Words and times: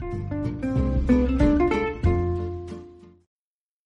Thank 0.00 0.32
you. 0.32 0.57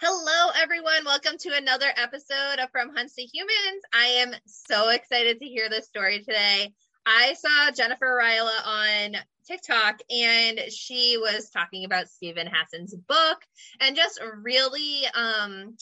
Hello, 0.00 0.50
everyone. 0.60 1.04
Welcome 1.04 1.38
to 1.38 1.56
another 1.56 1.86
episode 1.96 2.58
of 2.60 2.68
From 2.72 2.92
Huns 2.94 3.14
to 3.14 3.22
Humans. 3.22 3.82
I 3.94 4.06
am 4.06 4.34
so 4.44 4.88
excited 4.88 5.38
to 5.38 5.46
hear 5.46 5.70
this 5.70 5.86
story 5.86 6.18
today. 6.18 6.72
I 7.06 7.34
saw 7.34 7.70
Jennifer 7.70 8.18
Ryla 8.20 8.66
on 8.66 9.16
TikTok 9.46 10.00
and 10.10 10.58
she 10.72 11.16
was 11.16 11.48
talking 11.48 11.84
about 11.84 12.08
Steven 12.08 12.48
Hassan's 12.52 12.92
book 12.92 13.38
and 13.80 13.94
just 13.94 14.20
really 14.42 15.04
um 15.14 15.76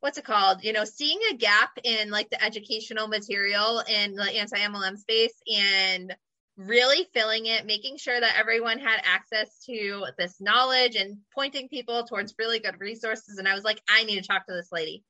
what's 0.00 0.18
it 0.18 0.26
called? 0.26 0.62
You 0.62 0.74
know, 0.74 0.84
seeing 0.84 1.18
a 1.32 1.36
gap 1.36 1.70
in 1.82 2.10
like 2.10 2.28
the 2.28 2.44
educational 2.44 3.08
material 3.08 3.82
in 3.88 4.14
the 4.14 4.24
anti-MLM 4.24 4.98
space 4.98 5.34
and 5.56 6.14
really 6.58 7.06
filling 7.14 7.46
it, 7.46 7.64
making 7.66 7.96
sure 7.96 8.20
that 8.20 8.36
everyone 8.36 8.78
had 8.78 9.00
access 9.04 9.62
to 9.64 10.06
this 10.18 10.40
knowledge 10.40 10.96
and 10.96 11.18
pointing 11.32 11.68
people 11.68 12.02
towards 12.04 12.34
really 12.38 12.58
good 12.58 12.80
resources. 12.80 13.38
And 13.38 13.46
I 13.46 13.54
was 13.54 13.64
like, 13.64 13.80
I 13.88 14.02
need 14.02 14.20
to 14.20 14.26
talk 14.26 14.46
to 14.46 14.52
this 14.52 14.72
lady. 14.72 15.04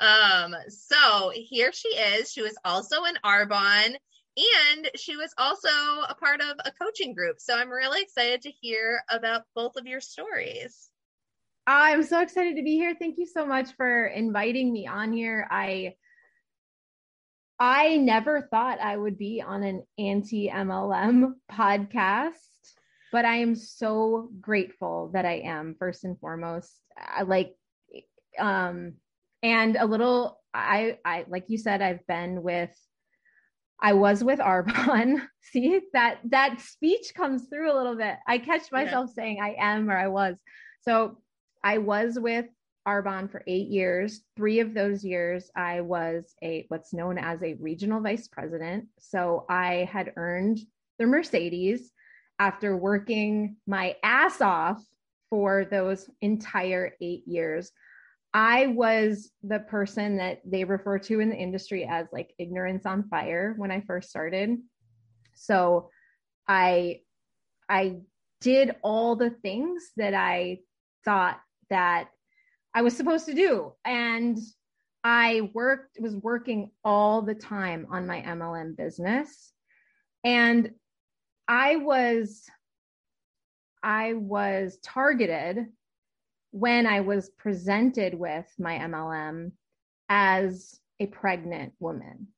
Um, 0.00 0.56
so 0.68 1.30
here 1.34 1.72
she 1.72 1.88
is. 1.88 2.32
She 2.32 2.40
was 2.40 2.56
also 2.64 3.04
in 3.04 3.14
Arbonne 3.24 3.94
and 4.36 4.90
she 4.96 5.16
was 5.16 5.32
also 5.38 5.68
a 5.68 6.16
part 6.18 6.40
of 6.40 6.56
a 6.64 6.72
coaching 6.72 7.14
group. 7.14 7.36
So 7.38 7.54
I'm 7.54 7.70
really 7.70 8.00
excited 8.00 8.42
to 8.42 8.50
hear 8.50 9.00
about 9.10 9.42
both 9.54 9.76
of 9.76 9.86
your 9.86 10.00
stories. 10.00 10.88
I'm 11.66 12.02
so 12.02 12.20
excited 12.20 12.56
to 12.56 12.62
be 12.62 12.76
here. 12.76 12.94
Thank 12.98 13.18
you 13.18 13.26
so 13.26 13.46
much 13.46 13.68
for 13.76 14.06
inviting 14.06 14.72
me 14.72 14.86
on 14.86 15.12
here. 15.12 15.46
I 15.50 15.94
I 17.58 17.96
never 17.96 18.42
thought 18.50 18.80
I 18.80 18.96
would 18.96 19.16
be 19.16 19.40
on 19.40 19.62
an 19.62 19.84
anti 19.98 20.48
MLM 20.48 21.34
podcast, 21.52 22.32
but 23.12 23.24
I 23.24 23.36
am 23.36 23.54
so 23.54 24.28
grateful 24.40 25.10
that 25.14 25.24
I 25.24 25.40
am 25.44 25.76
first 25.78 26.04
and 26.04 26.18
foremost. 26.18 26.72
I 26.96 27.22
like, 27.22 27.54
um, 28.38 28.94
and 29.42 29.76
a 29.76 29.86
little, 29.86 30.40
I, 30.52 30.98
I, 31.04 31.26
like 31.28 31.44
you 31.48 31.58
said, 31.58 31.80
I've 31.80 32.06
been 32.06 32.42
with, 32.42 32.70
I 33.80 33.92
was 33.92 34.24
with 34.24 34.40
Arbonne. 34.40 35.22
See 35.42 35.80
that, 35.92 36.18
that 36.30 36.60
speech 36.60 37.12
comes 37.14 37.48
through 37.48 37.72
a 37.72 37.76
little 37.76 37.96
bit. 37.96 38.16
I 38.26 38.38
catch 38.38 38.72
myself 38.72 39.10
yeah. 39.10 39.22
saying 39.22 39.40
I 39.40 39.56
am 39.58 39.90
or 39.90 39.96
I 39.96 40.08
was. 40.08 40.36
So 40.82 41.18
I 41.62 41.78
was 41.78 42.18
with 42.18 42.46
Arbonne 42.86 43.30
for 43.30 43.42
eight 43.46 43.68
years. 43.68 44.20
Three 44.36 44.60
of 44.60 44.74
those 44.74 45.04
years, 45.04 45.50
I 45.56 45.80
was 45.80 46.34
a 46.42 46.66
what's 46.68 46.92
known 46.92 47.18
as 47.18 47.42
a 47.42 47.54
regional 47.54 48.00
vice 48.00 48.28
president. 48.28 48.86
So 48.98 49.46
I 49.48 49.88
had 49.90 50.12
earned 50.16 50.60
the 50.98 51.06
Mercedes 51.06 51.92
after 52.38 52.76
working 52.76 53.56
my 53.66 53.96
ass 54.02 54.40
off 54.40 54.84
for 55.30 55.64
those 55.64 56.08
entire 56.20 56.92
eight 57.00 57.26
years. 57.26 57.72
I 58.32 58.66
was 58.66 59.30
the 59.42 59.60
person 59.60 60.16
that 60.16 60.40
they 60.44 60.64
refer 60.64 60.98
to 60.98 61.20
in 61.20 61.30
the 61.30 61.36
industry 61.36 61.84
as 61.84 62.08
like 62.12 62.34
ignorance 62.38 62.84
on 62.84 63.08
fire 63.08 63.54
when 63.56 63.70
I 63.70 63.80
first 63.80 64.10
started. 64.10 64.58
So 65.34 65.90
I 66.48 67.00
I 67.68 67.98
did 68.40 68.74
all 68.82 69.16
the 69.16 69.30
things 69.30 69.90
that 69.96 70.14
I 70.14 70.58
thought 71.04 71.40
that 71.70 72.08
I 72.74 72.82
was 72.82 72.96
supposed 72.96 73.26
to 73.26 73.34
do. 73.34 73.72
And 73.84 74.38
I 75.04 75.50
worked, 75.52 75.98
was 76.00 76.16
working 76.16 76.70
all 76.84 77.22
the 77.22 77.34
time 77.34 77.86
on 77.90 78.06
my 78.06 78.20
MLM 78.22 78.76
business. 78.76 79.52
And 80.24 80.70
I 81.46 81.76
was, 81.76 82.44
I 83.82 84.14
was 84.14 84.78
targeted 84.82 85.66
when 86.50 86.86
I 86.86 87.00
was 87.00 87.30
presented 87.30 88.14
with 88.14 88.46
my 88.58 88.78
MLM 88.78 89.52
as 90.08 90.80
a 91.00 91.06
pregnant 91.06 91.74
woman. 91.80 92.28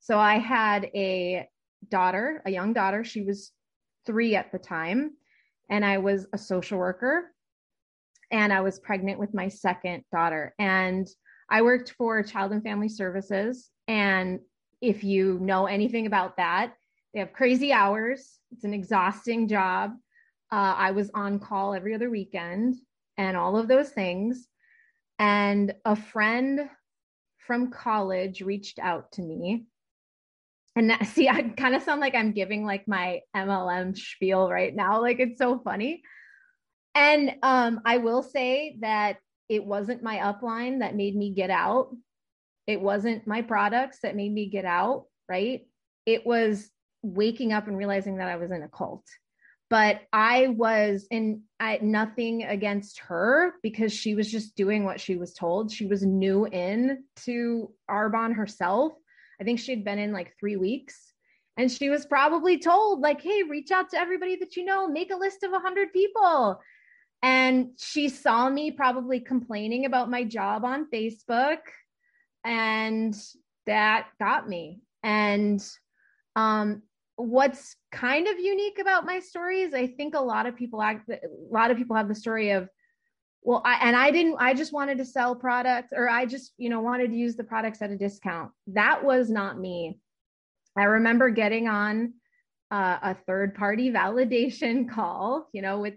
So 0.00 0.18
I 0.18 0.38
had 0.38 0.86
a 0.94 1.48
daughter, 1.88 2.42
a 2.44 2.50
young 2.50 2.72
daughter. 2.72 3.04
She 3.04 3.22
was 3.22 3.52
three 4.04 4.34
at 4.34 4.50
the 4.50 4.58
time. 4.58 5.12
And 5.68 5.84
I 5.84 5.98
was 5.98 6.26
a 6.32 6.38
social 6.38 6.78
worker 6.78 7.30
and 8.30 8.52
I 8.52 8.60
was 8.60 8.78
pregnant 8.78 9.18
with 9.18 9.34
my 9.34 9.48
second 9.48 10.04
daughter. 10.12 10.54
And 10.58 11.08
I 11.48 11.62
worked 11.62 11.94
for 11.98 12.22
Child 12.22 12.52
and 12.52 12.62
Family 12.62 12.88
Services. 12.88 13.70
And 13.88 14.40
if 14.80 15.02
you 15.02 15.38
know 15.40 15.66
anything 15.66 16.06
about 16.06 16.36
that, 16.36 16.74
they 17.12 17.20
have 17.20 17.32
crazy 17.32 17.72
hours. 17.72 18.38
It's 18.52 18.64
an 18.64 18.74
exhausting 18.74 19.48
job. 19.48 19.92
Uh, 20.52 20.74
I 20.76 20.90
was 20.92 21.10
on 21.14 21.38
call 21.38 21.74
every 21.74 21.94
other 21.94 22.10
weekend 22.10 22.76
and 23.16 23.36
all 23.36 23.56
of 23.56 23.68
those 23.68 23.90
things. 23.90 24.46
And 25.18 25.74
a 25.84 25.96
friend 25.96 26.68
from 27.38 27.70
college 27.70 28.42
reached 28.42 28.78
out 28.78 29.12
to 29.12 29.22
me. 29.22 29.66
And 30.76 30.90
that, 30.90 31.06
see, 31.06 31.28
I 31.28 31.42
kind 31.42 31.74
of 31.74 31.82
sound 31.82 32.00
like 32.00 32.14
I'm 32.14 32.32
giving 32.32 32.64
like 32.64 32.86
my 32.86 33.20
MLM 33.36 33.96
spiel 33.98 34.48
right 34.48 34.74
now. 34.74 35.00
Like 35.02 35.18
it's 35.18 35.38
so 35.38 35.58
funny. 35.58 36.02
And 36.94 37.36
um, 37.42 37.80
I 37.84 37.98
will 37.98 38.22
say 38.22 38.76
that 38.80 39.18
it 39.48 39.64
wasn't 39.64 40.02
my 40.02 40.18
upline 40.18 40.80
that 40.80 40.96
made 40.96 41.16
me 41.16 41.30
get 41.30 41.50
out. 41.50 41.94
It 42.66 42.80
wasn't 42.80 43.26
my 43.26 43.42
products 43.42 43.98
that 44.02 44.16
made 44.16 44.32
me 44.32 44.48
get 44.48 44.64
out, 44.64 45.06
right? 45.28 45.66
It 46.06 46.26
was 46.26 46.70
waking 47.02 47.52
up 47.52 47.66
and 47.66 47.76
realizing 47.76 48.18
that 48.18 48.28
I 48.28 48.36
was 48.36 48.50
in 48.50 48.62
a 48.62 48.68
cult. 48.68 49.04
But 49.68 50.02
I 50.12 50.48
was 50.48 51.06
in 51.10 51.42
I, 51.60 51.78
nothing 51.80 52.42
against 52.42 52.98
her 53.00 53.54
because 53.62 53.92
she 53.92 54.14
was 54.14 54.30
just 54.30 54.56
doing 54.56 54.84
what 54.84 55.00
she 55.00 55.16
was 55.16 55.32
told. 55.32 55.70
She 55.70 55.86
was 55.86 56.04
new 56.04 56.46
in 56.46 57.04
to 57.24 57.72
Arbonne 57.88 58.34
herself. 58.34 58.92
I 59.40 59.44
think 59.44 59.60
she 59.60 59.70
had 59.70 59.84
been 59.84 59.98
in 59.98 60.12
like 60.12 60.34
three 60.38 60.56
weeks. 60.56 61.12
And 61.56 61.70
she 61.70 61.90
was 61.90 62.06
probably 62.06 62.58
told, 62.58 63.00
like, 63.00 63.20
hey, 63.20 63.42
reach 63.42 63.70
out 63.70 63.90
to 63.90 63.98
everybody 63.98 64.36
that 64.36 64.56
you 64.56 64.64
know, 64.64 64.88
make 64.88 65.12
a 65.12 65.16
list 65.16 65.42
of 65.42 65.50
100 65.50 65.92
people 65.92 66.60
and 67.22 67.70
she 67.78 68.08
saw 68.08 68.48
me 68.48 68.70
probably 68.70 69.20
complaining 69.20 69.84
about 69.84 70.10
my 70.10 70.24
job 70.24 70.64
on 70.64 70.88
Facebook. 70.90 71.58
And 72.44 73.14
that 73.66 74.08
got 74.18 74.48
me. 74.48 74.80
And 75.02 75.62
um, 76.34 76.82
what's 77.16 77.76
kind 77.92 78.26
of 78.26 78.38
unique 78.38 78.78
about 78.80 79.04
my 79.04 79.20
story 79.20 79.60
is 79.60 79.74
I 79.74 79.86
think 79.86 80.14
a 80.14 80.20
lot 80.20 80.46
of 80.46 80.56
people 80.56 80.80
act, 80.80 81.08
a 81.10 81.18
lot 81.50 81.70
of 81.70 81.76
people 81.76 81.96
have 81.96 82.08
the 82.08 82.14
story 82.14 82.50
of, 82.50 82.68
well, 83.42 83.62
I, 83.64 83.86
and 83.86 83.96
I 83.96 84.10
didn't, 84.10 84.36
I 84.38 84.54
just 84.54 84.72
wanted 84.72 84.98
to 84.98 85.04
sell 85.04 85.34
products 85.34 85.92
or 85.94 86.08
I 86.08 86.26
just, 86.26 86.52
you 86.56 86.70
know, 86.70 86.80
wanted 86.80 87.10
to 87.10 87.16
use 87.16 87.36
the 87.36 87.44
products 87.44 87.82
at 87.82 87.90
a 87.90 87.96
discount. 87.96 88.50
That 88.68 89.04
was 89.04 89.30
not 89.30 89.58
me. 89.58 89.98
I 90.76 90.84
remember 90.84 91.30
getting 91.30 91.68
on 91.68 92.14
uh, 92.70 92.98
a 93.02 93.14
third 93.26 93.54
party 93.54 93.90
validation 93.90 94.88
call, 94.94 95.48
you 95.52 95.60
know, 95.60 95.80
with 95.80 95.94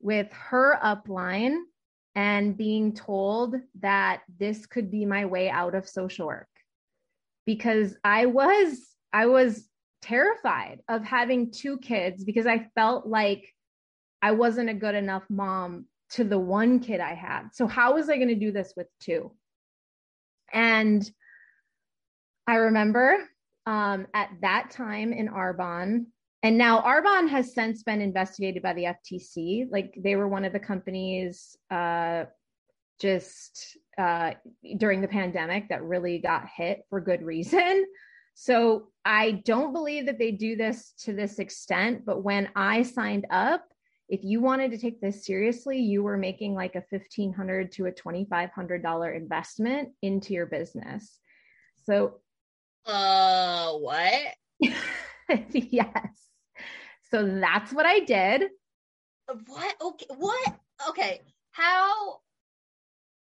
with 0.00 0.32
her 0.32 0.78
upline 0.82 1.58
and 2.14 2.56
being 2.56 2.94
told 2.94 3.54
that 3.80 4.22
this 4.38 4.66
could 4.66 4.90
be 4.90 5.04
my 5.04 5.24
way 5.26 5.50
out 5.50 5.74
of 5.74 5.88
social 5.88 6.26
work 6.26 6.48
because 7.46 7.96
I 8.04 8.26
was 8.26 8.78
I 9.12 9.26
was 9.26 9.68
terrified 10.02 10.80
of 10.88 11.04
having 11.04 11.50
two 11.50 11.78
kids 11.78 12.24
because 12.24 12.46
I 12.46 12.68
felt 12.74 13.06
like 13.06 13.54
I 14.20 14.32
wasn't 14.32 14.70
a 14.70 14.74
good 14.74 14.94
enough 14.94 15.24
mom 15.28 15.86
to 16.10 16.24
the 16.24 16.38
one 16.38 16.80
kid 16.80 17.00
I 17.00 17.14
had. 17.14 17.48
So, 17.52 17.66
how 17.66 17.94
was 17.94 18.08
I 18.08 18.16
going 18.16 18.28
to 18.28 18.34
do 18.34 18.52
this 18.52 18.72
with 18.76 18.86
two? 19.00 19.32
And 20.52 21.08
I 22.46 22.56
remember 22.56 23.18
um, 23.66 24.06
at 24.14 24.30
that 24.40 24.70
time 24.70 25.12
in 25.12 25.28
Arbonne, 25.28 26.06
and 26.42 26.56
now 26.56 26.80
Arbonne 26.82 27.28
has 27.28 27.52
since 27.52 27.82
been 27.82 28.00
investigated 28.00 28.62
by 28.62 28.72
the 28.74 28.84
FTC. 28.84 29.66
Like 29.70 29.94
they 29.98 30.16
were 30.16 30.28
one 30.28 30.44
of 30.44 30.52
the 30.52 30.60
companies 30.60 31.56
uh, 31.70 32.24
just 33.00 33.76
uh, 33.98 34.32
during 34.76 35.00
the 35.00 35.08
pandemic 35.08 35.68
that 35.68 35.82
really 35.82 36.18
got 36.18 36.48
hit 36.48 36.82
for 36.90 37.00
good 37.00 37.22
reason. 37.22 37.86
So 38.40 38.90
I 39.04 39.42
don't 39.44 39.72
believe 39.72 40.06
that 40.06 40.16
they 40.20 40.30
do 40.30 40.54
this 40.54 40.92
to 41.00 41.12
this 41.12 41.40
extent. 41.40 42.06
But 42.06 42.22
when 42.22 42.48
I 42.54 42.84
signed 42.84 43.26
up, 43.30 43.64
if 44.08 44.20
you 44.22 44.40
wanted 44.40 44.70
to 44.70 44.78
take 44.78 45.00
this 45.00 45.26
seriously, 45.26 45.80
you 45.80 46.04
were 46.04 46.16
making 46.16 46.54
like 46.54 46.76
a 46.76 46.82
fifteen 46.82 47.32
hundred 47.32 47.72
to 47.72 47.86
a 47.86 47.92
twenty 47.92 48.28
five 48.30 48.50
hundred 48.52 48.80
dollar 48.80 49.12
investment 49.12 49.88
into 50.02 50.34
your 50.34 50.46
business. 50.46 51.18
So, 51.84 52.20
uh, 52.86 53.72
what? 53.72 54.34
yes. 55.52 56.27
So 57.10 57.24
that's 57.40 57.72
what 57.72 57.86
I 57.86 58.00
did. 58.00 58.44
What? 59.46 59.76
Okay. 59.80 60.06
What? 60.16 60.56
Okay. 60.88 61.20
How? 61.50 62.20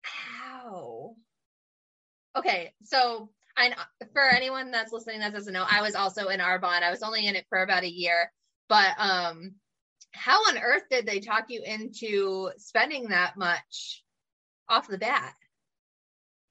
How? 0.02 1.16
Okay. 2.36 2.74
So 2.84 3.30
I 3.56 3.74
for 4.14 4.24
anyone 4.24 4.72
that's 4.72 4.92
listening 4.94 5.20
that 5.20 5.34
doesn't 5.34 5.54
know, 5.54 5.66
I 5.70 5.82
was 5.82 5.96
also 5.96 6.28
in 6.28 6.40
Arbonne. 6.40 6.84
I 6.84 6.92
was 6.92 7.04
only 7.04 7.28
in 7.28 7.36
it 7.36 7.46
for 7.50 7.62
about 7.62 7.84
a 7.84 7.92
year, 7.92 8.32
but 8.70 8.92
um, 9.00 9.56
how 10.12 10.38
on 10.48 10.58
earth 10.58 10.84
did 10.90 11.06
they 11.06 11.20
talk 11.20 11.46
you 11.50 11.62
into 11.64 12.52
spending 12.58 13.10
that 13.10 13.38
much 13.38 14.04
off 14.70 14.88
the 14.88 14.98
bat? 14.98 15.34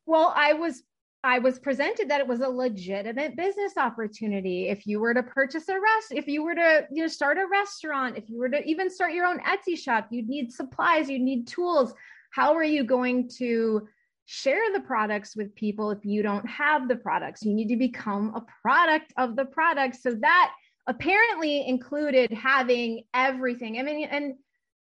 Well, 0.07 0.33
I 0.35 0.55
was 0.55 0.83
I 1.27 1.41
was 1.41 1.59
presented 1.59 2.09
that 2.09 2.21
it 2.21 2.29
was 2.29 2.41
a 2.41 2.49
legitimate 2.49 3.37
business 3.37 3.77
opportunity. 3.77 4.69
If 4.69 4.87
you 4.87 5.01
were 5.01 5.13
to 5.13 5.25
purchase 5.25 5.69
a 5.69 5.75
rest, 5.75 6.13
if 6.13 6.29
you 6.29 6.45
were 6.45 6.55
to 6.55 6.87
you 6.93 7.03
know 7.03 7.09
start 7.09 7.37
a 7.37 7.47
restaurant, 7.51 8.17
if 8.17 8.31
you 8.31 8.39
were 8.39 8.49
to 8.49 8.63
even 8.65 8.89
start 8.89 9.13
your 9.13 9.27
own 9.27 9.41
Etsy 9.41 9.77
shop, 9.77 10.07
you'd 10.11 10.29
need 10.29 10.53
supplies, 10.53 11.11
you'd 11.11 11.23
need 11.23 11.49
tools. 11.49 11.93
How 12.31 12.55
are 12.55 12.63
you 12.63 12.85
going 12.85 13.29
to 13.39 13.89
share 14.27 14.73
the 14.73 14.81
products 14.81 15.35
with 15.35 15.53
people 15.57 15.91
if 15.91 16.05
you 16.05 16.23
don't 16.23 16.49
have 16.49 16.87
the 16.87 16.95
products? 16.95 17.43
You 17.43 17.55
need 17.55 17.71
to 17.71 17.77
become 17.77 18.33
a 18.37 18.45
product 18.63 19.13
of 19.17 19.35
the 19.35 19.47
product. 19.47 19.97
So 19.97 20.15
that 20.15 20.53
apparently 20.87 21.67
included 21.67 22.31
having 22.31 23.03
everything. 23.15 23.81
I 23.81 23.83
mean, 23.83 24.07
and 24.09 24.35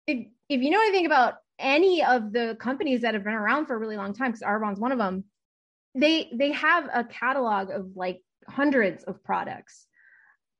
if, 0.06 0.28
if 0.48 0.62
you 0.62 0.70
know 0.70 0.82
anything 0.82 1.08
about 1.08 1.38
any 1.58 2.04
of 2.04 2.32
the 2.34 2.56
companies 2.60 3.02
that 3.02 3.16
have 3.16 3.24
been 3.24 3.34
around 3.34 3.66
for 3.66 3.74
a 3.74 3.80
really 3.80 3.98
long 3.98 4.14
time, 4.14 4.30
because 4.30 4.44
Arbonne's 4.44 4.80
one 4.80 4.92
of 4.92 5.00
them, 5.00 5.24
they 5.96 6.30
they 6.34 6.52
have 6.52 6.90
a 6.94 7.04
catalog 7.04 7.70
of 7.72 7.96
like 7.96 8.22
hundreds 8.48 9.04
of 9.04 9.24
products. 9.24 9.88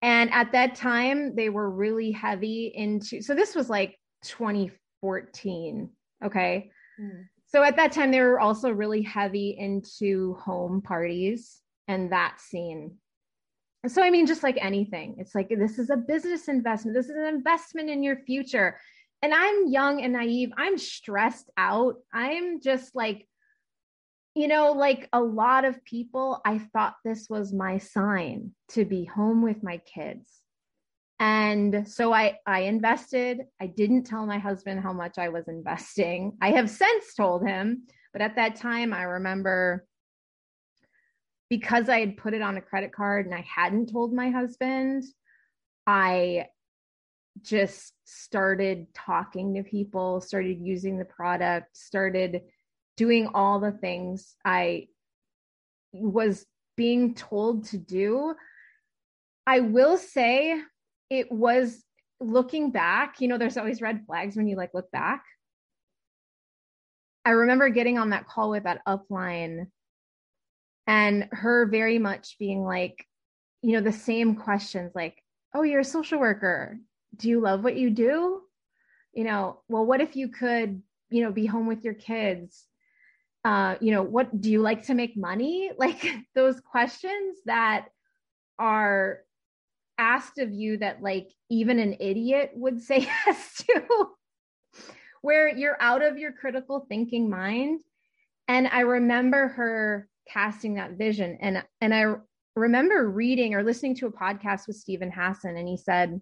And 0.02 0.32
at 0.32 0.54
that 0.54 0.76
time 0.76 1.36
they 1.36 1.50
were 1.50 1.70
really 1.70 2.12
heavy 2.12 2.72
into 2.74 3.22
so 3.22 3.36
this 3.36 3.56
was 3.56 3.70
like 3.70 3.98
2014 4.24 5.90
okay? 6.24 6.72
Mm. 7.00 7.26
so 7.48 7.64
at 7.64 7.78
that 7.78 7.92
time 7.92 8.12
they 8.12 8.22
were 8.22 8.40
also 8.40 8.72
really 8.72 9.02
heavy 9.02 9.56
into 9.58 10.36
home 10.36 10.82
parties 10.82 11.62
and 11.88 12.12
that 12.12 12.40
scene. 12.40 12.96
So 13.88 14.04
i 14.04 14.10
mean 14.10 14.26
just 14.26 14.44
like 14.44 14.58
anything 14.62 15.16
it's 15.18 15.36
like 15.36 15.50
this 15.50 15.80
is 15.80 15.90
a 15.90 15.98
business 15.98 16.48
investment. 16.48 16.96
This 16.96 17.10
is 17.10 17.18
an 17.18 17.26
investment 17.26 17.90
in 17.90 18.04
your 18.04 18.18
future. 18.26 18.80
And 19.22 19.34
i'm 19.34 19.68
young 19.68 20.02
and 20.02 20.14
naive. 20.14 20.52
I'm 20.58 20.78
stressed 20.78 21.50
out. 21.58 21.96
I'm 22.14 22.62
just 22.62 22.96
like 22.96 23.28
you 24.40 24.48
know, 24.48 24.72
like 24.72 25.10
a 25.12 25.20
lot 25.20 25.66
of 25.66 25.84
people, 25.84 26.40
I 26.46 26.60
thought 26.60 26.96
this 27.04 27.28
was 27.30 27.52
my 27.52 27.78
sign 27.78 28.52
to 28.70 28.86
be 28.86 29.04
home 29.04 29.42
with 29.42 29.62
my 29.64 29.80
kids. 29.80 30.32
And 31.20 31.86
so 31.86 32.14
I 32.14 32.38
I 32.46 32.62
invested. 32.62 33.42
I 33.60 33.68
didn't 33.68 34.06
tell 34.06 34.26
my 34.26 34.38
husband 34.38 34.80
how 34.80 34.94
much 34.94 35.18
I 35.18 35.28
was 35.28 35.50
investing. 35.50 36.38
I 36.42 36.52
have 36.52 36.70
since 36.70 37.14
told 37.16 37.46
him, 37.46 37.84
but 38.14 38.22
at 38.22 38.38
that 38.38 38.56
time 38.56 38.94
I 38.94 39.02
remember 39.02 39.86
because 41.50 41.90
I 41.90 42.00
had 42.00 42.16
put 42.16 42.34
it 42.34 42.42
on 42.42 42.56
a 42.56 42.62
credit 42.62 42.94
card 42.94 43.26
and 43.26 43.36
I 43.36 43.46
hadn't 43.54 43.92
told 43.92 44.14
my 44.14 44.30
husband, 44.30 45.04
I 45.86 46.46
just 47.42 47.92
started 48.06 48.88
talking 48.94 49.56
to 49.56 49.64
people, 49.64 50.22
started 50.22 50.60
using 50.62 50.98
the 50.98 51.04
product, 51.04 51.76
started 51.76 52.40
doing 53.00 53.30
all 53.34 53.62
the 53.62 53.72
things 53.72 54.36
I 54.44 54.88
was 55.94 56.46
being 56.76 57.16
told 57.16 57.64
to 57.68 57.78
do. 57.78 58.36
I 59.48 59.62
will 59.62 59.98
say 59.98 60.62
it 61.10 61.32
was 61.32 61.82
looking 62.20 62.72
back, 62.72 63.22
you 63.22 63.30
know, 63.30 63.38
there's 63.38 63.56
always 63.56 63.82
red 63.82 64.04
flags 64.06 64.36
when 64.36 64.50
you 64.50 64.58
like 64.58 64.74
look 64.74 64.92
back. 64.92 65.24
I 67.24 67.30
remember 67.30 67.70
getting 67.70 67.98
on 67.98 68.10
that 68.10 68.28
call 68.28 68.50
with 68.50 68.64
that 68.64 68.82
upline 68.86 69.68
and 70.86 71.30
her 71.32 71.68
very 71.68 72.00
much 72.00 72.38
being 72.38 72.66
like, 72.66 73.06
you 73.62 73.78
know, 73.78 73.82
the 73.82 73.94
same 73.94 74.36
questions 74.36 74.92
like, 74.94 75.24
oh, 75.56 75.64
you're 75.64 75.80
a 75.80 75.86
social 75.86 76.20
worker. 76.20 76.78
Do 77.16 77.30
you 77.30 77.40
love 77.40 77.64
what 77.64 77.78
you 77.78 77.92
do? 77.92 78.42
You 79.14 79.24
know, 79.24 79.62
well, 79.70 79.86
what 79.86 80.02
if 80.02 80.18
you 80.18 80.28
could, 80.28 80.82
you 81.10 81.24
know, 81.24 81.32
be 81.32 81.46
home 81.46 81.66
with 81.66 81.86
your 81.86 81.94
kids? 81.94 82.66
Uh, 83.46 83.76
you 83.80 83.92
know, 83.92 84.04
what 84.04 84.42
do 84.42 84.52
you 84.52 84.62
like 84.62 84.84
to 84.88 84.94
make 84.94 85.16
money? 85.16 85.72
Like 85.78 86.06
those 86.36 86.60
questions 86.60 87.38
that 87.46 87.88
are 88.58 89.20
asked 89.98 90.40
of 90.40 90.52
you 90.52 90.78
that 90.78 91.02
like 91.02 91.30
even 91.50 91.80
an 91.80 91.98
idiot 92.00 92.52
would 92.54 92.82
say 92.90 93.00
yes 93.00 93.64
to, 93.66 94.08
where 95.22 95.48
you're 95.48 95.78
out 95.82 96.02
of 96.02 96.18
your 96.18 96.32
critical 96.32 96.86
thinking 96.88 97.30
mind. 97.30 97.82
And 98.48 98.68
I 98.68 98.82
remember 98.82 99.50
her 99.50 100.08
casting 100.28 100.76
that 100.76 100.98
vision. 100.98 101.38
And 101.42 101.64
and 101.82 101.94
I 101.94 102.16
remember 102.56 103.10
reading 103.10 103.54
or 103.56 103.64
listening 103.64 103.96
to 103.96 104.08
a 104.08 104.12
podcast 104.12 104.68
with 104.68 104.76
Steven 104.76 105.12
Hassan, 105.12 105.56
and 105.56 105.68
he 105.68 105.78
said, 105.78 106.20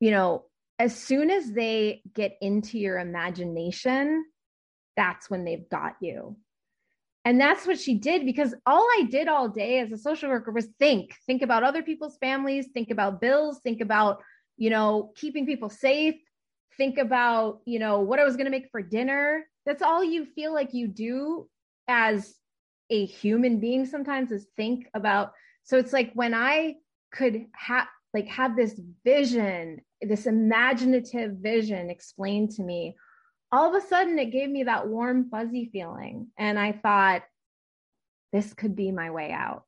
you 0.00 0.10
know, 0.10 0.44
as 0.78 0.96
soon 0.96 1.30
as 1.30 1.52
they 1.52 2.02
get 2.14 2.36
into 2.40 2.78
your 2.78 2.98
imagination, 2.98 4.24
that's 4.96 5.30
when 5.30 5.44
they've 5.44 5.68
got 5.68 5.96
you. 6.00 6.36
And 7.24 7.40
that's 7.40 7.66
what 7.66 7.78
she 7.78 7.94
did 7.94 8.26
because 8.26 8.54
all 8.66 8.86
I 8.98 9.04
did 9.08 9.28
all 9.28 9.48
day 9.48 9.78
as 9.78 9.92
a 9.92 9.96
social 9.96 10.28
worker 10.28 10.50
was 10.50 10.66
think, 10.78 11.14
think 11.26 11.42
about 11.42 11.62
other 11.62 11.82
people's 11.82 12.16
families, 12.16 12.66
think 12.74 12.90
about 12.90 13.20
bills, 13.20 13.60
think 13.62 13.80
about, 13.80 14.22
you 14.56 14.70
know, 14.70 15.12
keeping 15.14 15.46
people 15.46 15.70
safe, 15.70 16.16
think 16.76 16.98
about, 16.98 17.60
you 17.64 17.78
know, 17.78 18.00
what 18.00 18.18
I 18.18 18.24
was 18.24 18.34
going 18.34 18.46
to 18.46 18.50
make 18.50 18.70
for 18.72 18.82
dinner. 18.82 19.44
That's 19.66 19.82
all 19.82 20.02
you 20.02 20.24
feel 20.24 20.52
like 20.52 20.74
you 20.74 20.88
do 20.88 21.48
as 21.86 22.34
a 22.90 23.06
human 23.06 23.60
being 23.60 23.86
sometimes 23.86 24.32
is 24.32 24.46
think 24.56 24.88
about. 24.92 25.32
So 25.62 25.78
it's 25.78 25.92
like 25.92 26.10
when 26.14 26.34
I 26.34 26.74
could 27.12 27.46
have 27.54 27.86
like 28.12 28.26
have 28.26 28.56
this 28.56 28.78
vision, 29.04 29.80
this 30.02 30.26
imaginative 30.26 31.36
vision 31.36 31.88
explained 31.88 32.50
to 32.52 32.62
me 32.62 32.96
all 33.52 33.68
of 33.68 33.80
a 33.80 33.86
sudden 33.86 34.18
it 34.18 34.32
gave 34.32 34.48
me 34.48 34.64
that 34.64 34.88
warm, 34.88 35.28
fuzzy 35.28 35.68
feeling. 35.70 36.28
And 36.38 36.58
I 36.58 36.72
thought, 36.72 37.22
this 38.32 38.54
could 38.54 38.74
be 38.74 38.90
my 38.90 39.10
way 39.10 39.30
out. 39.30 39.64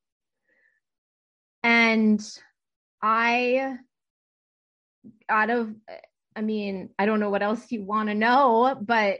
And 1.62 2.20
I, 3.02 3.76
out 5.28 5.50
of, 5.50 5.74
I 6.34 6.40
mean, 6.40 6.88
I 6.98 7.04
don't 7.04 7.20
know 7.20 7.28
what 7.28 7.42
else 7.42 7.70
you 7.70 7.84
want 7.84 8.08
to 8.08 8.14
know, 8.14 8.76
but 8.80 9.18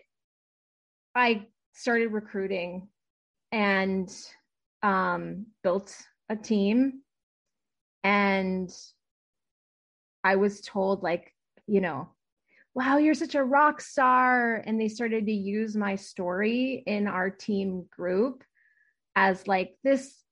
I 1.14 1.46
started 1.74 2.08
recruiting 2.08 2.88
and 3.52 4.10
um, 4.82 5.46
built 5.62 5.94
a 6.30 6.36
team. 6.36 7.02
And 8.02 8.70
I 10.22 10.36
was 10.36 10.62
told, 10.62 11.02
like, 11.02 11.34
you 11.66 11.82
know, 11.82 12.08
wow, 12.74 12.98
you're 12.98 13.14
such 13.14 13.34
a 13.34 13.44
rock 13.44 13.80
star. 13.80 14.56
And 14.56 14.80
they 14.80 14.88
started 14.88 15.26
to 15.26 15.32
use 15.32 15.76
my 15.76 15.96
story 15.96 16.82
in 16.86 17.06
our 17.06 17.30
team 17.30 17.86
group 17.90 18.42
as 19.16 19.46
like 19.46 19.76
this 19.84 20.22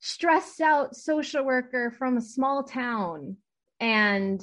stressed 0.00 0.60
out 0.60 0.96
social 0.96 1.44
worker 1.44 1.94
from 1.96 2.16
a 2.16 2.22
small 2.22 2.64
town. 2.64 3.36
And 3.80 4.42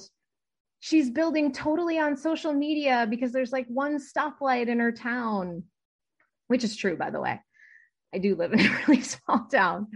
she's 0.79 1.09
building 1.09 1.51
totally 1.51 1.99
on 1.99 2.17
social 2.17 2.53
media 2.53 3.05
because 3.09 3.31
there's 3.31 3.51
like 3.51 3.67
one 3.67 3.99
stoplight 3.99 4.67
in 4.67 4.79
her 4.79 4.91
town, 4.91 5.63
which 6.47 6.63
is 6.63 6.75
true, 6.75 6.97
by 6.97 7.11
the 7.11 7.21
way. 7.21 7.39
I 8.13 8.17
do 8.17 8.35
live 8.35 8.53
in 8.53 8.61
a 8.61 8.79
really 8.87 9.01
small 9.01 9.47
town. 9.51 9.87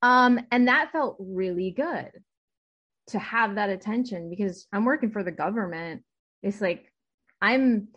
Um, 0.00 0.40
and 0.50 0.68
that 0.68 0.92
felt 0.92 1.16
really 1.18 1.70
good 1.70 2.10
to 3.08 3.18
have 3.18 3.56
that 3.56 3.70
attention 3.70 4.30
because 4.30 4.66
I'm 4.72 4.84
working 4.84 5.10
for 5.10 5.22
the 5.22 5.32
government. 5.32 6.02
It's 6.44 6.60
like 6.60 6.92
I'm 7.40 7.88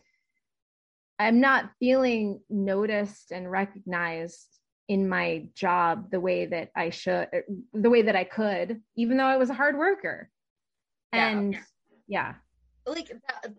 I'm 1.20 1.42
not 1.42 1.70
feeling 1.80 2.42
noticed 2.50 3.32
and 3.32 3.52
recognized 3.52 4.48
in 4.88 5.10
my 5.10 5.48
job 5.54 6.12
the 6.12 6.20
way 6.20 6.46
that 6.46 6.72
I 6.76 6.92
should 6.92 7.28
er, 7.34 7.44
the 7.74 7.90
way 7.90 8.04
that 8.04 8.16
I 8.16 8.24
could, 8.24 8.82
even 8.96 9.18
though 9.18 9.26
I 9.26 9.38
was 9.38 9.50
a 9.50 9.56
hard 9.56 9.78
worker. 9.78 10.30
And 11.12 11.54
yeah. 11.54 11.60
yeah. 12.08 12.34
Like 12.86 13.10
that, 13.10 13.54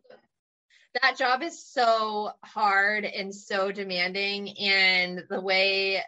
that 1.03 1.19
job 1.19 1.43
is 1.43 1.63
so 1.63 2.31
hard 2.43 3.05
and 3.05 3.35
so 3.35 3.71
demanding 3.71 4.57
and 4.59 5.25
the 5.29 5.41
way 5.41 6.03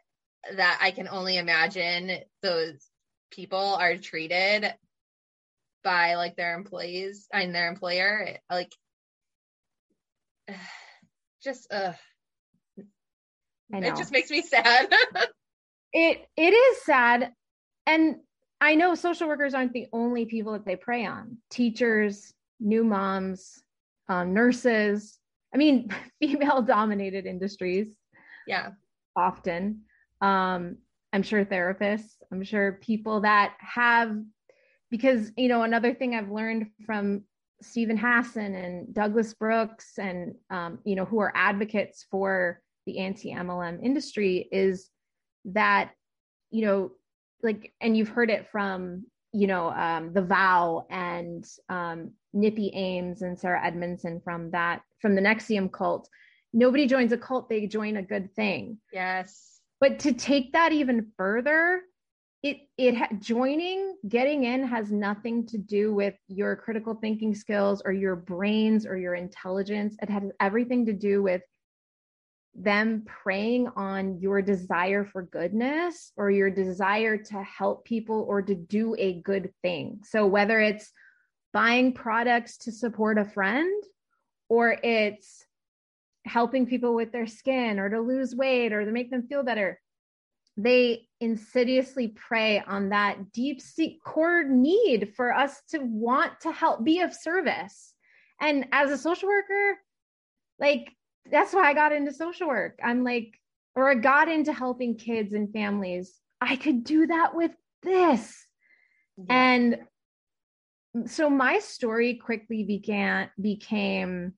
that 0.56 0.78
I 0.80 0.90
can 0.90 1.06
only 1.06 1.36
imagine 1.36 2.18
those 2.42 2.88
people 3.30 3.76
are 3.78 3.98
treated 3.98 4.72
by 5.82 6.14
like 6.14 6.36
their 6.36 6.54
employees 6.54 7.26
and 7.32 7.54
their 7.54 7.68
employer 7.68 8.36
like 8.50 8.72
just 11.42 11.72
uh 11.72 11.92
it 13.72 13.96
just 13.96 14.12
makes 14.12 14.30
me 14.30 14.42
sad. 14.42 14.92
It 15.92 16.28
it 16.36 16.54
is 16.54 16.84
sad. 16.84 17.32
And 17.84 18.20
i 18.60 18.76
know 18.76 18.94
social 18.94 19.26
workers 19.26 19.54
aren't 19.54 19.72
the 19.72 19.88
only 19.92 20.24
people 20.24 20.52
that 20.52 20.64
they 20.64 20.76
prey 20.76 21.04
on. 21.04 21.38
Teachers 21.50 22.32
new 22.60 22.84
moms 22.84 23.60
um, 24.08 24.32
nurses. 24.32 25.18
I 25.52 25.56
mean 25.56 25.88
female 26.20 26.62
dominated 26.62 27.26
industries 27.26 27.88
yeah. 28.46 28.68
often. 29.16 29.80
Um, 30.20 30.76
i'm 31.12 31.24
sure 31.24 31.44
therapists. 31.44 32.22
I'm 32.30 32.44
sure 32.44 32.78
people 32.80 33.22
that 33.22 33.54
have 33.58 34.16
because 34.90 35.30
you 35.36 35.48
know 35.48 35.62
another 35.62 35.94
thing 35.94 36.14
i've 36.14 36.30
learned 36.30 36.66
from 36.84 37.22
Steven 37.62 37.96
Hassan 37.96 38.54
and 38.54 38.94
Douglas 38.94 39.34
Brooks 39.34 39.98
and 39.98 40.34
um, 40.50 40.78
you 40.84 40.96
know 40.96 41.04
who 41.04 41.18
are 41.18 41.32
advocates 41.34 42.06
for 42.10 42.60
the 42.86 42.98
anti-MLM 42.98 43.84
industry 43.84 44.48
is 44.50 44.88
that 45.46 45.92
you 46.50 46.64
know 46.64 46.92
like 47.42 47.72
and 47.80 47.96
you've 47.96 48.08
heard 48.08 48.30
it 48.30 48.48
from 48.50 49.04
you 49.32 49.46
know 49.46 49.70
um, 49.70 50.12
the 50.12 50.22
vow 50.22 50.86
and 50.90 51.46
um, 51.68 52.12
Nippy 52.32 52.70
Ames 52.74 53.22
and 53.22 53.38
Sarah 53.38 53.64
Edmondson 53.64 54.20
from 54.24 54.50
that 54.52 54.82
from 55.00 55.14
the 55.14 55.22
NXIVM 55.22 55.72
cult. 55.72 56.08
Nobody 56.52 56.86
joins 56.86 57.12
a 57.12 57.18
cult 57.18 57.48
they 57.48 57.66
join 57.66 57.96
a 57.96 58.02
good 58.02 58.34
thing. 58.34 58.78
Yes. 58.92 59.60
But 59.80 60.00
to 60.00 60.12
take 60.12 60.52
that 60.52 60.72
even 60.72 61.12
further 61.16 61.82
it 62.42 62.58
it 62.78 62.96
ha- 62.96 63.08
joining 63.18 63.96
getting 64.08 64.44
in 64.44 64.66
has 64.66 64.90
nothing 64.90 65.46
to 65.46 65.58
do 65.58 65.92
with 65.92 66.14
your 66.28 66.56
critical 66.56 66.94
thinking 66.94 67.34
skills 67.34 67.82
or 67.84 67.92
your 67.92 68.16
brains 68.16 68.86
or 68.86 68.96
your 68.96 69.14
intelligence. 69.14 69.96
It 70.00 70.08
has 70.08 70.24
everything 70.40 70.86
to 70.86 70.92
do 70.92 71.22
with 71.22 71.42
them 72.54 73.04
preying 73.06 73.68
on 73.76 74.18
your 74.20 74.42
desire 74.42 75.04
for 75.04 75.22
goodness 75.22 76.12
or 76.16 76.30
your 76.30 76.50
desire 76.50 77.16
to 77.16 77.42
help 77.42 77.84
people 77.84 78.24
or 78.28 78.42
to 78.42 78.54
do 78.54 78.96
a 78.98 79.20
good 79.20 79.52
thing. 79.62 80.00
So 80.04 80.26
whether 80.26 80.60
it's 80.60 80.92
buying 81.52 81.92
products 81.92 82.56
to 82.58 82.72
support 82.72 83.18
a 83.18 83.24
friend 83.24 83.82
or 84.48 84.78
it's 84.82 85.44
helping 86.24 86.66
people 86.66 86.94
with 86.94 87.12
their 87.12 87.26
skin 87.26 87.78
or 87.78 87.88
to 87.88 88.00
lose 88.00 88.34
weight 88.34 88.72
or 88.72 88.84
to 88.84 88.90
make 88.90 89.10
them 89.10 89.26
feel 89.26 89.42
better 89.42 89.78
they 90.56 91.06
insidiously 91.20 92.08
prey 92.08 92.62
on 92.66 92.90
that 92.90 93.32
deep 93.32 93.60
seat 93.60 93.98
core 94.04 94.44
need 94.44 95.14
for 95.14 95.34
us 95.34 95.62
to 95.70 95.78
want 95.78 96.32
to 96.40 96.52
help 96.52 96.84
be 96.84 97.00
of 97.00 97.14
service. 97.14 97.94
And 98.40 98.66
as 98.72 98.90
a 98.90 98.98
social 98.98 99.28
worker, 99.28 99.78
like 100.58 100.92
that's 101.30 101.52
why 101.52 101.68
I 101.68 101.74
got 101.74 101.92
into 101.92 102.12
social 102.12 102.48
work. 102.48 102.78
I'm 102.82 103.04
like, 103.04 103.34
or 103.74 103.90
I 103.90 103.94
got 103.94 104.28
into 104.28 104.52
helping 104.52 104.96
kids 104.96 105.32
and 105.34 105.52
families. 105.52 106.18
I 106.40 106.56
could 106.56 106.84
do 106.84 107.06
that 107.06 107.34
with 107.34 107.52
this. 107.82 108.34
Yeah. 109.16 109.24
And 109.28 109.78
so 111.06 111.30
my 111.30 111.58
story 111.60 112.14
quickly 112.14 112.64
began 112.64 113.30
became 113.40 114.34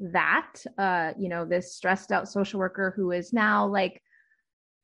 that 0.00 0.54
uh 0.78 1.12
you 1.16 1.28
know 1.28 1.44
this 1.44 1.76
stressed 1.76 2.10
out 2.10 2.28
social 2.28 2.58
worker 2.58 2.92
who 2.96 3.12
is 3.12 3.32
now 3.32 3.64
like 3.64 4.02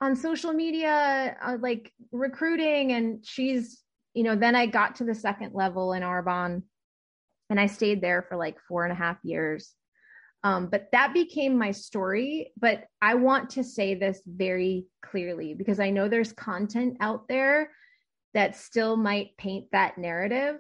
on 0.01 0.15
social 0.15 0.53
media, 0.53 1.37
uh, 1.43 1.57
like 1.61 1.93
recruiting. 2.13 2.93
And 2.93 3.25
she's, 3.25 3.83
you 4.15 4.23
know, 4.23 4.37
then 4.37 4.55
I 4.55 4.67
got 4.67 4.97
to 4.97 5.05
the 5.05 5.15
second 5.15 5.55
level 5.55 5.93
in 5.93 6.03
Arbonne 6.03 6.63
and 7.51 7.59
I 7.59 7.67
stayed 7.67 8.01
there 8.01 8.23
for 8.29 8.37
like 8.37 8.57
four 8.69 8.85
and 8.85 8.93
a 8.93 8.97
half 8.97 9.17
years. 9.23 9.75
Um, 10.45 10.69
but 10.69 10.89
that 10.93 11.15
became 11.15 11.59
my 11.59 11.73
story. 11.73 12.53
But 12.59 12.85
I 13.03 13.15
want 13.15 13.51
to 13.51 13.65
say 13.65 13.95
this 13.95 14.23
very 14.27 14.87
clearly 15.03 15.55
because 15.55 15.81
I 15.81 15.91
know 15.91 16.09
there's 16.09 16.33
content 16.33 16.97
out 17.01 17.27
there 17.29 17.73
that 18.35 18.57
still 18.57 18.97
might 18.97 19.37
paint 19.37 19.67
that 19.73 19.99
narrative. 19.99 20.57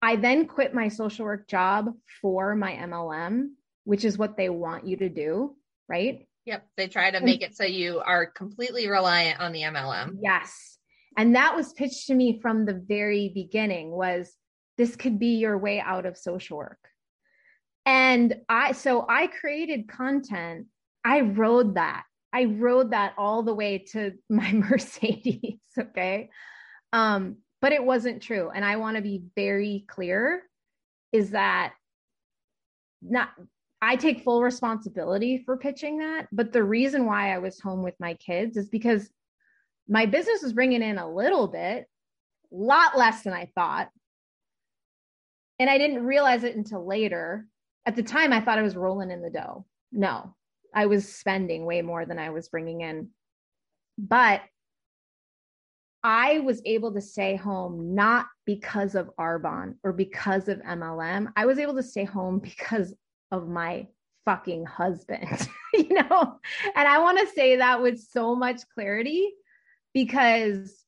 I 0.00 0.16
then 0.16 0.46
quit 0.46 0.72
my 0.72 0.88
social 0.88 1.24
work 1.24 1.48
job 1.48 1.92
for 2.22 2.54
my 2.54 2.72
MLM, 2.72 3.48
which 3.84 4.04
is 4.04 4.16
what 4.16 4.36
they 4.36 4.48
want 4.48 4.86
you 4.86 4.96
to 4.98 5.08
do, 5.08 5.56
right? 5.88 6.26
Yep. 6.46 6.64
They 6.76 6.86
try 6.86 7.10
to 7.10 7.20
make 7.20 7.42
it 7.42 7.56
so 7.56 7.64
you 7.64 8.00
are 8.04 8.24
completely 8.24 8.88
reliant 8.88 9.40
on 9.40 9.52
the 9.52 9.62
MLM. 9.62 10.18
Yes. 10.22 10.78
And 11.18 11.34
that 11.34 11.56
was 11.56 11.72
pitched 11.72 12.06
to 12.06 12.14
me 12.14 12.38
from 12.40 12.64
the 12.64 12.84
very 12.86 13.32
beginning 13.34 13.90
was 13.90 14.32
this 14.78 14.94
could 14.94 15.18
be 15.18 15.36
your 15.38 15.58
way 15.58 15.80
out 15.80 16.06
of 16.06 16.16
social 16.16 16.58
work. 16.58 16.78
And 17.84 18.36
I 18.48 18.72
so 18.72 19.04
I 19.08 19.26
created 19.26 19.88
content. 19.88 20.66
I 21.04 21.22
rode 21.22 21.74
that. 21.74 22.04
I 22.32 22.44
rode 22.44 22.92
that 22.92 23.14
all 23.18 23.42
the 23.42 23.54
way 23.54 23.84
to 23.92 24.12
my 24.28 24.52
Mercedes, 24.70 25.60
okay? 25.78 26.30
Um 26.92 27.38
but 27.60 27.72
it 27.72 27.82
wasn't 27.82 28.22
true 28.22 28.50
and 28.54 28.64
I 28.64 28.76
want 28.76 28.96
to 28.96 29.02
be 29.02 29.22
very 29.34 29.84
clear 29.88 30.42
is 31.12 31.30
that 31.30 31.72
not 33.02 33.30
I 33.82 33.96
take 33.96 34.24
full 34.24 34.42
responsibility 34.42 35.42
for 35.44 35.56
pitching 35.56 35.98
that. 35.98 36.28
But 36.32 36.52
the 36.52 36.64
reason 36.64 37.06
why 37.06 37.34
I 37.34 37.38
was 37.38 37.60
home 37.60 37.82
with 37.82 37.94
my 38.00 38.14
kids 38.14 38.56
is 38.56 38.68
because 38.68 39.10
my 39.88 40.06
business 40.06 40.42
was 40.42 40.52
bringing 40.52 40.82
in 40.82 40.98
a 40.98 41.10
little 41.10 41.46
bit, 41.46 41.86
a 42.52 42.54
lot 42.54 42.96
less 42.96 43.22
than 43.22 43.32
I 43.32 43.50
thought. 43.54 43.88
And 45.58 45.70
I 45.70 45.78
didn't 45.78 46.04
realize 46.04 46.44
it 46.44 46.56
until 46.56 46.86
later. 46.86 47.46
At 47.86 47.96
the 47.96 48.02
time, 48.02 48.32
I 48.32 48.40
thought 48.40 48.58
I 48.58 48.62
was 48.62 48.76
rolling 48.76 49.10
in 49.10 49.22
the 49.22 49.30
dough. 49.30 49.64
No, 49.92 50.34
I 50.74 50.86
was 50.86 51.14
spending 51.14 51.64
way 51.64 51.82
more 51.82 52.04
than 52.04 52.18
I 52.18 52.30
was 52.30 52.48
bringing 52.48 52.80
in. 52.80 53.10
But 53.96 54.42
I 56.02 56.40
was 56.40 56.60
able 56.64 56.92
to 56.94 57.00
stay 57.00 57.36
home 57.36 57.94
not 57.94 58.26
because 58.44 58.94
of 58.94 59.10
Arbonne 59.18 59.74
or 59.82 59.92
because 59.92 60.48
of 60.48 60.60
MLM. 60.60 61.32
I 61.36 61.46
was 61.46 61.58
able 61.58 61.74
to 61.76 61.82
stay 61.82 62.04
home 62.04 62.38
because 62.38 62.94
of 63.30 63.48
my 63.48 63.88
fucking 64.24 64.66
husband, 64.66 65.48
you 65.74 65.94
know? 65.94 66.38
And 66.74 66.88
I 66.88 66.98
want 66.98 67.18
to 67.18 67.34
say 67.34 67.56
that 67.56 67.82
with 67.82 68.00
so 68.00 68.34
much 68.34 68.60
clarity 68.74 69.32
because 69.94 70.84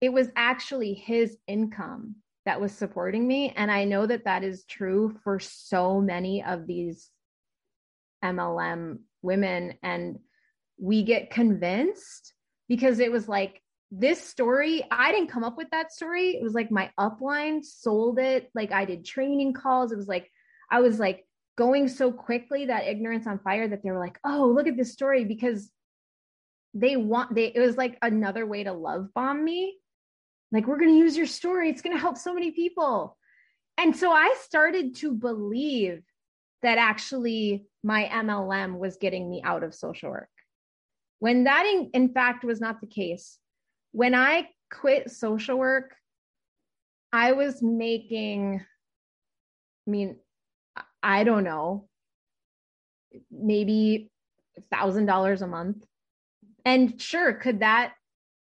it 0.00 0.12
was 0.12 0.28
actually 0.36 0.94
his 0.94 1.36
income 1.46 2.16
that 2.44 2.60
was 2.60 2.72
supporting 2.72 3.26
me. 3.26 3.52
And 3.56 3.70
I 3.70 3.84
know 3.84 4.06
that 4.06 4.24
that 4.24 4.44
is 4.44 4.64
true 4.64 5.16
for 5.24 5.38
so 5.38 6.00
many 6.00 6.42
of 6.42 6.66
these 6.66 7.10
MLM 8.24 8.98
women. 9.22 9.74
And 9.82 10.18
we 10.78 11.02
get 11.02 11.30
convinced 11.30 12.34
because 12.68 13.00
it 13.00 13.10
was 13.10 13.28
like, 13.28 13.60
this 13.92 14.20
story, 14.20 14.84
I 14.90 15.12
didn't 15.12 15.30
come 15.30 15.44
up 15.44 15.56
with 15.56 15.70
that 15.70 15.92
story. 15.92 16.30
It 16.30 16.42
was 16.42 16.54
like 16.54 16.72
my 16.72 16.90
upline 16.98 17.64
sold 17.64 18.18
it. 18.18 18.50
Like 18.54 18.72
I 18.72 18.84
did 18.84 19.04
training 19.04 19.52
calls. 19.52 19.92
It 19.92 19.96
was 19.96 20.08
like, 20.08 20.30
I 20.70 20.80
was 20.80 20.98
like, 20.98 21.24
going 21.56 21.88
so 21.88 22.12
quickly 22.12 22.66
that 22.66 22.86
ignorance 22.86 23.26
on 23.26 23.38
fire 23.38 23.66
that 23.66 23.82
they 23.82 23.90
were 23.90 23.98
like, 23.98 24.18
oh, 24.24 24.52
look 24.54 24.66
at 24.66 24.76
this 24.76 24.92
story 24.92 25.24
because 25.24 25.70
they 26.74 26.96
want 26.96 27.34
they 27.34 27.46
it 27.46 27.58
was 27.58 27.76
like 27.76 27.96
another 28.02 28.46
way 28.46 28.64
to 28.64 28.72
love 28.72 29.08
bomb 29.14 29.42
me. 29.42 29.78
Like, 30.52 30.66
we're 30.66 30.78
gonna 30.78 30.92
use 30.92 31.16
your 31.16 31.26
story, 31.26 31.70
it's 31.70 31.82
gonna 31.82 31.98
help 31.98 32.18
so 32.18 32.34
many 32.34 32.50
people. 32.50 33.16
And 33.78 33.96
so 33.96 34.10
I 34.10 34.34
started 34.42 34.96
to 34.96 35.12
believe 35.12 36.02
that 36.62 36.78
actually 36.78 37.66
my 37.82 38.04
MLM 38.04 38.78
was 38.78 38.96
getting 38.96 39.28
me 39.28 39.42
out 39.44 39.62
of 39.62 39.74
social 39.74 40.10
work. 40.10 40.28
When 41.18 41.44
that 41.44 41.66
in, 41.66 41.90
in 41.94 42.12
fact 42.12 42.44
was 42.44 42.60
not 42.60 42.80
the 42.80 42.86
case. 42.86 43.38
When 43.92 44.14
I 44.14 44.48
quit 44.70 45.10
social 45.10 45.58
work, 45.58 45.94
I 47.12 47.32
was 47.32 47.62
making 47.62 48.64
I 49.86 49.90
mean, 49.90 50.16
I 51.06 51.22
don't 51.22 51.44
know, 51.44 51.86
maybe 53.30 54.10
thousand 54.72 55.06
dollars 55.06 55.40
a 55.40 55.46
month. 55.46 55.84
And 56.64 57.00
sure, 57.00 57.32
could 57.32 57.60
that 57.60 57.92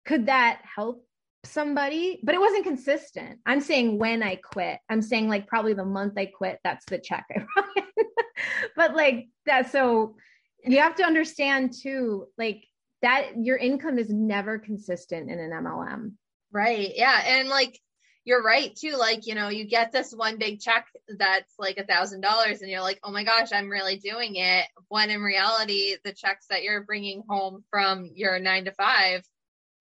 could 0.05 0.27
that 0.27 0.61
help 0.63 1.05
somebody? 1.43 2.21
But 2.23 2.35
it 2.35 2.41
wasn't 2.41 2.63
consistent. 2.63 3.39
I'm 3.45 3.59
saying 3.59 3.99
when 3.99 4.23
I 4.23 4.37
quit. 4.37 4.79
I'm 4.89 5.01
saying 5.01 5.27
like 5.27 5.45
probably 5.45 5.73
the 5.73 5.83
month 5.83 6.13
I 6.17 6.27
quit, 6.27 6.59
that's 6.63 6.85
the 6.85 6.99
check 6.99 7.25
I 7.35 7.81
but 8.77 8.95
like 8.95 9.27
that 9.45 9.69
so 9.69 10.15
you 10.63 10.79
have 10.79 10.95
to 10.95 11.03
understand 11.03 11.73
too 11.73 12.27
like 12.37 12.63
that 13.01 13.31
your 13.41 13.57
income 13.57 13.99
is 13.99 14.09
never 14.09 14.57
consistent 14.57 15.29
in 15.29 15.37
an 15.37 15.51
MLM. 15.51 16.13
Right. 16.53 16.93
Yeah. 16.95 17.21
And 17.25 17.49
like 17.49 17.77
you're 18.25 18.43
right 18.43 18.75
too. 18.75 18.95
Like, 18.97 19.27
you 19.27 19.35
know, 19.35 19.49
you 19.49 19.65
get 19.65 19.91
this 19.91 20.13
one 20.13 20.37
big 20.37 20.59
check 20.61 20.87
that's 21.17 21.53
like 21.59 21.77
a 21.77 21.85
thousand 21.85 22.21
dollars 22.21 22.61
and 22.61 22.71
you're 22.71 22.81
like, 22.81 22.99
oh 23.03 23.11
my 23.11 23.23
gosh, 23.23 23.49
I'm 23.51 23.69
really 23.69 23.97
doing 23.97 24.35
it. 24.35 24.65
When 24.87 25.09
in 25.09 25.21
reality, 25.21 25.95
the 26.03 26.13
checks 26.13 26.47
that 26.49 26.63
you're 26.63 26.83
bringing 26.83 27.23
home 27.27 27.63
from 27.69 28.09
your 28.15 28.39
nine 28.39 28.65
to 28.65 28.71
five 28.71 29.23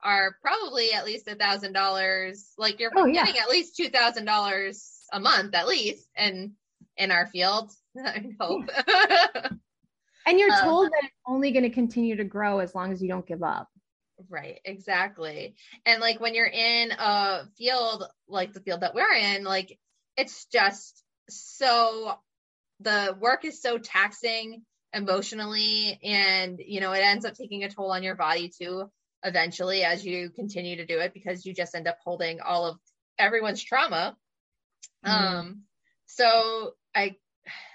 are 0.03 0.37
probably 0.43 0.93
at 0.93 1.05
least 1.05 1.29
a 1.29 1.37
thousand 1.37 1.73
dollars. 1.73 2.53
Like 2.59 2.81
you're 2.81 2.91
oh, 2.97 3.11
getting 3.11 3.37
yeah. 3.37 3.43
at 3.43 3.51
least 3.51 3.77
two 3.77 3.89
thousand 3.89 4.25
dollars 4.25 5.07
a 5.13 5.21
month 5.21 5.55
at 5.55 5.69
least. 5.69 6.09
And 6.17 6.53
in 6.97 7.13
our 7.13 7.27
field, 7.27 7.71
I 7.97 8.25
hope. 8.41 8.69
and 10.27 10.41
you're 10.41 10.53
um, 10.53 10.61
told 10.61 10.87
um, 10.87 10.91
that 10.93 11.05
it's 11.05 11.21
only 11.27 11.53
going 11.53 11.65
to 11.65 11.71
continue 11.71 12.17
to 12.17 12.25
grow 12.25 12.59
as 12.59 12.75
long 12.75 12.91
as 12.93 13.01
you 13.01 13.09
don't 13.09 13.27
give 13.27 13.45
up. 13.45 13.69
Right, 14.33 14.61
exactly. 14.65 15.55
And 15.85 16.01
like 16.01 16.19
when 16.19 16.35
you're 16.35 16.47
in 16.47 16.91
a 16.91 17.45
field 17.59 18.05
like 18.27 18.55
the 18.55 18.61
field 18.61 18.81
that 18.81 18.95
we're 18.95 19.13
in, 19.13 19.45
like 19.45 19.79
it's 20.17 20.47
just 20.47 21.05
so 21.29 22.15
the 22.81 23.15
work 23.21 23.45
is 23.45 23.61
so 23.61 23.77
taxing 23.77 24.63
emotionally 24.95 26.01
and 26.03 26.61
you 26.65 26.81
know 26.81 26.93
it 26.93 27.01
ends 27.01 27.27
up 27.27 27.35
taking 27.35 27.63
a 27.65 27.69
toll 27.69 27.93
on 27.93 28.03
your 28.03 28.15
body 28.15 28.51
too 28.51 28.91
eventually 29.23 29.85
as 29.85 30.05
you 30.05 30.29
continue 30.31 30.77
to 30.77 30.87
do 30.87 30.99
it 30.99 31.15
because 31.15 31.47
you 31.47 31.55
just 31.55 31.75
end 31.75 31.87
up 31.89 31.97
holding 32.05 32.41
all 32.41 32.67
of 32.67 32.77
everyone's 33.19 33.63
trauma. 33.63 34.17
Mm 35.05 35.11
um 35.11 35.63
so 36.07 36.73
i 36.95 37.17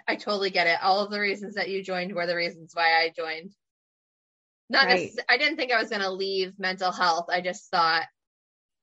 i 0.08 0.16
totally 0.16 0.50
get 0.50 0.66
it. 0.66 0.80
All 0.82 1.04
of 1.06 1.12
the 1.12 1.20
reasons 1.20 1.54
that 1.54 1.70
you 1.70 1.84
joined 1.84 2.16
were 2.16 2.26
the 2.26 2.36
reasons 2.36 2.72
why 2.74 3.04
i 3.04 3.14
joined 3.16 3.52
not 4.70 4.86
right. 4.86 5.12
I 5.30 5.38
didn't 5.38 5.58
think 5.58 5.72
I 5.72 5.80
was 5.80 5.90
going 5.90 6.02
to 6.02 6.12
leave 6.12 6.54
mental 6.58 6.92
health. 6.92 7.28
I 7.30 7.42
just 7.42 7.70
thought 7.72 8.06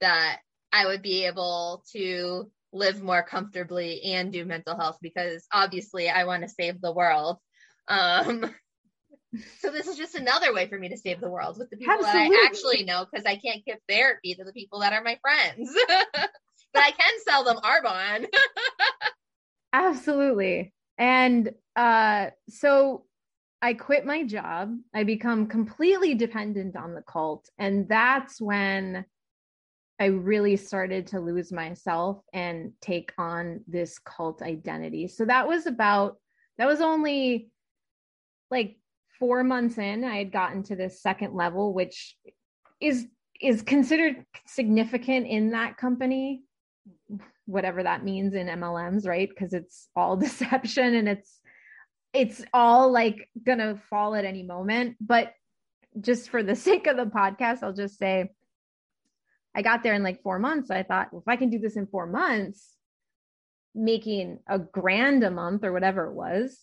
that 0.01 0.39
I 0.73 0.87
would 0.87 1.03
be 1.03 1.25
able 1.27 1.85
to 1.93 2.51
live 2.73 3.03
more 3.03 3.23
comfortably 3.23 4.03
and 4.03 4.33
do 4.33 4.45
mental 4.45 4.77
health 4.77 4.99
because 5.01 5.47
obviously 5.53 6.09
I 6.09 6.25
want 6.25 6.43
to 6.43 6.49
save 6.49 6.81
the 6.81 6.93
world. 6.93 7.39
Um, 7.87 8.53
so 9.61 9.71
this 9.71 9.87
is 9.87 9.97
just 9.97 10.15
another 10.15 10.53
way 10.53 10.69
for 10.69 10.79
me 10.79 10.89
to 10.89 10.97
save 10.97 11.21
the 11.21 11.31
world 11.31 11.59
with 11.59 11.71
the 11.71 11.77
people 11.77 11.95
Absolutely. 11.95 12.31
that 12.31 12.43
I 12.43 12.47
actually 12.47 12.85
know 12.85 13.07
because 13.11 13.27
I 13.27 13.37
can't 13.37 13.65
give 13.65 13.79
therapy 13.89 14.35
to 14.35 14.45
the 14.45 14.53
people 14.53 14.81
that 14.81 14.93
are 14.93 15.03
my 15.03 15.19
friends. 15.23 15.73
but 16.73 16.83
I 16.83 16.91
can 16.91 17.13
sell 17.27 17.45
them 17.45 17.59
Arbonne. 17.59 18.27
Absolutely. 19.73 20.73
And 20.99 21.53
uh 21.77 22.31
so 22.49 23.05
I 23.65 23.73
quit 23.73 24.05
my 24.05 24.23
job. 24.25 24.77
I 24.93 25.05
become 25.05 25.47
completely 25.47 26.15
dependent 26.15 26.77
on 26.77 26.93
the 26.93 27.01
cult. 27.01 27.49
And 27.59 27.89
that's 27.89 28.39
when 28.39 29.07
I 29.99 30.07
really 30.07 30.57
started 30.59 31.07
to 31.09 31.21
lose 31.21 31.51
myself 31.51 32.21
and 32.35 32.73
take 32.83 33.15
on 33.17 33.63
this 33.67 33.99
cult 33.99 34.43
identity. 34.43 35.09
So 35.09 35.25
that 35.25 35.49
was 35.49 35.65
about, 35.65 36.19
that 36.59 36.67
was 36.67 36.83
only 36.83 37.49
like 38.51 38.77
four 39.19 39.43
months 39.43 39.79
in. 39.79 40.05
I 40.05 40.19
had 40.19 40.31
gotten 40.31 40.63
to 40.65 40.77
this 40.77 41.01
second 41.01 41.35
level, 41.35 41.73
which 41.73 42.19
is 42.83 43.07
is 43.41 43.63
considered 43.63 44.27
significant 44.47 45.27
in 45.27 45.53
that 45.53 45.79
company 45.79 46.43
whatever 47.47 47.83
that 47.83 48.05
means 48.05 48.35
in 48.35 48.47
MLMs, 48.47 49.07
right? 49.07 49.29
Because 49.29 49.53
it's 49.53 49.89
all 49.95 50.17
deception 50.19 50.95
and 50.95 51.09
it's 51.09 51.41
it's 52.15 52.43
all 52.55 52.91
like 52.91 53.29
gonna 53.45 53.81
fall 53.91 54.15
at 54.15 54.25
any 54.25 54.43
moment. 54.43 54.97
But 55.01 55.35
just 56.01 56.31
for 56.31 56.43
the 56.43 56.57
sake 56.69 56.87
of 56.87 56.97
the 56.97 57.07
podcast, 57.07 57.63
I'll 57.63 57.73
just 57.73 57.99
say 57.99 58.31
I 59.55 59.63
got 59.63 59.83
there 59.83 59.95
in 59.95 60.03
like 60.03 60.23
four 60.23 60.39
months. 60.39 60.71
I 60.71 60.83
thought, 60.83 61.13
well, 61.13 61.23
if 61.23 61.29
I 61.29 61.37
can 61.37 61.51
do 61.51 61.59
this 61.59 61.77
in 61.77 61.87
four 61.87 62.07
months, 62.07 62.75
making 63.75 64.39
a 64.49 64.59
grand 64.59 65.23
a 65.23 65.31
month 65.31 65.65
or 65.65 65.73
whatever 65.73 66.07
it 66.07 66.15
was, 66.15 66.59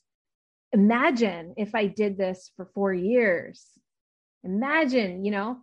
imagine 0.73 1.53
if 1.57 1.75
I 1.75 1.87
did 1.87 2.17
this 2.17 2.51
for 2.55 2.69
four 2.73 2.93
years. 2.93 3.65
Imagine, 4.43 5.23
you 5.23 5.31
know? 5.31 5.57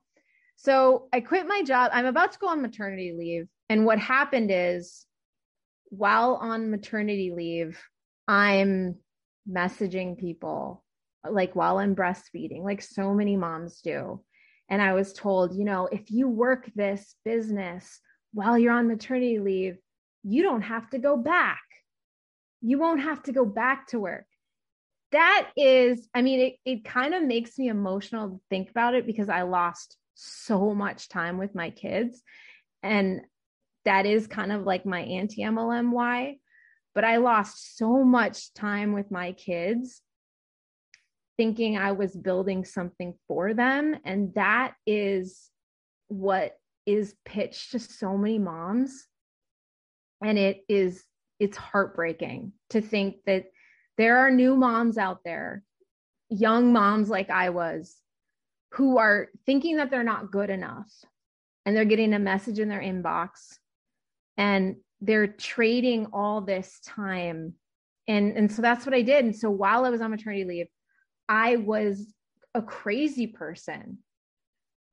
So 0.57 1.09
I 1.13 1.21
quit 1.21 1.47
my 1.47 1.63
job. 1.63 1.91
I'm 1.93 2.07
about 2.07 2.33
to 2.33 2.39
go 2.39 2.49
on 2.49 2.63
maternity 2.63 3.15
leave. 3.17 3.49
And 3.69 3.85
what 3.85 3.99
happened 3.99 4.51
is 4.53 5.07
while 5.91 6.35
on 6.35 6.71
maternity 6.71 7.33
leave, 7.35 7.79
I'm 8.27 8.97
messaging 9.51 10.19
people 10.19 10.85
like 11.29 11.57
while 11.57 11.79
I'm 11.79 11.97
breastfeeding, 11.97 12.63
like 12.63 12.83
so 12.83 13.13
many 13.15 13.37
moms 13.37 13.81
do. 13.81 14.23
And 14.69 14.83
I 14.83 14.93
was 14.93 15.13
told, 15.13 15.55
you 15.55 15.65
know, 15.65 15.89
if 15.91 16.11
you 16.11 16.29
work 16.29 16.71
this 16.75 17.15
business 17.25 18.01
while 18.33 18.59
you're 18.59 18.73
on 18.73 18.89
maternity 18.89 19.39
leave, 19.39 19.79
you 20.23 20.43
don't 20.43 20.63
have 20.63 20.91
to 20.91 20.99
go 20.99 21.17
back. 21.17 21.63
You 22.61 22.79
won't 22.79 23.01
have 23.01 23.23
to 23.25 23.33
go 23.33 23.45
back 23.45 23.89
to 23.89 24.01
work. 24.01 24.27
That 25.13 25.49
is, 25.57 26.07
I 26.15 26.21
mean, 26.21 26.41
it, 26.41 26.55
it 26.67 26.85
kind 26.85 27.15
of 27.15 27.23
makes 27.23 27.59
me 27.59 27.69
emotional 27.69 28.29
to 28.29 28.41
think 28.51 28.69
about 28.71 28.95
it 28.95 29.07
because 29.07 29.31
I 29.31 29.43
lost 29.43 29.97
so 30.15 30.75
much 30.75 31.09
time 31.09 31.39
with 31.39 31.55
my 31.55 31.71
kids. 31.71 32.23
And 32.83 33.23
that 33.87 34.05
is 34.05 34.27
kind 34.27 34.53
of 34.53 34.65
like 34.65 34.85
my 34.85 35.01
anti 35.01 35.43
MLM 35.43 35.91
why 35.93 36.37
but 36.99 37.05
I 37.05 37.19
lost 37.19 37.77
so 37.77 38.03
much 38.03 38.53
time 38.55 38.93
with 38.93 39.13
my 39.13 39.31
kids 39.31 40.03
thinking 41.37 41.79
I 41.79 41.93
was 41.93 42.17
building 42.17 42.65
something 42.65 43.15
for 43.29 43.55
them. 43.55 43.95
And 44.05 44.35
that 44.35 44.75
is 44.85 45.49
what 46.09 46.59
is 46.87 47.15
pitched 47.25 47.71
to 47.71 47.79
so 47.79 48.19
many 48.19 48.41
moms. 48.41 49.07
And 50.25 50.41
it 50.41 50.65
is, 50.69 51.05
it's 51.39 51.57
heartbreaking 51.57 52.51
to 52.71 52.81
think 52.81 53.19
that 53.27 53.45
there 53.97 54.19
are 54.19 54.33
new 54.33 54.57
moms 54.57 54.99
out 54.99 55.21
there, 55.25 55.63
young 56.31 56.73
moms 56.73 57.09
like 57.09 57.31
I 57.31 57.51
was, 57.51 57.95
who 58.73 58.99
are 58.99 59.29
thinking 59.47 59.77
that 59.77 59.93
they're 59.93 60.03
not 60.03 60.33
good 60.33 60.51
enough 60.51 60.91
and 61.65 61.77
they're 61.77 61.85
getting 61.85 62.13
a 62.13 62.19
message 62.19 62.59
in 62.59 62.69
their 62.69 62.83
inbox 62.83 63.59
and 64.37 64.79
they're 65.01 65.27
trading 65.27 66.07
all 66.13 66.41
this 66.41 66.81
time. 66.85 67.55
And 68.07 68.37
and 68.37 68.51
so 68.51 68.63
that's 68.63 68.87
what 68.87 68.95
i 68.95 69.03
did. 69.03 69.25
And 69.25 69.37
so 69.37 69.51
while 69.51 69.85
i 69.85 69.91
was 69.91 70.01
on 70.01 70.11
maternity 70.11 70.45
leave 70.45 70.67
i 71.29 71.57
was 71.57 72.13
a 72.55 72.63
crazy 72.63 73.27
person. 73.27 73.99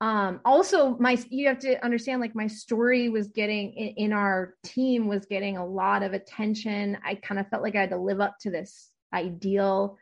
Um 0.00 0.40
also 0.44 0.96
my 0.98 1.18
you 1.30 1.48
have 1.48 1.58
to 1.60 1.82
understand 1.84 2.20
like 2.20 2.34
my 2.34 2.46
story 2.46 3.08
was 3.08 3.28
getting 3.28 3.72
in, 3.72 3.88
in 3.96 4.12
our 4.12 4.54
team 4.62 5.08
was 5.08 5.26
getting 5.26 5.56
a 5.56 5.66
lot 5.66 6.02
of 6.02 6.12
attention. 6.12 6.98
I 7.04 7.14
kind 7.14 7.40
of 7.40 7.48
felt 7.48 7.62
like 7.62 7.74
i 7.74 7.80
had 7.80 7.90
to 7.90 7.96
live 7.96 8.20
up 8.20 8.36
to 8.40 8.50
this 8.50 8.90
ideal. 9.12 9.98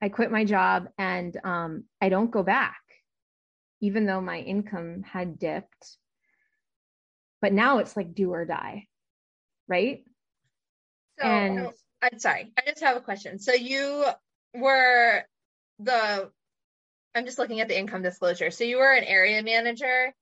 I 0.00 0.08
quit 0.08 0.30
my 0.30 0.44
job 0.44 0.88
and 0.98 1.38
um 1.44 1.84
i 2.00 2.08
don't 2.08 2.30
go 2.30 2.42
back 2.42 2.76
even 3.80 4.06
though 4.06 4.20
my 4.20 4.38
income 4.38 5.02
had 5.02 5.38
dipped 5.38 5.98
but 7.44 7.52
now 7.52 7.76
it's 7.76 7.94
like 7.94 8.14
do 8.14 8.32
or 8.32 8.46
die 8.46 8.86
right? 9.68 10.02
So 11.20 11.26
and 11.26 11.60
oh, 11.60 11.72
i'm 12.00 12.18
sorry 12.18 12.50
i 12.56 12.62
just 12.66 12.82
have 12.82 12.96
a 12.96 13.02
question. 13.02 13.38
So 13.38 13.52
you 13.52 14.06
were 14.54 15.22
the 15.78 16.30
i'm 17.14 17.26
just 17.26 17.38
looking 17.38 17.60
at 17.60 17.68
the 17.68 17.78
income 17.78 18.00
disclosure. 18.00 18.50
So 18.50 18.64
you 18.64 18.78
were 18.78 18.90
an 18.90 19.04
area 19.04 19.42
manager? 19.42 20.14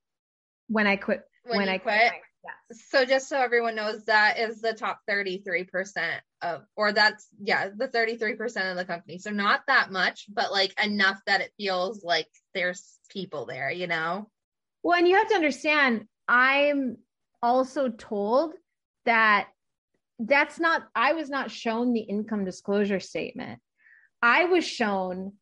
When 0.67 0.89
i 0.89 0.97
quit 0.97 1.23
when, 1.45 1.59
when 1.59 1.69
i 1.69 1.79
quit, 1.79 2.11
quit? 2.11 2.13
yes. 2.45 2.83
so 2.91 3.05
just 3.05 3.29
so 3.29 3.41
everyone 3.41 3.77
knows 3.77 4.05
that 4.07 4.41
is 4.41 4.61
the 4.61 4.73
top 4.73 4.99
33% 5.09 5.69
of 6.43 6.65
or 6.77 6.93
that's 6.93 7.29
yeah 7.41 7.69
the 7.69 7.87
33% 7.87 8.73
of 8.73 8.77
the 8.77 8.85
company. 8.85 9.19
So 9.19 9.31
not 9.31 9.61
that 9.69 9.93
much 9.93 10.27
but 10.29 10.51
like 10.51 10.75
enough 10.85 11.21
that 11.29 11.41
it 11.41 11.53
feels 11.57 12.03
like 12.03 12.27
there's 12.53 12.99
people 13.11 13.47
there 13.47 13.71
you 13.71 13.87
know? 13.87 14.29
Well 14.83 14.99
and 14.99 15.07
you 15.07 15.15
have 15.15 15.29
to 15.29 15.37
understand 15.37 16.07
i'm 16.29 16.97
also 17.43 17.89
told 17.89 18.55
that 19.05 19.49
that's 20.19 20.61
not, 20.61 20.85
I 20.95 21.13
was 21.15 21.29
not 21.29 21.51
shown 21.51 21.93
the 21.93 22.01
income 22.01 22.45
disclosure 22.45 23.01
statement. 23.01 23.61
I 24.21 24.45
was 24.45 24.67
shown 24.67 25.33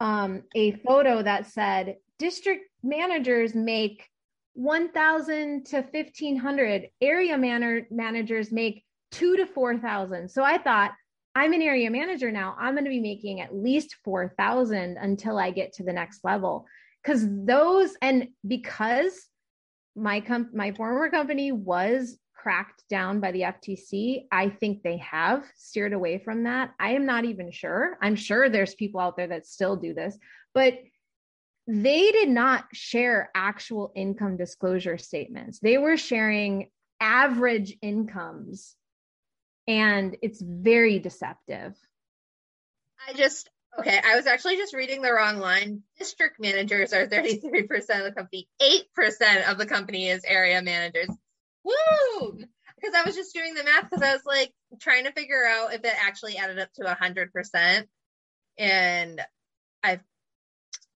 um, 0.00 0.42
a 0.54 0.72
photo 0.72 1.22
that 1.22 1.46
said 1.46 1.96
district 2.18 2.64
managers 2.82 3.54
make 3.54 4.08
1000 4.54 5.66
to 5.66 5.76
1500 5.82 6.88
area 7.00 7.36
man- 7.36 7.86
managers 7.90 8.52
make 8.52 8.84
two 9.10 9.36
to 9.36 9.46
4000 9.46 10.28
so 10.28 10.44
i 10.44 10.58
thought 10.58 10.92
I'm 11.34 11.52
an 11.52 11.62
area 11.62 11.90
manager 11.90 12.30
now. 12.30 12.54
I'm 12.58 12.74
going 12.74 12.84
to 12.84 12.90
be 12.90 13.00
making 13.00 13.40
at 13.40 13.54
least 13.54 13.96
4,000 14.04 14.96
until 14.96 15.38
I 15.38 15.50
get 15.50 15.72
to 15.74 15.82
the 15.82 15.92
next 15.92 16.22
level. 16.22 16.66
Cause 17.04 17.26
those, 17.28 17.96
and 18.00 18.28
because 18.46 19.26
my 19.96 20.20
com- 20.20 20.50
my 20.52 20.72
former 20.72 21.10
company 21.10 21.52
was 21.52 22.18
cracked 22.34 22.84
down 22.90 23.20
by 23.20 23.32
the 23.32 23.40
FTC, 23.40 24.26
I 24.30 24.50
think 24.50 24.82
they 24.82 24.98
have 24.98 25.44
steered 25.56 25.94
away 25.94 26.18
from 26.18 26.44
that. 26.44 26.74
I 26.78 26.90
am 26.90 27.06
not 27.06 27.24
even 27.24 27.50
sure. 27.50 27.96
I'm 28.02 28.16
sure 28.16 28.48
there's 28.48 28.74
people 28.74 29.00
out 29.00 29.16
there 29.16 29.28
that 29.28 29.46
still 29.46 29.76
do 29.76 29.94
this, 29.94 30.18
but 30.52 30.74
they 31.66 32.12
did 32.12 32.28
not 32.28 32.66
share 32.74 33.30
actual 33.34 33.92
income 33.96 34.36
disclosure 34.36 34.98
statements. 34.98 35.58
They 35.60 35.78
were 35.78 35.96
sharing 35.96 36.68
average 37.00 37.76
incomes 37.80 38.76
and 39.66 40.16
it's 40.20 40.42
very 40.42 40.98
deceptive. 40.98 41.74
I 43.08 43.14
just 43.14 43.48
okay, 43.78 44.00
I 44.04 44.16
was 44.16 44.26
actually 44.26 44.56
just 44.56 44.74
reading 44.74 45.02
the 45.02 45.12
wrong 45.12 45.38
line. 45.38 45.82
District 45.98 46.38
managers 46.38 46.92
are 46.92 47.06
33% 47.06 47.64
of 47.72 48.04
the 48.04 48.12
company, 48.14 48.48
8% 48.60 49.50
of 49.50 49.58
the 49.58 49.66
company 49.66 50.08
is 50.08 50.24
area 50.24 50.62
managers. 50.62 51.08
Woo! 51.64 52.38
Because 52.76 52.94
I 52.94 53.04
was 53.04 53.14
just 53.14 53.34
doing 53.34 53.54
the 53.54 53.64
math 53.64 53.90
because 53.90 54.02
I 54.02 54.12
was 54.12 54.24
like 54.26 54.52
trying 54.80 55.04
to 55.04 55.12
figure 55.12 55.44
out 55.46 55.72
if 55.72 55.84
it 55.84 55.94
actually 55.98 56.36
added 56.36 56.58
up 56.58 56.72
to 56.74 56.82
100%. 56.82 57.86
And 58.58 59.20
I've 59.82 60.00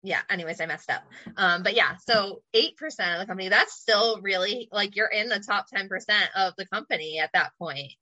yeah, 0.02 0.20
anyways, 0.30 0.60
I 0.60 0.66
messed 0.66 0.90
up. 0.90 1.02
Um, 1.36 1.64
but 1.64 1.74
yeah, 1.74 1.96
so 2.06 2.42
8% 2.54 2.70
of 2.74 3.18
the 3.18 3.26
company, 3.26 3.48
that's 3.48 3.74
still 3.74 4.20
really 4.20 4.68
like 4.70 4.94
you're 4.94 5.08
in 5.08 5.28
the 5.28 5.40
top 5.40 5.66
10% 5.74 5.88
of 6.36 6.54
the 6.56 6.66
company 6.66 7.18
at 7.18 7.30
that 7.34 7.52
point. 7.58 7.92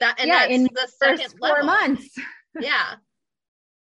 That 0.00 0.20
and 0.20 0.28
yeah, 0.28 0.40
that's 0.40 0.52
in 0.52 0.64
the 0.64 0.88
second 0.98 1.24
first 1.24 1.38
four 1.38 1.48
level. 1.48 1.66
months, 1.66 2.14
Yeah. 2.60 2.94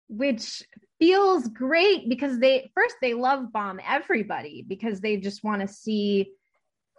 Which 0.10 0.64
feels 1.00 1.48
great 1.48 2.10
because 2.10 2.40
they 2.40 2.70
first 2.76 2.96
they 3.02 3.14
love 3.14 3.54
bomb 3.54 3.80
everybody 3.88 4.66
because 4.68 5.00
they 5.00 5.16
just 5.16 5.44
want 5.44 5.62
to 5.62 5.68
see 5.68 6.32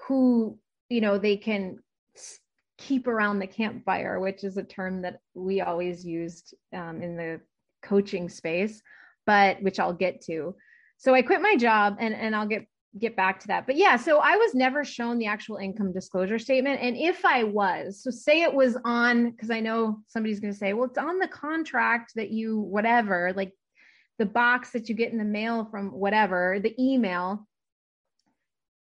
who 0.07 0.59
you 0.89 1.01
know 1.01 1.19
they 1.19 1.37
can 1.37 1.77
keep 2.81 3.07
around 3.07 3.39
the 3.39 3.47
campfire, 3.47 4.19
which 4.19 4.43
is 4.43 4.57
a 4.57 4.63
term 4.63 5.03
that 5.03 5.21
we 5.35 5.61
always 5.61 6.05
used 6.05 6.55
um, 6.73 7.03
in 7.03 7.17
the 7.17 7.41
coaching 7.83 8.29
space, 8.29 8.81
but 9.27 9.63
which 9.63 9.79
I'll 9.79 9.93
get 9.93 10.23
to. 10.23 10.57
So 10.97 11.15
I 11.15 11.23
quit 11.23 11.43
my 11.43 11.57
job 11.57 11.97
and 12.01 12.15
and 12.15 12.35
I'll 12.35 12.47
get 12.47 12.67
get 12.99 13.15
back 13.17 13.39
to 13.41 13.47
that. 13.49 13.67
But 13.67 13.77
yeah, 13.77 13.97
so 13.97 14.19
I 14.19 14.37
was 14.37 14.55
never 14.55 14.85
shown 14.85 15.19
the 15.19 15.27
actual 15.27 15.57
income 15.57 15.93
disclosure 15.93 16.39
statement 16.39 16.81
and 16.83 16.97
if 16.97 17.25
I 17.25 17.45
was, 17.45 18.03
so 18.03 18.11
say 18.11 18.43
it 18.43 18.53
was 18.53 18.77
on 18.85 19.33
cuz 19.33 19.51
I 19.51 19.61
know 19.61 20.01
somebody's 20.09 20.41
going 20.41 20.53
to 20.53 20.59
say, 20.59 20.73
well 20.73 20.89
it's 20.89 20.99
on 20.99 21.19
the 21.19 21.29
contract 21.29 22.15
that 22.17 22.31
you 22.31 22.59
whatever, 22.59 23.33
like 23.35 23.53
the 24.19 24.27
box 24.27 24.71
that 24.73 24.89
you 24.89 24.95
get 24.95 25.13
in 25.13 25.19
the 25.19 25.25
mail 25.25 25.67
from 25.71 25.93
whatever, 25.93 26.59
the 26.61 26.75
email. 26.83 27.47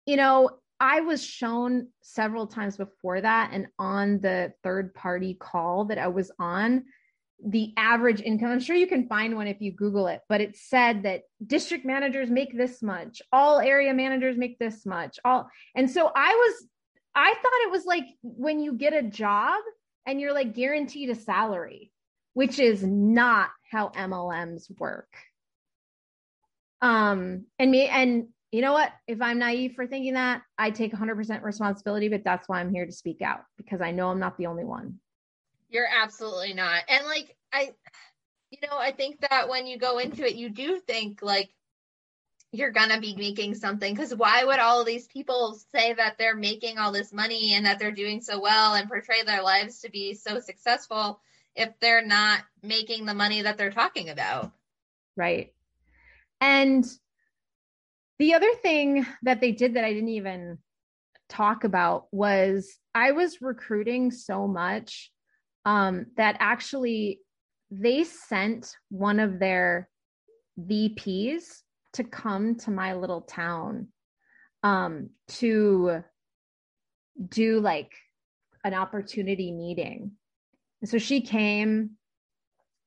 You 0.06 0.16
know, 0.16 0.50
I 0.80 1.00
was 1.00 1.24
shown 1.24 1.88
several 2.02 2.46
times 2.46 2.76
before 2.76 3.20
that 3.20 3.50
and 3.52 3.66
on 3.78 4.20
the 4.20 4.52
third 4.62 4.94
party 4.94 5.34
call 5.34 5.86
that 5.86 5.98
I 5.98 6.06
was 6.06 6.30
on 6.38 6.84
the 7.44 7.72
average 7.76 8.20
income. 8.20 8.50
I'm 8.50 8.60
sure 8.60 8.76
you 8.76 8.86
can 8.86 9.06
find 9.06 9.36
one 9.36 9.46
if 9.46 9.60
you 9.60 9.72
Google 9.72 10.08
it, 10.08 10.20
but 10.28 10.40
it 10.40 10.56
said 10.56 11.04
that 11.04 11.22
district 11.44 11.84
managers 11.84 12.30
make 12.30 12.56
this 12.56 12.82
much, 12.82 13.22
all 13.32 13.60
area 13.60 13.94
managers 13.94 14.36
make 14.36 14.58
this 14.58 14.84
much, 14.84 15.18
all. 15.24 15.48
And 15.74 15.90
so 15.90 16.10
I 16.14 16.34
was, 16.34 16.66
I 17.14 17.34
thought 17.34 17.66
it 17.66 17.70
was 17.70 17.84
like 17.84 18.06
when 18.22 18.60
you 18.60 18.74
get 18.74 18.92
a 18.92 19.02
job 19.02 19.60
and 20.06 20.20
you're 20.20 20.32
like 20.32 20.54
guaranteed 20.54 21.10
a 21.10 21.14
salary, 21.14 21.92
which 22.34 22.58
is 22.58 22.82
not 22.82 23.50
how 23.70 23.90
MLMs 23.90 24.64
work. 24.78 25.08
Um, 26.80 27.46
and 27.58 27.70
me, 27.70 27.86
and 27.86 28.28
you 28.50 28.62
know 28.62 28.72
what? 28.72 28.92
If 29.06 29.20
I'm 29.20 29.38
naive 29.38 29.74
for 29.74 29.86
thinking 29.86 30.14
that, 30.14 30.42
I 30.56 30.70
take 30.70 30.92
100% 30.92 31.42
responsibility, 31.42 32.08
but 32.08 32.24
that's 32.24 32.48
why 32.48 32.60
I'm 32.60 32.72
here 32.72 32.86
to 32.86 32.92
speak 32.92 33.20
out 33.22 33.40
because 33.56 33.80
I 33.80 33.90
know 33.90 34.08
I'm 34.08 34.20
not 34.20 34.38
the 34.38 34.46
only 34.46 34.64
one. 34.64 34.98
You're 35.68 35.88
absolutely 35.88 36.54
not. 36.54 36.82
And 36.88 37.06
like 37.06 37.36
I 37.52 37.72
you 38.50 38.58
know, 38.62 38.78
I 38.78 38.92
think 38.92 39.20
that 39.28 39.48
when 39.48 39.66
you 39.66 39.78
go 39.78 39.98
into 39.98 40.26
it, 40.26 40.36
you 40.36 40.48
do 40.48 40.80
think 40.80 41.20
like 41.22 41.50
you're 42.50 42.70
gonna 42.70 43.00
be 43.00 43.14
making 43.14 43.54
something 43.54 43.94
because 43.94 44.14
why 44.14 44.42
would 44.44 44.58
all 44.58 44.84
these 44.84 45.06
people 45.06 45.58
say 45.70 45.92
that 45.92 46.16
they're 46.16 46.36
making 46.36 46.78
all 46.78 46.92
this 46.92 47.12
money 47.12 47.52
and 47.54 47.66
that 47.66 47.78
they're 47.78 47.92
doing 47.92 48.22
so 48.22 48.40
well 48.40 48.74
and 48.74 48.88
portray 48.88 49.22
their 49.22 49.42
lives 49.42 49.80
to 49.80 49.90
be 49.90 50.14
so 50.14 50.40
successful 50.40 51.20
if 51.54 51.78
they're 51.80 52.06
not 52.06 52.40
making 52.62 53.04
the 53.04 53.14
money 53.14 53.42
that 53.42 53.58
they're 53.58 53.70
talking 53.70 54.08
about? 54.08 54.50
Right. 55.16 55.52
And 56.40 56.86
the 58.18 58.34
other 58.34 58.54
thing 58.62 59.06
that 59.22 59.40
they 59.40 59.52
did 59.52 59.74
that 59.74 59.84
I 59.84 59.92
didn't 59.92 60.08
even 60.10 60.58
talk 61.28 61.64
about 61.64 62.06
was 62.12 62.78
I 62.94 63.12
was 63.12 63.42
recruiting 63.42 64.10
so 64.10 64.48
much 64.48 65.10
um, 65.68 66.06
that 66.16 66.34
actually 66.40 67.20
they 67.70 68.02
sent 68.02 68.74
one 68.88 69.20
of 69.20 69.38
their 69.38 69.86
VPs 70.58 71.42
to 71.92 72.04
come 72.04 72.54
to 72.60 72.70
my 72.70 72.94
little 72.94 73.20
town 73.20 73.88
um, 74.62 75.10
to 75.28 76.02
do 77.28 77.60
like 77.60 77.92
an 78.64 78.72
opportunity 78.72 79.52
meeting. 79.52 80.12
And 80.80 80.88
so 80.88 80.96
she 80.96 81.20
came 81.20 81.90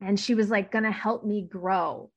and 0.01 0.19
she 0.19 0.33
was 0.33 0.49
like 0.49 0.71
going 0.71 0.85
to 0.85 0.91
help 0.91 1.23
me 1.23 1.47
grow 1.47 2.09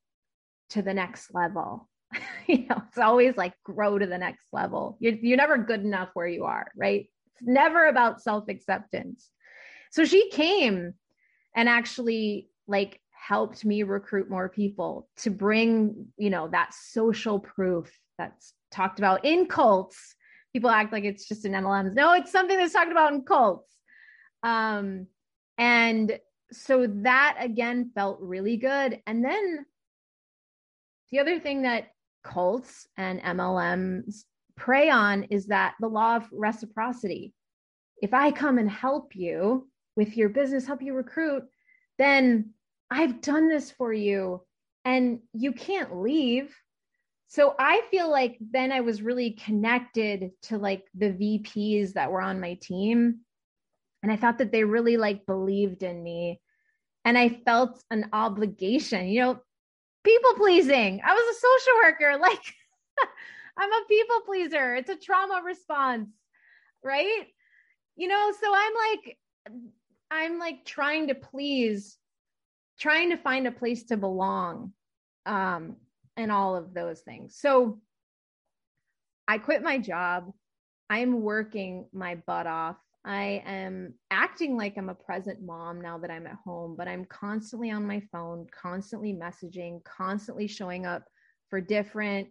to 0.71 0.81
the 0.81 0.95
next 0.95 1.31
level. 1.31 1.87
you 2.47 2.65
know, 2.67 2.81
it's 2.87 2.97
always 2.97 3.37
like 3.37 3.53
grow 3.63 3.99
to 3.99 4.07
the 4.07 4.17
next 4.17 4.47
level. 4.51 4.97
You're, 4.99 5.13
you're 5.13 5.37
never 5.37 5.59
good 5.59 5.81
enough 5.81 6.09
where 6.15 6.27
you 6.27 6.45
are, 6.45 6.71
right? 6.75 7.07
It's 7.35 7.47
never 7.47 7.85
about 7.85 8.23
self 8.23 8.49
acceptance. 8.49 9.29
So 9.95 10.03
she 10.03 10.29
came 10.29 10.93
and 11.55 11.69
actually 11.69 12.49
like 12.67 12.99
helped 13.11 13.63
me 13.63 13.83
recruit 13.83 14.29
more 14.29 14.49
people 14.49 15.07
to 15.19 15.29
bring, 15.29 16.07
you 16.17 16.29
know, 16.29 16.49
that 16.49 16.73
social 16.73 17.39
proof 17.39 17.89
that's 18.17 18.53
talked 18.73 18.99
about 18.99 19.23
in 19.23 19.45
cults. 19.45 20.17
People 20.51 20.69
act 20.69 20.91
like 20.91 21.05
it's 21.05 21.29
just 21.29 21.45
in 21.45 21.53
MLMs. 21.53 21.93
No, 21.93 22.11
it's 22.11 22.29
something 22.29 22.57
that's 22.57 22.73
talked 22.73 22.91
about 22.91 23.13
in 23.13 23.21
cults. 23.21 23.71
Um, 24.43 25.07
and 25.57 26.19
so 26.51 26.87
that 26.87 27.37
again 27.39 27.91
felt 27.95 28.19
really 28.19 28.57
good. 28.57 28.99
And 29.07 29.23
then 29.23 29.65
the 31.09 31.19
other 31.19 31.39
thing 31.39 31.61
that 31.61 31.93
cults 32.21 32.85
and 32.97 33.21
MLMs 33.21 34.25
prey 34.57 34.89
on 34.89 35.23
is 35.23 35.45
that 35.45 35.75
the 35.79 35.87
law 35.87 36.17
of 36.17 36.27
reciprocity. 36.33 37.33
If 38.01 38.13
I 38.13 38.31
come 38.31 38.57
and 38.57 38.69
help 38.69 39.15
you 39.15 39.69
with 39.95 40.17
your 40.17 40.29
business, 40.29 40.65
help 40.65 40.81
you 40.81 40.93
recruit, 40.93 41.43
then 41.97 42.51
I've 42.91 43.21
done 43.21 43.49
this 43.49 43.71
for 43.71 43.93
you 43.93 44.41
and 44.83 45.19
you 45.33 45.51
can't 45.51 45.97
leave. 45.97 46.55
So 47.27 47.55
I 47.57 47.81
feel 47.89 48.09
like 48.09 48.37
then 48.39 48.71
I 48.71 48.81
was 48.81 49.01
really 49.01 49.31
connected 49.31 50.31
to 50.43 50.57
like 50.57 50.85
the 50.93 51.09
VPs 51.09 51.93
that 51.93 52.11
were 52.11 52.21
on 52.21 52.39
my 52.39 52.55
team. 52.61 53.21
And 54.03 54.11
I 54.11 54.15
thought 54.15 54.37
that 54.37 54.51
they 54.51 54.63
really 54.63 54.97
like 54.97 55.25
believed 55.25 55.81
in 55.81 56.03
me. 56.03 56.39
And 57.03 57.17
I 57.17 57.29
felt 57.29 57.83
an 57.89 58.09
obligation, 58.13 59.07
you 59.07 59.21
know, 59.21 59.39
people 60.03 60.33
pleasing. 60.35 61.01
I 61.03 61.13
was 61.13 61.35
a 61.35 61.39
social 61.39 61.73
worker. 61.83 62.19
Like 62.21 62.53
I'm 63.57 63.71
a 63.71 63.85
people 63.87 64.21
pleaser. 64.25 64.75
It's 64.75 64.89
a 64.89 64.95
trauma 64.95 65.41
response, 65.43 66.09
right? 66.83 67.25
You 67.95 68.07
know, 68.07 68.33
so 68.41 68.53
I'm 68.53 68.73
like, 68.73 69.17
I'm 70.11 70.39
like 70.39 70.65
trying 70.65 71.07
to 71.07 71.15
please, 71.15 71.97
trying 72.79 73.09
to 73.09 73.17
find 73.17 73.47
a 73.47 73.51
place 73.51 73.83
to 73.85 73.97
belong, 73.97 74.73
um, 75.25 75.75
and 76.17 76.31
all 76.31 76.55
of 76.55 76.73
those 76.73 77.01
things. 77.01 77.37
So 77.37 77.79
I 79.27 79.37
quit 79.37 79.63
my 79.63 79.77
job. 79.77 80.31
I'm 80.89 81.21
working 81.21 81.87
my 81.91 82.15
butt 82.27 82.47
off. 82.47 82.77
I 83.03 83.43
am 83.45 83.95
acting 84.11 84.55
like 84.57 84.77
I'm 84.77 84.89
a 84.89 84.95
present 84.95 85.41
mom 85.41 85.81
now 85.81 85.97
that 85.97 86.11
I'm 86.11 86.25
at 86.27 86.37
home, 86.45 86.75
but 86.77 86.87
I'm 86.87 87.05
constantly 87.05 87.71
on 87.71 87.85
my 87.85 88.01
phone, 88.11 88.47
constantly 88.51 89.13
messaging, 89.13 89.83
constantly 89.83 90.47
showing 90.47 90.85
up 90.85 91.03
for 91.49 91.59
different 91.59 92.29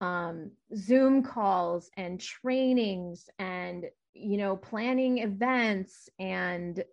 um, 0.00 0.50
Zoom 0.76 1.22
calls 1.22 1.90
and 1.96 2.20
trainings 2.20 3.28
and, 3.38 3.86
you 4.14 4.36
know, 4.36 4.56
planning 4.56 5.18
events 5.18 6.08
and, 6.18 6.84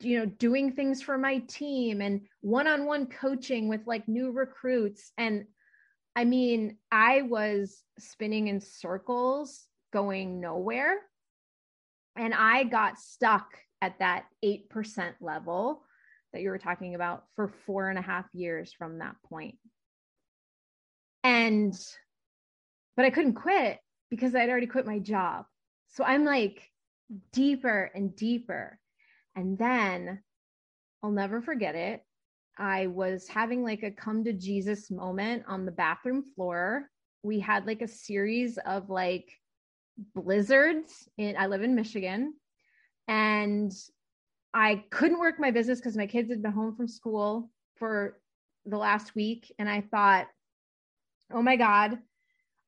you 0.00 0.18
know, 0.18 0.26
doing 0.26 0.72
things 0.72 1.02
for 1.02 1.18
my 1.18 1.38
team 1.48 2.00
and 2.00 2.22
one 2.40 2.66
on 2.66 2.86
one 2.86 3.06
coaching 3.06 3.68
with 3.68 3.82
like 3.86 4.08
new 4.08 4.32
recruits. 4.32 5.12
And 5.18 5.44
I 6.16 6.24
mean, 6.24 6.76
I 6.90 7.22
was 7.22 7.82
spinning 7.98 8.48
in 8.48 8.60
circles 8.60 9.66
going 9.92 10.40
nowhere. 10.40 10.96
And 12.16 12.34
I 12.34 12.64
got 12.64 12.98
stuck 12.98 13.46
at 13.80 13.98
that 14.00 14.24
8% 14.44 15.14
level 15.20 15.82
that 16.32 16.42
you 16.42 16.50
were 16.50 16.58
talking 16.58 16.94
about 16.94 17.24
for 17.36 17.48
four 17.66 17.88
and 17.88 17.98
a 17.98 18.02
half 18.02 18.26
years 18.32 18.72
from 18.72 18.98
that 18.98 19.16
point. 19.28 19.56
And, 21.22 21.74
but 22.96 23.04
I 23.04 23.10
couldn't 23.10 23.34
quit 23.34 23.78
because 24.10 24.34
I'd 24.34 24.48
already 24.48 24.66
quit 24.66 24.86
my 24.86 24.98
job. 24.98 25.44
So 25.90 26.04
I'm 26.04 26.24
like 26.24 26.68
deeper 27.32 27.90
and 27.94 28.14
deeper. 28.14 28.79
And 29.40 29.56
then 29.56 30.20
I'll 31.02 31.10
never 31.10 31.40
forget 31.40 31.74
it. 31.74 32.04
I 32.58 32.88
was 32.88 33.26
having 33.26 33.64
like 33.64 33.82
a 33.82 33.90
come 33.90 34.22
to 34.24 34.34
Jesus 34.34 34.90
moment 34.90 35.44
on 35.48 35.64
the 35.64 35.72
bathroom 35.72 36.22
floor. 36.34 36.90
We 37.22 37.40
had 37.40 37.66
like 37.66 37.80
a 37.80 37.88
series 37.88 38.58
of 38.58 38.90
like 38.90 39.32
blizzards 40.14 41.08
in 41.16 41.36
I 41.38 41.46
live 41.46 41.62
in 41.62 41.74
Michigan 41.74 42.34
and 43.08 43.72
I 44.52 44.84
couldn't 44.90 45.20
work 45.20 45.36
my 45.40 45.52
business 45.52 45.78
because 45.78 45.96
my 45.96 46.06
kids 46.06 46.28
had 46.30 46.42
been 46.42 46.52
home 46.52 46.76
from 46.76 46.86
school 46.86 47.50
for 47.76 48.20
the 48.66 48.76
last 48.76 49.14
week 49.14 49.54
and 49.58 49.70
I 49.70 49.80
thought 49.80 50.26
oh 51.32 51.42
my 51.42 51.56
god 51.56 51.98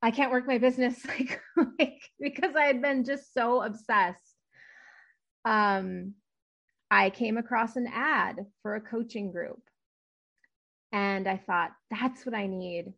I 0.00 0.10
can't 0.10 0.30
work 0.30 0.46
my 0.46 0.56
business 0.56 1.04
like, 1.06 1.38
like 1.78 2.00
because 2.18 2.56
I 2.56 2.64
had 2.64 2.80
been 2.80 3.04
just 3.04 3.34
so 3.34 3.62
obsessed 3.62 4.36
um 5.44 6.14
I 6.92 7.10
came 7.10 7.38
across 7.38 7.76
an 7.76 7.88
ad 7.92 8.46
for 8.62 8.74
a 8.74 8.80
coaching 8.80 9.32
group 9.32 9.62
and 10.92 11.26
I 11.26 11.38
thought 11.38 11.70
that's 11.90 12.26
what 12.26 12.34
I 12.34 12.46
need 12.46 12.92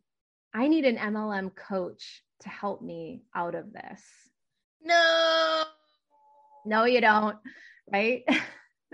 I 0.53 0.67
need 0.67 0.85
an 0.85 0.97
MLM 0.97 1.55
coach 1.55 2.23
to 2.41 2.49
help 2.49 2.81
me 2.81 3.23
out 3.33 3.55
of 3.55 3.73
this 3.73 4.01
no. 4.85 5.63
No, 6.65 6.85
you 6.85 7.01
don't. 7.01 7.37
Right. 7.91 8.23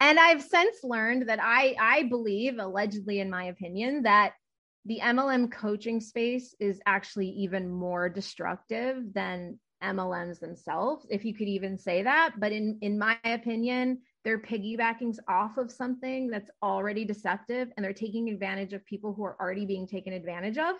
and 0.00 0.18
I've 0.18 0.42
since 0.42 0.84
learned 0.84 1.28
that 1.28 1.40
I 1.42 1.74
I 1.80 2.02
believe, 2.04 2.58
allegedly 2.58 3.20
in 3.20 3.30
my 3.30 3.44
opinion, 3.44 4.02
that 4.02 4.34
the 4.84 5.00
MLM 5.02 5.50
coaching 5.50 6.00
space 6.00 6.54
is 6.60 6.80
actually 6.86 7.28
even 7.30 7.68
more 7.68 8.08
destructive 8.10 9.12
than 9.14 9.58
MLMs 9.84 10.40
themselves, 10.40 11.06
if 11.10 11.24
you 11.24 11.34
could 11.34 11.48
even 11.48 11.78
say 11.78 12.02
that. 12.02 12.34
But 12.38 12.52
in 12.52 12.78
in 12.80 12.98
my 12.98 13.18
opinion, 13.24 14.00
they're 14.24 14.40
piggybacking 14.40 15.16
off 15.28 15.58
of 15.58 15.70
something 15.70 16.28
that's 16.28 16.50
already 16.62 17.04
deceptive 17.04 17.68
and 17.76 17.84
they're 17.84 17.92
taking 17.92 18.28
advantage 18.30 18.72
of 18.72 18.84
people 18.86 19.12
who 19.12 19.24
are 19.24 19.36
already 19.38 19.66
being 19.66 19.86
taken 19.86 20.12
advantage 20.12 20.58
of 20.58 20.76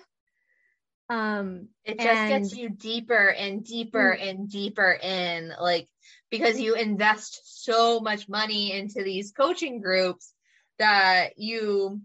um 1.10 1.68
it 1.84 1.98
just 1.98 2.08
and, 2.08 2.44
gets 2.44 2.56
you 2.56 2.70
deeper 2.70 3.28
and 3.28 3.62
deeper 3.62 4.16
mm. 4.18 4.30
and 4.30 4.48
deeper 4.48 4.98
in 5.02 5.52
like 5.60 5.86
because 6.30 6.58
you 6.58 6.74
invest 6.74 7.62
so 7.62 8.00
much 8.00 8.26
money 8.26 8.72
into 8.72 9.02
these 9.02 9.30
coaching 9.30 9.82
groups 9.82 10.32
that 10.78 11.38
you 11.38 12.00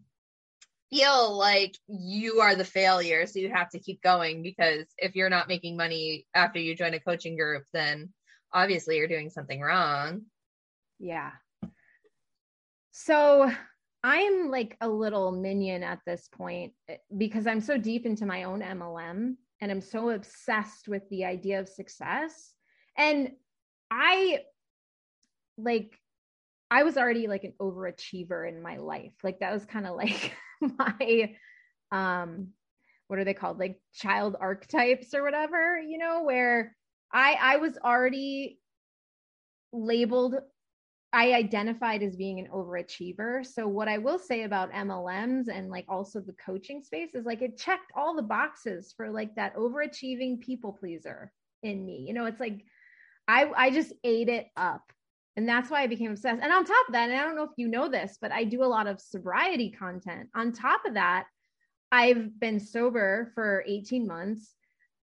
feel 0.89 1.37
like 1.37 1.77
you 1.87 2.39
are 2.39 2.55
the 2.55 2.65
failure 2.65 3.25
so 3.25 3.39
you 3.39 3.49
have 3.49 3.69
to 3.69 3.79
keep 3.79 4.01
going 4.01 4.41
because 4.41 4.85
if 4.97 5.15
you're 5.15 5.29
not 5.29 5.47
making 5.47 5.77
money 5.77 6.25
after 6.33 6.59
you 6.59 6.75
join 6.75 6.93
a 6.93 6.99
coaching 6.99 7.35
group 7.35 7.63
then 7.73 8.09
obviously 8.53 8.97
you're 8.97 9.07
doing 9.07 9.29
something 9.29 9.61
wrong 9.61 10.21
yeah 10.99 11.31
so 12.91 13.49
I'm 14.03 14.49
like 14.49 14.77
a 14.81 14.87
little 14.87 15.31
minion 15.31 15.83
at 15.83 15.99
this 16.05 16.29
point 16.31 16.73
eh, 16.87 16.97
because 17.17 17.47
I'm 17.47 17.61
so 17.61 17.77
deep 17.77 18.05
into 18.05 18.25
my 18.25 18.43
own 18.43 18.61
MLM 18.61 19.35
and 19.61 19.71
I'm 19.71 19.81
so 19.81 20.09
obsessed 20.09 20.87
with 20.87 21.07
the 21.09 21.25
idea 21.25 21.59
of 21.59 21.67
success. 21.67 22.53
And 22.97 23.31
I 23.91 24.39
like, 25.57 25.97
I 26.71 26.83
was 26.83 26.97
already 26.97 27.27
like 27.27 27.43
an 27.43 27.53
overachiever 27.59 28.47
in 28.47 28.61
my 28.61 28.77
life. 28.77 29.13
Like, 29.23 29.39
that 29.39 29.51
was 29.51 29.65
kind 29.65 29.85
of 29.85 29.95
like 29.97 30.33
my, 30.77 31.35
um, 31.91 32.49
what 33.07 33.19
are 33.19 33.23
they 33.25 33.33
called? 33.33 33.59
Like 33.59 33.79
child 33.93 34.35
archetypes 34.39 35.13
or 35.13 35.23
whatever, 35.23 35.79
you 35.79 35.97
know, 35.97 36.23
where 36.23 36.75
I, 37.11 37.37
I 37.39 37.57
was 37.57 37.77
already 37.83 38.59
labeled 39.71 40.35
I 41.11 41.33
identified 41.33 42.03
as 42.03 42.15
being 42.15 42.39
an 42.39 42.49
overachiever. 42.53 43.43
So 43.43 43.67
what 43.67 43.87
I 43.87 43.97
will 43.97 44.19
say 44.19 44.43
about 44.43 44.71
MLMs 44.71 45.47
and 45.51 45.69
like 45.71 45.85
also 45.89 46.19
the 46.19 46.33
coaching 46.33 46.83
space 46.83 47.15
is 47.15 47.25
like 47.25 47.41
it 47.41 47.57
checked 47.57 47.91
all 47.95 48.15
the 48.15 48.21
boxes 48.21 48.93
for 48.95 49.09
like 49.09 49.33
that 49.35 49.55
overachieving 49.55 50.39
people 50.39 50.71
pleaser 50.71 51.31
in 51.63 51.83
me. 51.83 52.05
You 52.07 52.13
know, 52.13 52.25
it's 52.25 52.39
like 52.39 52.63
I 53.27 53.51
I 53.55 53.71
just 53.71 53.93
ate 54.03 54.29
it 54.29 54.47
up. 54.55 54.83
And 55.35 55.47
that's 55.47 55.69
why 55.69 55.83
I 55.83 55.87
became 55.87 56.11
obsessed. 56.11 56.41
And 56.41 56.51
on 56.51 56.65
top 56.65 56.87
of 56.87 56.93
that, 56.93 57.09
and 57.09 57.19
I 57.19 57.23
don't 57.23 57.35
know 57.35 57.43
if 57.43 57.57
you 57.57 57.67
know 57.67 57.87
this, 57.89 58.17
but 58.19 58.31
I 58.31 58.43
do 58.43 58.63
a 58.63 58.65
lot 58.65 58.87
of 58.87 58.99
sobriety 58.99 59.71
content. 59.71 60.29
On 60.35 60.51
top 60.51 60.85
of 60.85 60.95
that, 60.95 61.27
I've 61.91 62.39
been 62.39 62.59
sober 62.59 63.31
for 63.35 63.63
18 63.67 64.05
months 64.05 64.53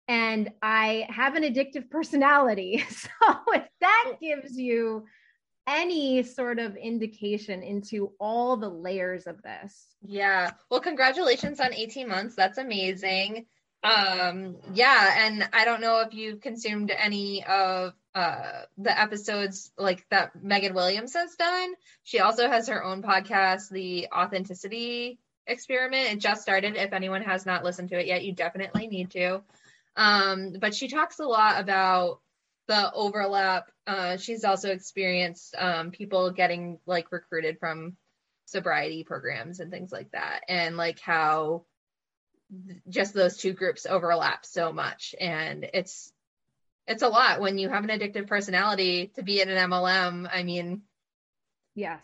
and 0.08 0.50
I 0.62 1.06
have 1.08 1.36
an 1.36 1.44
addictive 1.44 1.90
personality. 1.90 2.84
So 2.90 3.08
if 3.54 3.64
that 3.80 4.14
gives 4.20 4.58
you 4.58 5.04
any 5.66 6.22
sort 6.22 6.58
of 6.58 6.76
indication 6.76 7.62
into 7.62 8.12
all 8.18 8.56
the 8.56 8.68
layers 8.68 9.26
of 9.26 9.40
this. 9.42 9.86
Yeah. 10.02 10.50
Well, 10.70 10.80
congratulations 10.80 11.60
on 11.60 11.72
18 11.72 12.08
months. 12.08 12.34
That's 12.34 12.58
amazing. 12.58 13.46
Um 13.84 14.56
yeah, 14.74 15.26
and 15.26 15.48
I 15.52 15.64
don't 15.64 15.80
know 15.80 16.00
if 16.00 16.14
you've 16.14 16.40
consumed 16.40 16.90
any 16.90 17.44
of 17.44 17.94
uh 18.14 18.62
the 18.78 18.98
episodes 18.98 19.72
like 19.78 20.06
that 20.10 20.42
Megan 20.42 20.74
Williams 20.74 21.14
has 21.14 21.34
done. 21.36 21.74
She 22.02 22.20
also 22.20 22.48
has 22.48 22.68
her 22.68 22.84
own 22.84 23.02
podcast, 23.02 23.70
The 23.70 24.08
Authenticity 24.14 25.18
Experiment. 25.46 26.12
It 26.12 26.18
just 26.18 26.42
started. 26.42 26.76
If 26.76 26.92
anyone 26.92 27.22
has 27.22 27.46
not 27.46 27.64
listened 27.64 27.88
to 27.90 27.98
it 27.98 28.06
yet, 28.06 28.24
you 28.24 28.32
definitely 28.32 28.86
need 28.86 29.10
to. 29.12 29.42
Um 29.96 30.54
but 30.60 30.74
she 30.74 30.88
talks 30.88 31.18
a 31.18 31.24
lot 31.24 31.60
about 31.60 32.20
the 32.68 32.92
overlap. 32.92 33.70
Uh, 33.86 34.16
she's 34.16 34.44
also 34.44 34.70
experienced 34.70 35.54
um, 35.58 35.90
people 35.90 36.30
getting 36.30 36.78
like 36.86 37.10
recruited 37.10 37.58
from 37.58 37.96
sobriety 38.46 39.04
programs 39.04 39.60
and 39.60 39.70
things 39.70 39.92
like 39.92 40.10
that, 40.12 40.42
and 40.48 40.76
like 40.76 41.00
how 41.00 41.64
just 42.88 43.14
those 43.14 43.36
two 43.36 43.52
groups 43.52 43.86
overlap 43.86 44.44
so 44.44 44.72
much, 44.72 45.14
and 45.20 45.68
it's 45.74 46.11
it's 46.92 47.02
a 47.02 47.08
lot 47.08 47.40
when 47.40 47.58
you 47.58 47.68
have 47.70 47.84
an 47.84 47.90
addictive 47.90 48.26
personality 48.26 49.10
to 49.16 49.22
be 49.22 49.40
in 49.40 49.48
an 49.48 49.70
MLM. 49.70 50.28
I 50.32 50.42
mean, 50.42 50.82
yes, 51.74 52.00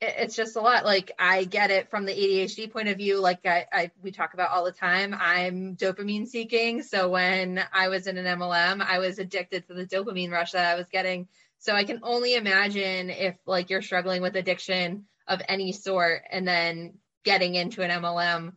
it's 0.00 0.34
just 0.34 0.56
a 0.56 0.60
lot. 0.60 0.84
Like 0.84 1.12
i 1.18 1.44
get 1.44 1.70
it 1.70 1.88
from 1.88 2.04
the 2.04 2.12
adhd 2.12 2.72
point 2.72 2.88
of 2.88 2.96
view. 2.96 3.20
Like 3.20 3.46
I, 3.46 3.66
I, 3.72 3.90
we 4.02 4.10
talk 4.10 4.34
about 4.34 4.50
all 4.50 4.64
the 4.64 4.72
time 4.72 5.14
i'm 5.18 5.76
dopamine 5.76 6.26
seeking. 6.26 6.82
So 6.82 7.08
when 7.08 7.62
i 7.72 7.88
was 7.88 8.06
in 8.08 8.18
an 8.18 8.38
mlm 8.38 8.84
i 8.84 8.98
was 8.98 9.18
addicted 9.18 9.66
to 9.68 9.74
the 9.74 9.86
dopamine 9.86 10.32
rush 10.32 10.52
that 10.52 10.66
i 10.66 10.76
was 10.76 10.88
getting. 10.88 11.28
So 11.58 11.74
i 11.74 11.84
can 11.84 12.00
only 12.02 12.34
imagine 12.34 13.10
if 13.10 13.36
like 13.46 13.70
you're 13.70 13.82
struggling 13.82 14.22
with 14.22 14.34
addiction 14.34 15.04
of 15.28 15.40
any 15.48 15.70
sort 15.70 16.22
and 16.30 16.46
then 16.46 16.94
getting 17.24 17.54
into 17.54 17.82
an 17.82 18.02
mlm 18.02 18.54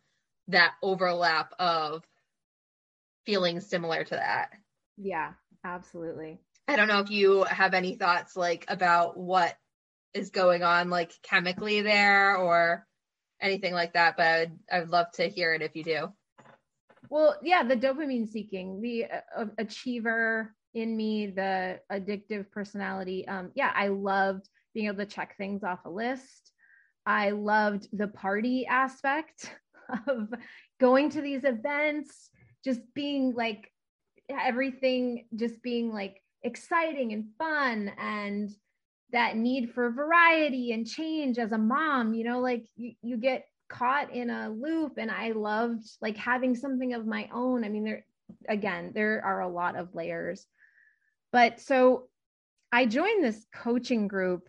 that 0.48 0.74
overlap 0.82 1.54
of 1.60 2.04
feeling 3.26 3.60
similar 3.60 4.04
to 4.04 4.16
that. 4.16 4.50
Yeah 4.98 5.34
absolutely. 5.66 6.40
I 6.68 6.76
don't 6.76 6.88
know 6.88 7.00
if 7.00 7.12
you 7.12 7.44
have 7.44 7.74
any 7.74 7.96
thoughts 7.96 8.36
like 8.36 8.66
about 8.68 9.18
what 9.18 9.56
is 10.14 10.30
going 10.30 10.64
on 10.64 10.90
like 10.90 11.12
chemically 11.24 11.82
there 11.82 12.38
or 12.38 12.88
anything 13.42 13.74
like 13.74 13.94
that 13.94 14.16
but 14.16 14.26
I 14.26 14.40
would, 14.40 14.60
I 14.72 14.80
would 14.80 14.90
love 14.90 15.12
to 15.16 15.28
hear 15.28 15.54
it 15.54 15.62
if 15.62 15.76
you 15.76 15.84
do. 15.84 16.14
Well 17.10 17.36
yeah 17.44 17.64
the 17.64 17.76
dopamine 17.76 18.30
seeking 18.30 18.82
the 18.82 19.06
uh, 19.38 19.46
achiever 19.58 20.56
in 20.74 20.96
me 20.96 21.28
the 21.28 21.80
addictive 21.92 22.50
personality 22.52 23.28
um 23.28 23.52
yeah 23.56 23.72
i 23.76 23.88
loved 23.88 24.50
being 24.76 24.88
able 24.88 24.98
to 24.98 25.06
check 25.06 25.36
things 25.38 25.64
off 25.64 25.86
a 25.86 25.90
list. 25.90 26.52
I 27.08 27.32
loved 27.32 27.88
the 27.94 28.10
party 28.10 28.68
aspect 28.68 29.50
of 30.08 30.32
going 30.80 31.10
to 31.12 31.22
these 31.22 31.44
events 31.44 32.30
just 32.64 32.82
being 32.94 33.34
like 33.36 33.72
everything 34.30 35.26
just 35.36 35.62
being 35.62 35.94
like 35.94 36.22
exciting 36.44 37.14
and 37.14 37.26
fun 37.38 37.92
and 37.98 38.52
that 39.12 39.38
need 39.38 39.72
for 39.74 39.90
variety 39.92 40.72
and 40.72 40.88
change 40.88 41.38
as 41.38 41.52
a 41.52 41.58
mom 41.58 42.14
you 42.14 42.24
know 42.24 42.40
like 42.40 42.66
you, 42.76 42.94
you 43.02 43.18
get 43.18 43.46
caught 43.70 44.14
in 44.14 44.30
a 44.30 44.50
loop 44.50 44.94
and 44.98 45.10
i 45.10 45.32
loved 45.32 45.84
like 46.02 46.18
having 46.18 46.56
something 46.56 46.94
of 46.94 47.06
my 47.06 47.30
own. 47.34 47.64
I 47.64 47.70
mean 47.70 47.84
there 47.84 48.06
again 48.48 48.92
there 48.94 49.22
are 49.24 49.42
a 49.42 49.50
lot 49.50 49.76
of 49.76 49.94
layers. 49.96 50.46
But 51.32 51.60
so 51.60 52.08
i 52.72 52.86
joined 52.86 53.24
this 53.24 53.46
coaching 53.54 54.08
group 54.08 54.48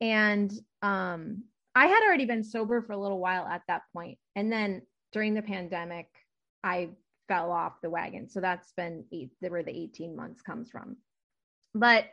and 0.00 0.52
um 0.82 1.44
i 1.74 1.86
had 1.86 2.04
already 2.04 2.24
been 2.26 2.44
sober 2.44 2.82
for 2.82 2.92
a 2.92 3.00
little 3.00 3.20
while 3.20 3.46
at 3.46 3.62
that 3.68 3.82
point. 3.92 4.18
And 4.34 4.50
then 4.50 4.82
during 5.12 5.34
the 5.34 5.42
pandemic 5.42 6.08
i 6.62 6.90
fell 7.28 7.50
off 7.50 7.80
the 7.82 7.90
wagon 7.90 8.28
so 8.28 8.40
that's 8.40 8.72
been 8.76 9.04
eight 9.12 9.30
where 9.40 9.62
the 9.62 9.70
18 9.70 10.14
months 10.14 10.42
comes 10.42 10.70
from 10.70 10.96
but 11.74 12.06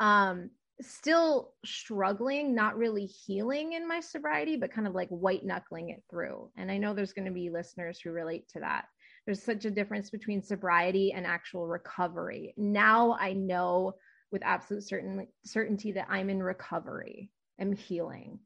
um 0.00 0.50
still 0.80 1.52
struggling, 1.64 2.54
not 2.54 2.76
really 2.76 3.06
healing 3.06 3.74
in 3.74 3.86
my 3.86 4.00
sobriety, 4.00 4.56
but 4.56 4.72
kind 4.72 4.86
of 4.86 4.94
like 4.94 5.08
white 5.08 5.44
knuckling 5.44 5.90
it 5.90 6.02
through. 6.10 6.50
And 6.56 6.70
I 6.70 6.78
know 6.78 6.94
there's 6.94 7.12
going 7.12 7.26
to 7.26 7.32
be 7.32 7.50
listeners 7.50 8.00
who 8.00 8.10
relate 8.10 8.48
to 8.50 8.60
that. 8.60 8.86
There's 9.26 9.42
such 9.42 9.64
a 9.64 9.70
difference 9.70 10.10
between 10.10 10.42
sobriety 10.42 11.12
and 11.12 11.26
actual 11.26 11.66
recovery. 11.66 12.54
Now 12.56 13.16
I 13.18 13.32
know 13.32 13.94
with 14.32 14.42
absolute 14.44 14.82
certain, 14.82 15.26
certainty 15.44 15.92
that 15.92 16.08
I'm 16.10 16.28
in 16.28 16.42
recovery, 16.42 17.30
I'm 17.60 17.72
healing. 17.72 18.40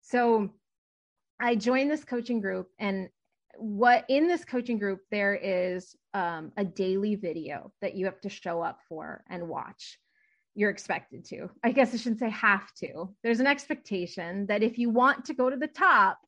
So 0.00 0.50
I 1.40 1.56
joined 1.56 1.90
this 1.90 2.04
coaching 2.04 2.40
group, 2.40 2.68
and 2.78 3.08
what 3.62 4.04
in 4.08 4.26
this 4.26 4.44
coaching 4.44 4.78
group, 4.78 5.00
there 5.10 5.34
is 5.34 5.94
um, 6.14 6.52
a 6.56 6.64
daily 6.64 7.14
video 7.14 7.72
that 7.80 7.94
you 7.94 8.06
have 8.06 8.20
to 8.22 8.28
show 8.28 8.60
up 8.60 8.80
for 8.88 9.22
and 9.30 9.48
watch 9.48 9.98
you're 10.54 10.70
expected 10.70 11.24
to. 11.24 11.48
I 11.64 11.72
guess 11.72 11.94
I 11.94 11.96
shouldn't 11.96 12.18
say 12.18 12.30
have 12.30 12.74
to. 12.80 13.08
There's 13.22 13.40
an 13.40 13.46
expectation 13.46 14.46
that 14.46 14.62
if 14.62 14.78
you 14.78 14.90
want 14.90 15.24
to 15.26 15.34
go 15.34 15.48
to 15.48 15.56
the 15.56 15.68
top, 15.68 16.18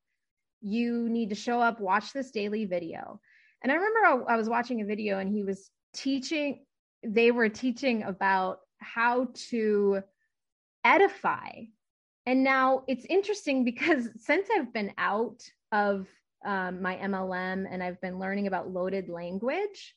you 0.60 1.08
need 1.10 1.28
to 1.28 1.34
show 1.34 1.60
up, 1.60 1.80
watch 1.80 2.12
this 2.12 2.30
daily 2.30 2.64
video. 2.64 3.20
And 3.62 3.70
I 3.70 3.74
remember 3.74 4.30
I, 4.30 4.36
was 4.36 4.48
watching 4.48 4.80
a 4.80 4.86
video 4.86 5.18
and 5.18 5.30
he 5.30 5.42
was 5.42 5.70
teaching, 5.92 6.64
they 7.02 7.32
were 7.32 7.48
teaching 7.48 8.04
about 8.04 8.60
how 8.78 9.28
to 9.50 10.02
edify. 10.84 11.50
And 12.26 12.44
now 12.44 12.84
it's 12.86 13.04
interesting 13.06 13.64
because 13.64 14.08
since 14.18 14.48
I've 14.56 14.72
been 14.72 14.92
out 14.96 15.42
of 15.72 16.06
um, 16.44 16.82
my 16.82 16.96
MLM 16.96 17.66
and 17.70 17.82
I've 17.82 18.00
been 18.00 18.18
learning 18.18 18.46
about 18.46 18.70
loaded 18.70 19.08
language, 19.08 19.94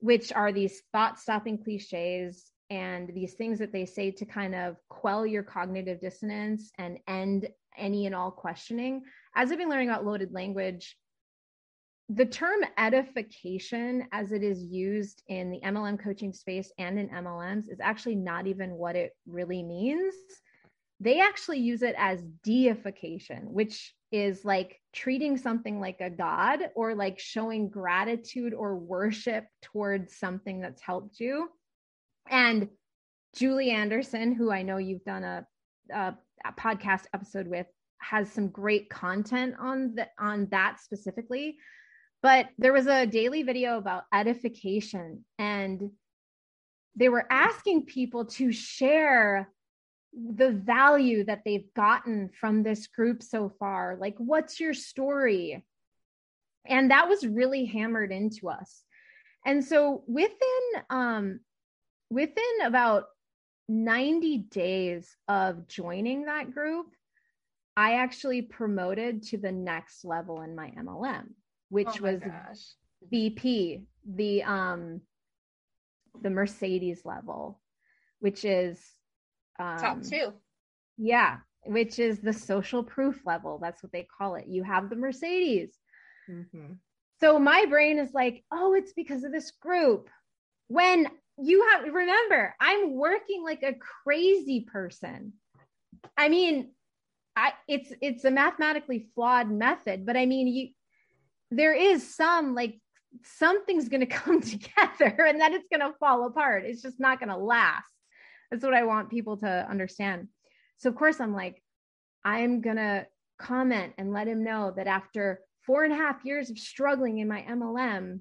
which 0.00 0.32
are 0.32 0.52
these 0.52 0.82
thought 0.92 1.18
stopping 1.18 1.62
cliches 1.62 2.50
and 2.70 3.10
these 3.14 3.34
things 3.34 3.58
that 3.58 3.72
they 3.72 3.86
say 3.86 4.10
to 4.10 4.24
kind 4.24 4.54
of 4.54 4.76
quell 4.88 5.26
your 5.26 5.42
cognitive 5.42 6.00
dissonance 6.00 6.70
and 6.78 6.98
end 7.08 7.48
any 7.76 8.06
and 8.06 8.14
all 8.14 8.30
questioning. 8.30 9.02
As 9.34 9.50
I've 9.50 9.58
been 9.58 9.70
learning 9.70 9.88
about 9.88 10.04
loaded 10.04 10.32
language, 10.32 10.96
the 12.10 12.26
term 12.26 12.60
edification, 12.78 14.06
as 14.12 14.32
it 14.32 14.42
is 14.42 14.62
used 14.64 15.22
in 15.28 15.50
the 15.50 15.60
MLM 15.60 16.02
coaching 16.02 16.32
space 16.32 16.72
and 16.78 16.98
in 16.98 17.08
MLMs, 17.08 17.70
is 17.70 17.80
actually 17.80 18.14
not 18.14 18.46
even 18.46 18.74
what 18.74 18.96
it 18.96 19.12
really 19.26 19.62
means. 19.62 20.14
They 21.00 21.20
actually 21.20 21.58
use 21.58 21.82
it 21.82 21.94
as 21.98 22.24
deification, 22.42 23.52
which 23.52 23.94
is 24.10 24.44
like 24.44 24.80
treating 24.92 25.36
something 25.36 25.80
like 25.80 26.00
a 26.00 26.10
god 26.10 26.60
or 26.74 26.94
like 26.94 27.18
showing 27.18 27.68
gratitude 27.68 28.54
or 28.54 28.76
worship 28.76 29.44
towards 29.62 30.16
something 30.16 30.60
that's 30.60 30.80
helped 30.80 31.20
you 31.20 31.48
and 32.30 32.68
Julie 33.34 33.70
Anderson, 33.70 34.34
who 34.34 34.50
I 34.50 34.62
know 34.62 34.78
you've 34.78 35.04
done 35.04 35.24
a, 35.24 35.46
a, 35.92 36.14
a 36.44 36.52
podcast 36.52 37.04
episode 37.14 37.46
with, 37.46 37.66
has 38.00 38.30
some 38.30 38.48
great 38.48 38.88
content 38.88 39.54
on 39.60 39.94
the 39.94 40.06
on 40.18 40.48
that 40.50 40.78
specifically. 40.80 41.56
But 42.22 42.48
there 42.58 42.72
was 42.72 42.86
a 42.86 43.06
daily 43.06 43.42
video 43.42 43.78
about 43.78 44.04
edification, 44.12 45.24
and 45.38 45.90
they 46.96 47.08
were 47.08 47.26
asking 47.30 47.86
people 47.86 48.24
to 48.26 48.50
share 48.50 49.48
the 50.12 50.50
value 50.50 51.24
that 51.24 51.42
they've 51.44 51.72
gotten 51.74 52.30
from 52.40 52.62
this 52.62 52.86
group 52.86 53.22
so 53.22 53.52
far. 53.58 53.96
Like, 54.00 54.14
what's 54.18 54.58
your 54.58 54.74
story? 54.74 55.64
And 56.66 56.90
that 56.90 57.08
was 57.08 57.26
really 57.26 57.64
hammered 57.64 58.12
into 58.12 58.48
us. 58.48 58.82
And 59.44 59.64
so 59.64 60.02
within 60.06 60.82
um, 60.90 61.40
within 62.10 62.62
about 62.64 63.04
90 63.68 64.38
days 64.38 65.16
of 65.28 65.68
joining 65.68 66.24
that 66.24 66.52
group, 66.52 66.86
I 67.76 67.94
actually 67.94 68.42
promoted 68.42 69.22
to 69.24 69.38
the 69.38 69.52
next 69.52 70.04
level 70.04 70.42
in 70.42 70.56
my 70.56 70.72
MLM, 70.78 71.28
which 71.68 72.00
oh 72.00 72.02
was 72.02 72.20
gosh. 72.20 72.58
VP, 73.10 73.84
the 74.04 74.42
um 74.42 75.00
the 76.20 76.30
Mercedes 76.30 77.02
level, 77.04 77.60
which 78.18 78.44
is 78.44 78.80
um, 79.58 79.78
top 79.78 80.02
two. 80.02 80.32
Yeah, 80.96 81.38
which 81.64 81.98
is 81.98 82.20
the 82.20 82.32
social 82.32 82.82
proof 82.82 83.20
level. 83.24 83.58
That's 83.60 83.82
what 83.82 83.92
they 83.92 84.06
call 84.18 84.34
it. 84.34 84.46
You 84.48 84.62
have 84.64 84.90
the 84.90 84.96
Mercedes. 84.96 85.76
Mm-hmm. 86.30 86.74
So 87.20 87.38
my 87.38 87.66
brain 87.66 87.98
is 87.98 88.14
like, 88.14 88.44
oh, 88.52 88.74
it's 88.74 88.92
because 88.92 89.24
of 89.24 89.32
this 89.32 89.50
group. 89.50 90.08
When 90.68 91.08
you 91.40 91.66
have 91.70 91.92
remember 91.92 92.54
i'm 92.60 92.94
working 92.94 93.44
like 93.44 93.62
a 93.62 93.74
crazy 94.04 94.60
person 94.60 95.32
i 96.16 96.28
mean 96.28 96.70
i 97.36 97.52
it's 97.68 97.92
it's 98.02 98.24
a 98.24 98.30
mathematically 98.30 99.08
flawed 99.14 99.50
method 99.50 100.04
but 100.04 100.16
i 100.16 100.26
mean 100.26 100.48
you 100.48 100.68
there 101.50 101.74
is 101.74 102.14
some 102.14 102.54
like 102.54 102.78
something's 103.22 103.88
going 103.88 104.00
to 104.06 104.06
come 104.06 104.40
together 104.42 105.26
and 105.26 105.40
then 105.40 105.54
it's 105.54 105.68
going 105.70 105.80
to 105.80 105.96
fall 105.98 106.26
apart 106.26 106.64
it's 106.64 106.82
just 106.82 106.98
not 106.98 107.20
going 107.20 107.30
to 107.30 107.36
last 107.36 107.92
that's 108.50 108.64
what 108.64 108.74
i 108.74 108.84
want 108.84 109.10
people 109.10 109.36
to 109.38 109.66
understand. 109.70 110.28
So 110.78 110.88
of 110.88 110.96
course 110.96 111.20
i'm 111.20 111.34
like 111.34 111.62
i'm 112.24 112.60
going 112.60 112.76
to 112.76 113.06
comment 113.40 113.92
and 113.98 114.12
let 114.12 114.26
him 114.26 114.42
know 114.42 114.72
that 114.76 114.86
after 114.86 115.40
four 115.64 115.84
and 115.84 115.92
a 115.92 115.96
half 115.96 116.24
years 116.24 116.50
of 116.50 116.58
struggling 116.58 117.18
in 117.18 117.28
my 117.28 117.42
mlm 117.42 118.20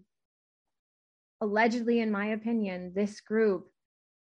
allegedly, 1.42 2.00
in 2.00 2.12
my 2.12 2.28
opinion, 2.28 2.92
this 2.96 3.22
group 3.22 3.70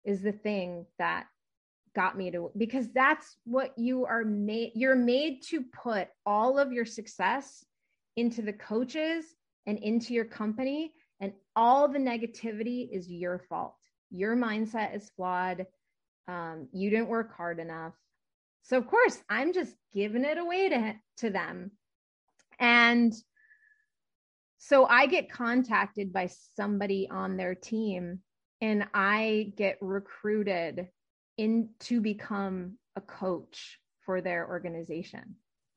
is 0.06 0.22
the 0.22 0.32
thing 0.32 0.86
that 1.00 1.26
got 1.96 2.18
me 2.18 2.32
to 2.32 2.52
because 2.58 2.88
that's 2.94 3.38
what 3.46 3.72
you 3.78 4.04
are 4.04 4.26
made 4.26 4.72
you're 4.74 4.96
made 4.96 5.44
to 5.44 5.64
put 5.80 6.08
all 6.26 6.58
of 6.58 6.74
your 6.74 6.86
success 6.86 7.64
into 8.18 8.42
the 8.42 8.54
coaches 8.54 9.26
and 9.68 9.78
into 9.78 10.12
your 10.12 10.26
company 10.26 10.92
and 11.22 11.32
all 11.56 11.88
the 11.88 12.00
negativity 12.00 12.90
is 12.92 13.08
your 13.08 13.40
fault. 13.48 13.78
Your 14.10 14.36
mindset 14.36 14.96
is 14.96 15.12
flawed 15.16 15.68
um, 16.28 16.68
you 16.72 16.90
didn't 16.90 17.08
work 17.08 17.36
hard 17.36 17.60
enough 17.60 17.94
so 18.64 18.78
of 18.78 18.88
course 18.88 19.18
i'm 19.30 19.54
just 19.54 19.74
giving 19.94 20.26
it 20.26 20.38
away 20.38 20.70
to, 20.70 20.96
to 21.18 21.30
them 21.30 21.72
and 22.60 23.14
so 24.66 24.86
I 24.86 25.08
get 25.08 25.30
contacted 25.30 26.14
by 26.14 26.30
somebody 26.56 27.10
on 27.12 27.36
their 27.36 27.54
team 27.54 28.20
and 28.62 28.88
I 28.94 29.52
get 29.58 29.78
recruited 29.82 30.88
in 31.38 31.72
to 31.82 32.00
become 32.00 32.78
a 32.96 33.02
coach 33.02 33.78
for 34.06 34.22
their 34.22 34.48
organization. 34.48 35.36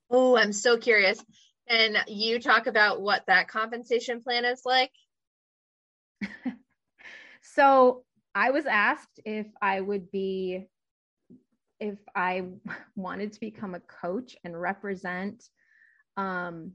Oh, 0.09 0.37
I'm 0.37 0.53
so 0.53 0.79
curious. 0.79 1.21
And 1.67 1.97
you 2.07 2.39
talk 2.39 2.69
about 2.69 3.01
what 3.01 3.25
that 3.27 3.49
compensation 3.49 4.23
plan 4.23 4.45
is 4.45 4.63
like? 4.65 4.93
so 7.43 8.05
I 8.37 8.51
was 8.51 8.67
asked 8.67 9.19
if 9.25 9.47
I 9.63 9.81
would 9.81 10.11
be, 10.11 10.69
if 11.81 11.99
I 12.15 12.45
wanted 12.97 13.33
to 13.33 13.41
become 13.41 13.75
a 13.75 13.81
coach 13.81 14.37
and 14.45 14.61
represent 14.61 15.43
um, 16.19 16.73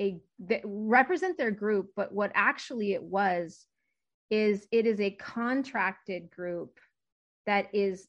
a 0.00 0.20
that 0.40 0.62
represent 0.64 1.36
their 1.36 1.50
group 1.50 1.90
but 1.94 2.12
what 2.12 2.32
actually 2.34 2.94
it 2.94 3.02
was 3.02 3.66
is 4.30 4.66
it 4.72 4.86
is 4.86 5.00
a 5.00 5.10
contracted 5.10 6.30
group 6.30 6.78
that 7.44 7.66
is 7.74 8.08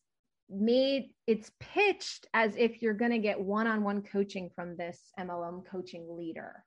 made 0.49 1.09
it's 1.27 1.51
pitched 1.59 2.27
as 2.33 2.55
if 2.55 2.81
you're 2.81 2.93
going 2.93 3.11
to 3.11 3.17
get 3.17 3.39
one-on-one 3.39 4.03
coaching 4.03 4.49
from 4.55 4.77
this 4.77 4.99
MLM 5.19 5.65
coaching 5.65 6.15
leader 6.15 6.63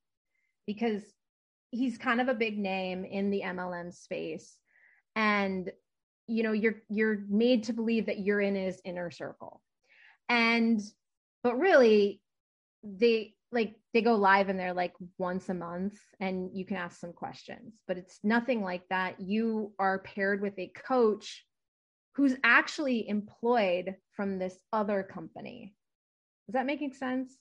because 0.66 1.02
he's 1.70 1.98
kind 1.98 2.20
of 2.20 2.28
a 2.28 2.34
big 2.34 2.58
name 2.58 3.04
in 3.04 3.30
the 3.30 3.42
MLM 3.44 3.92
space. 3.92 4.56
And 5.16 5.70
you 6.26 6.42
know 6.42 6.52
you're 6.52 6.82
you're 6.88 7.18
made 7.28 7.64
to 7.64 7.72
believe 7.72 8.06
that 8.06 8.20
you're 8.20 8.40
in 8.40 8.54
his 8.54 8.80
inner 8.84 9.10
circle. 9.10 9.60
And 10.28 10.80
but 11.42 11.58
really 11.58 12.20
they 12.82 13.34
like 13.52 13.74
they 13.92 14.02
go 14.02 14.14
live 14.14 14.48
and 14.48 14.58
they're 14.58 14.74
like 14.74 14.94
once 15.18 15.48
a 15.48 15.54
month 15.54 15.98
and 16.18 16.50
you 16.52 16.64
can 16.64 16.76
ask 16.76 16.98
some 16.98 17.12
questions. 17.12 17.74
But 17.86 17.98
it's 17.98 18.18
nothing 18.22 18.62
like 18.62 18.82
that. 18.90 19.20
You 19.20 19.72
are 19.78 20.00
paired 20.00 20.40
with 20.40 20.58
a 20.58 20.72
coach 20.86 21.44
who's 22.16 22.34
actually 22.42 23.08
employed 23.08 23.96
from 24.12 24.38
this 24.38 24.56
other 24.72 25.02
company. 25.02 25.74
Is 26.48 26.54
that 26.54 26.66
making 26.66 26.94
sense? 26.94 27.36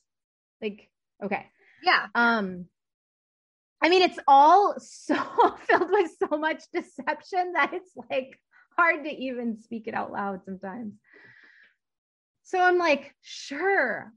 Like 0.62 0.90
okay. 1.24 1.48
Yeah. 1.84 2.08
Um 2.16 2.66
i 3.82 3.90
mean 3.90 4.02
it's 4.02 4.20
all 4.28 4.76
so 4.80 5.16
filled 5.68 5.92
with 5.92 6.12
so 6.18 6.38
much 6.38 6.64
deception 6.74 7.54
that 7.54 7.74
it's 7.74 7.92
like 8.10 8.40
hard 8.78 9.04
to 9.04 9.10
even 9.10 9.60
speak 9.60 9.88
it 9.88 9.94
out 9.94 10.12
loud 10.12 10.44
sometimes 10.46 10.94
so 12.44 12.60
i'm 12.60 12.78
like 12.78 13.14
sure 13.22 14.12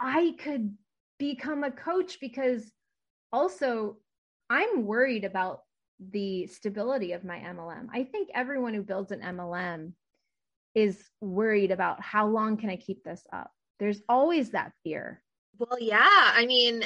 i 0.00 0.34
could 0.38 0.74
become 1.18 1.64
a 1.64 1.70
coach 1.70 2.18
because 2.20 2.70
also 3.32 3.96
I'm 4.52 4.84
worried 4.84 5.24
about 5.24 5.62
the 5.98 6.46
stability 6.46 7.12
of 7.12 7.24
my 7.24 7.38
MLM. 7.38 7.86
I 7.92 8.04
think 8.04 8.28
everyone 8.34 8.74
who 8.74 8.82
builds 8.82 9.12
an 9.12 9.20
MLM 9.20 9.92
is 10.74 11.02
worried 11.20 11.70
about 11.70 12.02
how 12.02 12.26
long 12.26 12.58
can 12.58 12.68
I 12.68 12.76
keep 12.76 13.02
this 13.02 13.22
up? 13.32 13.50
There's 13.78 14.02
always 14.08 14.50
that 14.50 14.72
fear. 14.84 15.22
Well, 15.58 15.78
yeah. 15.80 16.00
I 16.02 16.44
mean, 16.44 16.84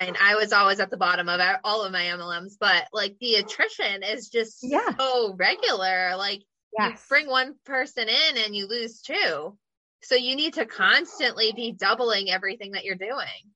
and 0.00 0.16
I 0.22 0.36
was 0.36 0.52
always 0.52 0.80
at 0.80 0.90
the 0.90 0.96
bottom 0.96 1.28
of 1.28 1.40
all 1.64 1.84
of 1.84 1.92
my 1.92 2.04
MLMs, 2.04 2.54
but 2.58 2.86
like 2.92 3.16
the 3.20 3.34
attrition 3.34 4.02
is 4.02 4.28
just 4.28 4.60
yeah. 4.62 4.96
so 4.98 5.34
regular. 5.36 6.14
Like 6.16 6.42
yes. 6.78 6.90
you 6.90 6.96
bring 7.08 7.28
one 7.28 7.54
person 7.64 8.08
in 8.08 8.38
and 8.44 8.54
you 8.54 8.66
lose 8.66 9.00
two. 9.00 9.56
So 10.02 10.16
you 10.16 10.34
need 10.34 10.54
to 10.54 10.66
constantly 10.66 11.52
be 11.54 11.72
doubling 11.72 12.30
everything 12.30 12.72
that 12.72 12.84
you're 12.84 12.96
doing. 12.96 13.52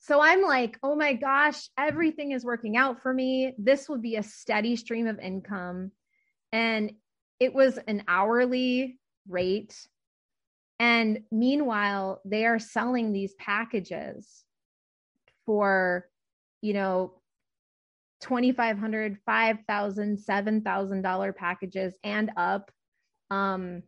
So 0.00 0.20
I'm 0.20 0.42
like, 0.42 0.78
oh 0.82 0.96
my 0.96 1.14
gosh, 1.14 1.68
everything 1.78 2.32
is 2.32 2.44
working 2.44 2.76
out 2.76 3.02
for 3.02 3.12
me. 3.12 3.54
This 3.56 3.88
will 3.88 3.98
be 3.98 4.16
a 4.16 4.22
steady 4.22 4.76
stream 4.76 5.06
of 5.06 5.18
income. 5.18 5.92
And 6.52 6.92
it 7.40 7.54
was 7.54 7.78
an 7.88 8.04
hourly 8.06 8.98
rate. 9.28 9.74
And 10.78 11.20
meanwhile, 11.30 12.20
they 12.24 12.44
are 12.44 12.58
selling 12.58 13.12
these 13.12 13.34
packages 13.34 14.44
for, 15.46 16.06
you 16.60 16.74
know, 16.74 17.14
$2,500, 18.22 19.18
$5,000, 19.28 20.24
$7,000 20.24 21.36
packages 21.36 21.94
and 22.02 22.30
up. 22.36 22.70
Um, 23.30 23.82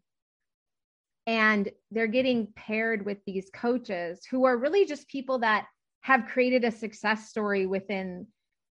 and 1.26 1.70
they're 1.90 2.06
getting 2.06 2.48
paired 2.54 3.04
with 3.04 3.18
these 3.26 3.50
coaches 3.52 4.24
who 4.30 4.44
are 4.44 4.56
really 4.56 4.84
just 4.86 5.08
people 5.08 5.40
that 5.40 5.66
have 6.00 6.26
created 6.26 6.64
a 6.64 6.70
success 6.70 7.28
story 7.28 7.66
within 7.66 8.26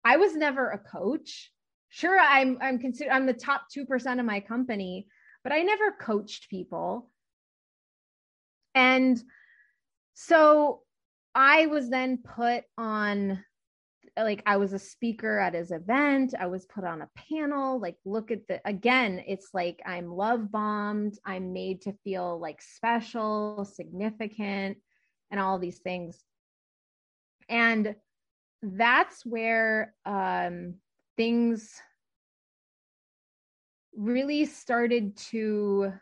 i 0.05 0.17
was 0.17 0.35
never 0.35 0.69
a 0.69 0.77
coach 0.79 1.51
sure 1.89 2.17
i'm 2.19 2.57
i'm 2.61 2.79
considered 2.79 3.11
i'm 3.11 3.25
the 3.25 3.33
top 3.33 3.63
2% 3.75 4.19
of 4.19 4.25
my 4.25 4.39
company 4.39 5.07
but 5.43 5.51
i 5.51 5.61
never 5.61 5.91
coached 5.99 6.49
people 6.49 7.09
and 8.73 9.21
so 10.13 10.81
i 11.33 11.65
was 11.65 11.89
then 11.89 12.17
put 12.17 12.63
on 12.77 13.43
like 14.17 14.41
i 14.45 14.55
was 14.55 14.71
a 14.73 14.79
speaker 14.79 15.39
at 15.39 15.53
his 15.53 15.71
event 15.71 16.33
i 16.39 16.45
was 16.45 16.65
put 16.65 16.83
on 16.85 17.01
a 17.01 17.09
panel 17.29 17.79
like 17.79 17.97
look 18.05 18.31
at 18.31 18.47
the 18.47 18.61
again 18.65 19.21
it's 19.27 19.49
like 19.53 19.81
i'm 19.85 20.07
love 20.07 20.51
bombed 20.51 21.17
i'm 21.25 21.51
made 21.51 21.81
to 21.81 21.93
feel 22.03 22.39
like 22.39 22.61
special 22.61 23.65
significant 23.65 24.77
and 25.31 25.39
all 25.39 25.59
these 25.59 25.79
things. 25.79 26.23
And 27.49 27.95
that's 28.61 29.25
where 29.25 29.93
um, 30.05 30.75
things 31.17 31.73
really 33.95 34.45
started 34.45 35.17
to 35.17 35.93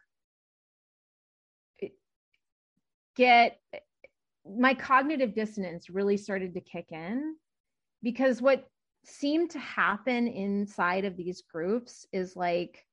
get 3.16 3.60
my 4.46 4.74
cognitive 4.74 5.36
dissonance 5.36 5.90
really 5.90 6.18
started 6.18 6.54
to 6.54 6.62
kick 6.62 6.88
in 6.92 7.36
because 8.04 8.42
what 8.42 8.66
seemed 9.06 9.50
to 9.52 9.60
happen 9.60 10.28
inside 10.28 11.06
of 11.06 11.18
these 11.18 11.42
groups 11.42 12.06
is 12.14 12.36
like 12.36 12.86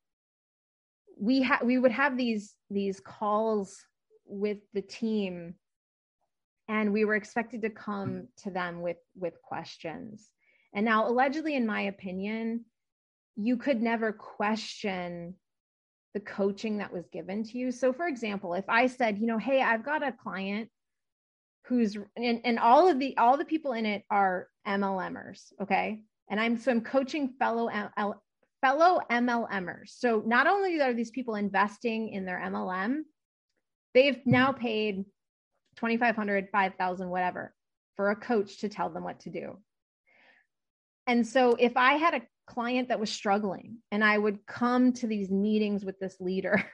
we 1.19 1.43
had 1.43 1.61
we 1.63 1.79
would 1.79 1.93
have 1.93 2.17
these 2.17 2.55
these 2.71 3.01
calls 3.01 3.85
with 4.27 4.59
the 4.73 4.83
team 4.83 5.55
and 6.69 6.93
we 6.93 7.05
were 7.05 7.17
expected 7.17 7.63
to 7.63 7.71
come 7.71 8.11
mm-hmm. 8.11 8.25
to 8.45 8.51
them 8.51 8.81
with 8.81 8.99
with 9.17 9.41
questions. 9.43 10.31
And 10.73 10.85
now 10.85 11.09
allegedly 11.09 11.57
in 11.57 11.67
my 11.67 11.83
opinion 11.83 12.65
you 13.37 13.57
could 13.57 13.83
never 13.83 14.13
question 14.13 15.35
the 16.15 16.21
coaching 16.21 16.79
that 16.79 16.93
was 16.93 17.07
given 17.09 17.45
to 17.45 17.59
you. 17.59 17.71
So 17.71 17.93
for 17.93 18.07
example 18.07 18.55
if 18.55 18.69
i 18.69 18.87
said 18.87 19.19
you 19.19 19.27
know 19.27 19.39
hey 19.39 19.61
i've 19.63 19.85
got 19.85 20.07
a 20.07 20.13
client 20.13 20.69
who's 21.67 21.97
and, 22.17 22.41
and 22.45 22.59
all 22.59 22.89
of 22.89 22.99
the 22.99 23.17
all 23.17 23.37
the 23.37 23.45
people 23.45 23.73
in 23.73 23.87
it 23.87 24.03
are 24.11 24.49
mlmers 24.67 25.53
okay? 25.63 26.03
And 26.29 26.41
i'm 26.41 26.57
so 26.57 26.71
i'm 26.71 26.81
coaching 26.83 27.35
fellow 27.39 27.69
L, 27.97 28.23
fellow 28.61 29.01
mlmers 29.11 29.89
so 29.99 30.23
not 30.27 30.47
only 30.47 30.81
are 30.81 30.95
these 30.95 31.11
people 31.11 31.35
investing 31.35 32.11
in 32.11 32.25
their 32.25 32.39
mlm 32.39 33.01
they've 33.95 34.21
now 34.27 34.53
paid 34.53 35.05
2500 35.77 36.49
5000 36.51 37.09
whatever 37.09 37.55
for 37.97 38.11
a 38.11 38.17
coach 38.17 38.59
to 38.61 38.69
tell 38.71 38.89
them 38.89 39.05
what 39.05 39.21
to 39.21 39.31
do. 39.31 39.59
And 41.07 41.27
so 41.27 41.57
if 41.59 41.77
i 41.77 41.95
had 41.95 42.15
a 42.15 42.23
client 42.47 42.89
that 42.89 42.99
was 42.99 43.13
struggling 43.13 43.77
and 43.93 44.03
i 44.03 44.17
would 44.17 44.45
come 44.47 44.93
to 44.93 45.07
these 45.07 45.31
meetings 45.31 45.85
with 45.85 45.99
this 46.01 46.17
leader 46.19 46.65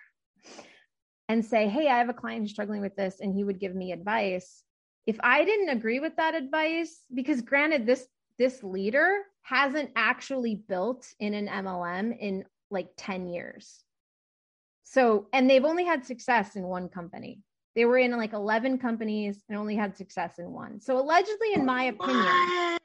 and 1.28 1.44
say 1.44 1.68
hey 1.68 1.88
i 1.88 1.98
have 1.98 2.08
a 2.08 2.14
client 2.14 2.42
who's 2.42 2.50
struggling 2.50 2.80
with 2.80 2.96
this 2.96 3.16
and 3.20 3.34
he 3.34 3.44
would 3.44 3.58
give 3.58 3.74
me 3.74 3.92
advice 3.92 4.62
if 5.06 5.16
i 5.22 5.44
didn't 5.44 5.68
agree 5.68 6.00
with 6.00 6.16
that 6.16 6.34
advice 6.34 7.00
because 7.14 7.42
granted 7.42 7.86
this 7.86 8.06
this 8.38 8.62
leader 8.62 9.22
hasn't 9.42 9.90
actually 9.96 10.54
built 10.54 11.06
in 11.20 11.34
an 11.34 11.46
mlm 11.46 12.16
in 12.18 12.44
like 12.70 12.88
10 12.96 13.28
years 13.28 13.82
so 14.84 15.28
and 15.32 15.48
they've 15.48 15.64
only 15.64 15.84
had 15.84 16.04
success 16.04 16.56
in 16.56 16.64
one 16.64 16.88
company 16.88 17.40
they 17.76 17.84
were 17.84 17.98
in 17.98 18.16
like 18.16 18.32
11 18.32 18.78
companies 18.78 19.38
and 19.48 19.58
only 19.58 19.76
had 19.76 19.96
success 19.96 20.38
in 20.38 20.50
one. 20.50 20.80
So 20.80 20.98
allegedly, 20.98 21.52
in 21.54 21.66
my 21.66 21.84
opinion. 21.84 22.24
What? 22.24 22.80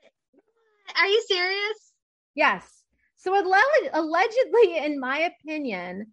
Are 0.98 1.08
you 1.08 1.24
serious? 1.28 1.94
Yes. 2.36 2.84
So 3.16 3.34
allegedly, 3.34 4.78
in 4.78 5.00
my 5.00 5.32
opinion, 5.46 6.08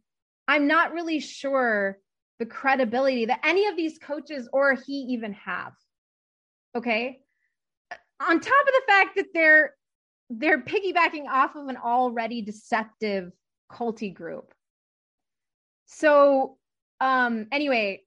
I'm 0.46 0.68
not 0.68 0.92
really 0.92 1.18
sure 1.18 1.98
the 2.38 2.46
credibility 2.46 3.24
that 3.24 3.40
any 3.44 3.66
of 3.66 3.76
these 3.76 3.98
coaches 3.98 4.48
or 4.52 4.74
he 4.74 5.09
even 5.11 5.32
have. 5.32 5.72
Okay. 6.76 7.20
On 8.20 8.40
top 8.40 8.66
of 8.66 8.66
the 8.66 8.82
fact 8.86 9.16
that 9.16 9.26
they're 9.34 9.74
they're 10.30 10.62
piggybacking 10.62 11.26
off 11.26 11.56
of 11.56 11.68
an 11.68 11.76
already 11.76 12.42
deceptive 12.42 13.32
culty 13.70 14.12
group. 14.12 14.52
So 15.86 16.58
um 17.00 17.46
anyway, 17.52 18.02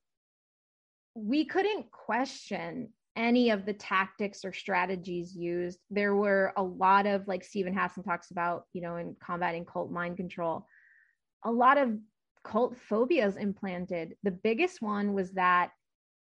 we 1.15 1.45
couldn't 1.45 1.91
question 1.91 2.89
any 3.15 3.49
of 3.49 3.65
the 3.65 3.73
tactics 3.73 4.45
or 4.45 4.53
strategies 4.53 5.35
used. 5.35 5.79
There 5.89 6.15
were 6.15 6.53
a 6.55 6.63
lot 6.63 7.05
of, 7.05 7.27
like 7.27 7.43
Steven 7.43 7.73
Hassan 7.73 8.05
talks 8.05 8.31
about, 8.31 8.63
you 8.73 8.81
know, 8.81 8.95
in 8.95 9.15
combating 9.21 9.65
cult 9.65 9.91
mind 9.91 10.17
control, 10.17 10.65
a 11.43 11.51
lot 11.51 11.77
of 11.77 11.97
cult 12.43 12.77
phobias 12.77 13.35
implanted. 13.35 14.15
The 14.23 14.31
biggest 14.31 14.81
one 14.81 15.13
was 15.13 15.31
that 15.33 15.71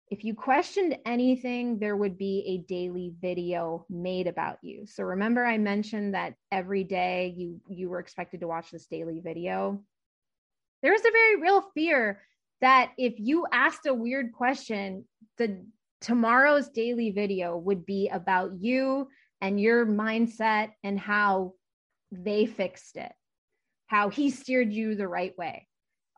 if 0.09 0.23
you 0.23 0.35
questioned 0.35 0.97
anything, 1.05 1.79
there 1.79 1.97
would 1.97 2.17
be 2.17 2.45
a 2.47 2.69
daily 2.69 3.13
video 3.21 3.85
made 3.91 4.29
about 4.29 4.59
you. 4.63 4.87
So 4.87 5.03
remember 5.03 5.45
I 5.45 5.59
mentioned 5.59 6.15
that 6.15 6.35
every 6.53 6.85
day 6.85 7.35
you 7.37 7.61
you 7.69 7.89
were 7.89 7.99
expected 7.99 8.41
to 8.41 8.47
watch 8.47 8.71
this 8.71 8.87
daily 8.87 9.21
video. 9.21 9.83
There 10.83 10.93
was 10.93 11.01
a 11.01 11.11
very 11.11 11.41
real 11.41 11.63
fear 11.75 12.23
that 12.61 12.93
if 12.97 13.15
you 13.19 13.47
asked 13.53 13.87
a 13.87 13.95
weird 13.95 14.33
question, 14.33 15.05
the 15.39 15.65
tomorrow's 16.01 16.69
daily 16.69 17.11
video 17.11 17.57
would 17.57 17.85
be 17.85 18.09
about 18.09 18.53
you 18.61 19.09
and 19.41 19.61
your 19.61 19.85
mindset 19.85 20.71
and 20.85 20.99
how 20.99 21.55
they 22.13 22.47
fixed 22.47 22.97
it, 22.97 23.13
how 23.89 24.09
he 24.09 24.31
steered 24.31 24.73
you 24.73 24.95
the 24.95 25.09
right 25.09 25.37
way. 25.37 25.67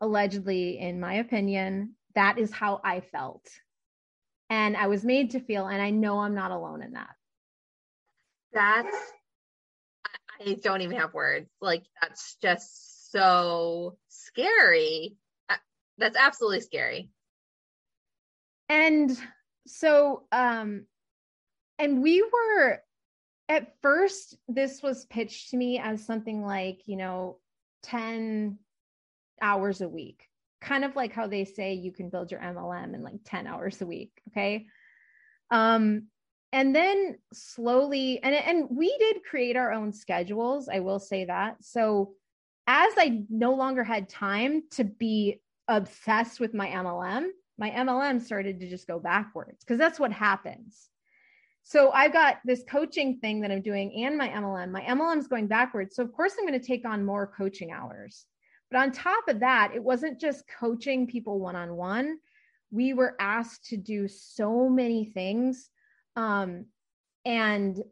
Allegedly, 0.00 0.78
in 0.78 1.00
my 1.00 1.14
opinion, 1.14 1.94
that 2.14 2.38
is 2.38 2.52
how 2.52 2.80
I 2.84 3.00
felt. 3.00 3.48
And 4.50 4.76
I 4.76 4.86
was 4.86 5.04
made 5.04 5.32
to 5.32 5.40
feel, 5.40 5.66
and 5.66 5.80
I 5.82 5.90
know 5.90 6.20
I'm 6.20 6.34
not 6.34 6.50
alone 6.50 6.82
in 6.82 6.92
that. 6.92 7.14
That's, 8.52 8.96
I 10.40 10.54
don't 10.62 10.80
even 10.80 10.96
have 10.96 11.12
words. 11.12 11.50
Like, 11.60 11.84
that's 12.00 12.36
just 12.40 13.10
so 13.12 13.96
scary 14.08 15.16
that's 15.98 16.16
absolutely 16.16 16.60
scary. 16.60 17.10
And 18.68 19.10
so 19.66 20.24
um 20.32 20.86
and 21.78 22.02
we 22.02 22.22
were 22.22 22.82
at 23.48 23.74
first 23.82 24.36
this 24.46 24.82
was 24.82 25.04
pitched 25.06 25.50
to 25.50 25.56
me 25.56 25.78
as 25.78 26.04
something 26.04 26.44
like, 26.44 26.80
you 26.86 26.96
know, 26.96 27.38
10 27.82 28.58
hours 29.42 29.80
a 29.80 29.88
week. 29.88 30.27
Kind 30.60 30.84
of 30.84 30.96
like 30.96 31.12
how 31.12 31.26
they 31.26 31.44
say 31.44 31.74
you 31.74 31.92
can 31.92 32.10
build 32.10 32.30
your 32.30 32.40
MLM 32.40 32.94
in 32.94 33.02
like 33.02 33.20
10 33.24 33.46
hours 33.46 33.80
a 33.80 33.86
week, 33.86 34.12
okay? 34.28 34.66
Um 35.50 36.08
and 36.52 36.74
then 36.74 37.18
slowly 37.32 38.20
and 38.22 38.34
and 38.34 38.68
we 38.70 38.96
did 38.98 39.22
create 39.28 39.56
our 39.56 39.72
own 39.72 39.92
schedules, 39.92 40.68
I 40.68 40.80
will 40.80 40.98
say 40.98 41.26
that. 41.26 41.56
So 41.62 42.14
as 42.66 42.92
I 42.96 43.24
no 43.30 43.54
longer 43.54 43.84
had 43.84 44.08
time 44.08 44.62
to 44.72 44.84
be 44.84 45.40
obsessed 45.68 46.40
with 46.40 46.54
my 46.54 46.68
MLM, 46.68 47.28
my 47.58 47.70
MLM 47.70 48.22
started 48.22 48.60
to 48.60 48.68
just 48.68 48.86
go 48.86 48.98
backwards 48.98 49.64
because 49.64 49.78
that's 49.78 49.98
what 49.98 50.12
happens. 50.12 50.88
So 51.64 51.90
I've 51.90 52.14
got 52.14 52.38
this 52.46 52.62
coaching 52.66 53.18
thing 53.18 53.42
that 53.42 53.50
I'm 53.50 53.60
doing 53.60 54.04
and 54.04 54.16
my 54.16 54.28
MLM. 54.28 54.70
My 54.70 54.80
MLM 54.82 55.18
is 55.18 55.28
going 55.28 55.48
backwards. 55.48 55.96
So 55.96 56.02
of 56.02 56.12
course 56.12 56.34
I'm 56.38 56.46
going 56.46 56.58
to 56.58 56.66
take 56.66 56.86
on 56.86 57.04
more 57.04 57.26
coaching 57.26 57.72
hours. 57.72 58.24
But 58.70 58.80
on 58.80 58.92
top 58.92 59.28
of 59.28 59.40
that, 59.40 59.72
it 59.74 59.82
wasn't 59.82 60.20
just 60.20 60.44
coaching 60.48 61.06
people 61.06 61.40
one 61.40 61.56
on 61.56 61.74
one. 61.76 62.18
We 62.70 62.92
were 62.92 63.16
asked 63.18 63.64
to 63.66 63.76
do 63.76 64.08
so 64.08 64.68
many 64.68 65.06
things 65.06 65.70
um, 66.16 66.66
and 67.24 67.82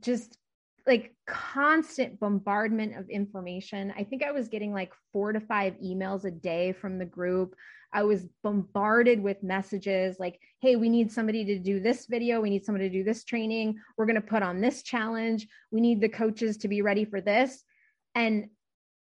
just 0.00 0.38
like 0.86 1.14
constant 1.26 2.18
bombardment 2.18 2.96
of 2.96 3.08
information. 3.08 3.92
I 3.96 4.04
think 4.04 4.22
I 4.22 4.32
was 4.32 4.48
getting 4.48 4.72
like 4.72 4.92
four 5.12 5.32
to 5.32 5.40
five 5.40 5.74
emails 5.84 6.24
a 6.24 6.30
day 6.30 6.72
from 6.72 6.98
the 6.98 7.04
group. 7.04 7.54
I 7.92 8.02
was 8.02 8.26
bombarded 8.42 9.22
with 9.22 9.42
messages 9.42 10.16
like, 10.18 10.40
hey, 10.60 10.76
we 10.76 10.88
need 10.88 11.12
somebody 11.12 11.44
to 11.44 11.58
do 11.58 11.78
this 11.78 12.06
video. 12.06 12.40
We 12.40 12.50
need 12.50 12.64
somebody 12.64 12.88
to 12.88 12.92
do 12.92 13.04
this 13.04 13.22
training. 13.22 13.76
We're 13.96 14.06
going 14.06 14.16
to 14.16 14.22
put 14.22 14.42
on 14.42 14.60
this 14.60 14.82
challenge. 14.82 15.46
We 15.70 15.80
need 15.80 16.00
the 16.00 16.08
coaches 16.08 16.56
to 16.58 16.68
be 16.68 16.80
ready 16.80 17.04
for 17.04 17.20
this. 17.20 17.62
And 18.14 18.48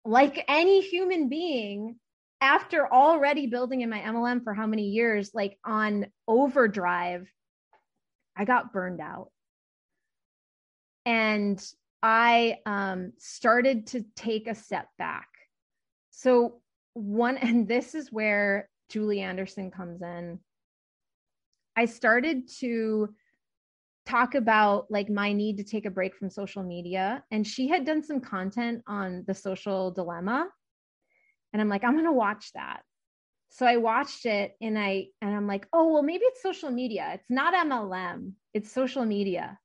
like 0.06 0.44
any 0.48 0.82
human 0.82 1.30
being, 1.30 1.98
after 2.42 2.92
already 2.92 3.46
building 3.46 3.82
in 3.82 3.90
my 3.90 4.00
MLM 4.00 4.44
for 4.44 4.54
how 4.54 4.66
many 4.66 4.90
years, 4.90 5.32
like 5.34 5.58
on 5.64 6.08
overdrive, 6.28 7.32
I 8.36 8.46
got 8.46 8.74
burned 8.74 9.00
out. 9.00 9.30
And 11.06 11.64
I 12.02 12.58
um, 12.66 13.14
started 13.20 13.88
to 13.88 14.04
take 14.16 14.48
a 14.48 14.56
step 14.56 14.88
back. 14.98 15.28
So, 16.10 16.62
one, 16.94 17.38
and 17.38 17.68
this 17.68 17.94
is 17.94 18.12
where 18.12 18.70
Julie 18.90 19.22
Anderson 19.22 19.70
comes 19.70 20.02
in. 20.02 20.40
I 21.76 21.86
started 21.86 22.50
to 22.60 23.14
talk 24.12 24.36
about 24.36 24.92
like 24.92 25.10
my 25.10 25.32
need 25.32 25.58
to 25.58 25.64
take 25.64 25.86
a 25.86 25.90
break 25.90 26.16
from 26.16 26.30
social 26.30 26.64
media 26.64 27.24
and 27.32 27.48
she 27.48 27.70
had 27.70 27.86
done 27.86 28.04
some 28.04 28.20
content 28.20 28.82
on 28.86 29.24
the 29.26 29.34
social 29.34 29.92
dilemma 29.92 30.48
and 31.54 31.62
i'm 31.62 31.70
like 31.70 31.84
i'm 31.84 31.94
going 31.94 32.06
to 32.06 32.12
watch 32.12 32.52
that. 32.54 32.82
So 33.50 33.66
i 33.66 33.78
watched 33.78 34.26
it 34.26 34.54
and 34.62 34.78
i 34.78 35.06
and 35.22 35.34
i'm 35.36 35.48
like 35.48 35.66
oh 35.72 35.94
well 35.94 36.04
maybe 36.04 36.26
it's 36.26 36.42
social 36.42 36.72
media. 36.72 37.12
It's 37.14 37.30
not 37.30 37.54
mlm 37.54 38.34
it's 38.54 38.72
social 38.72 39.06
media. 39.06 39.58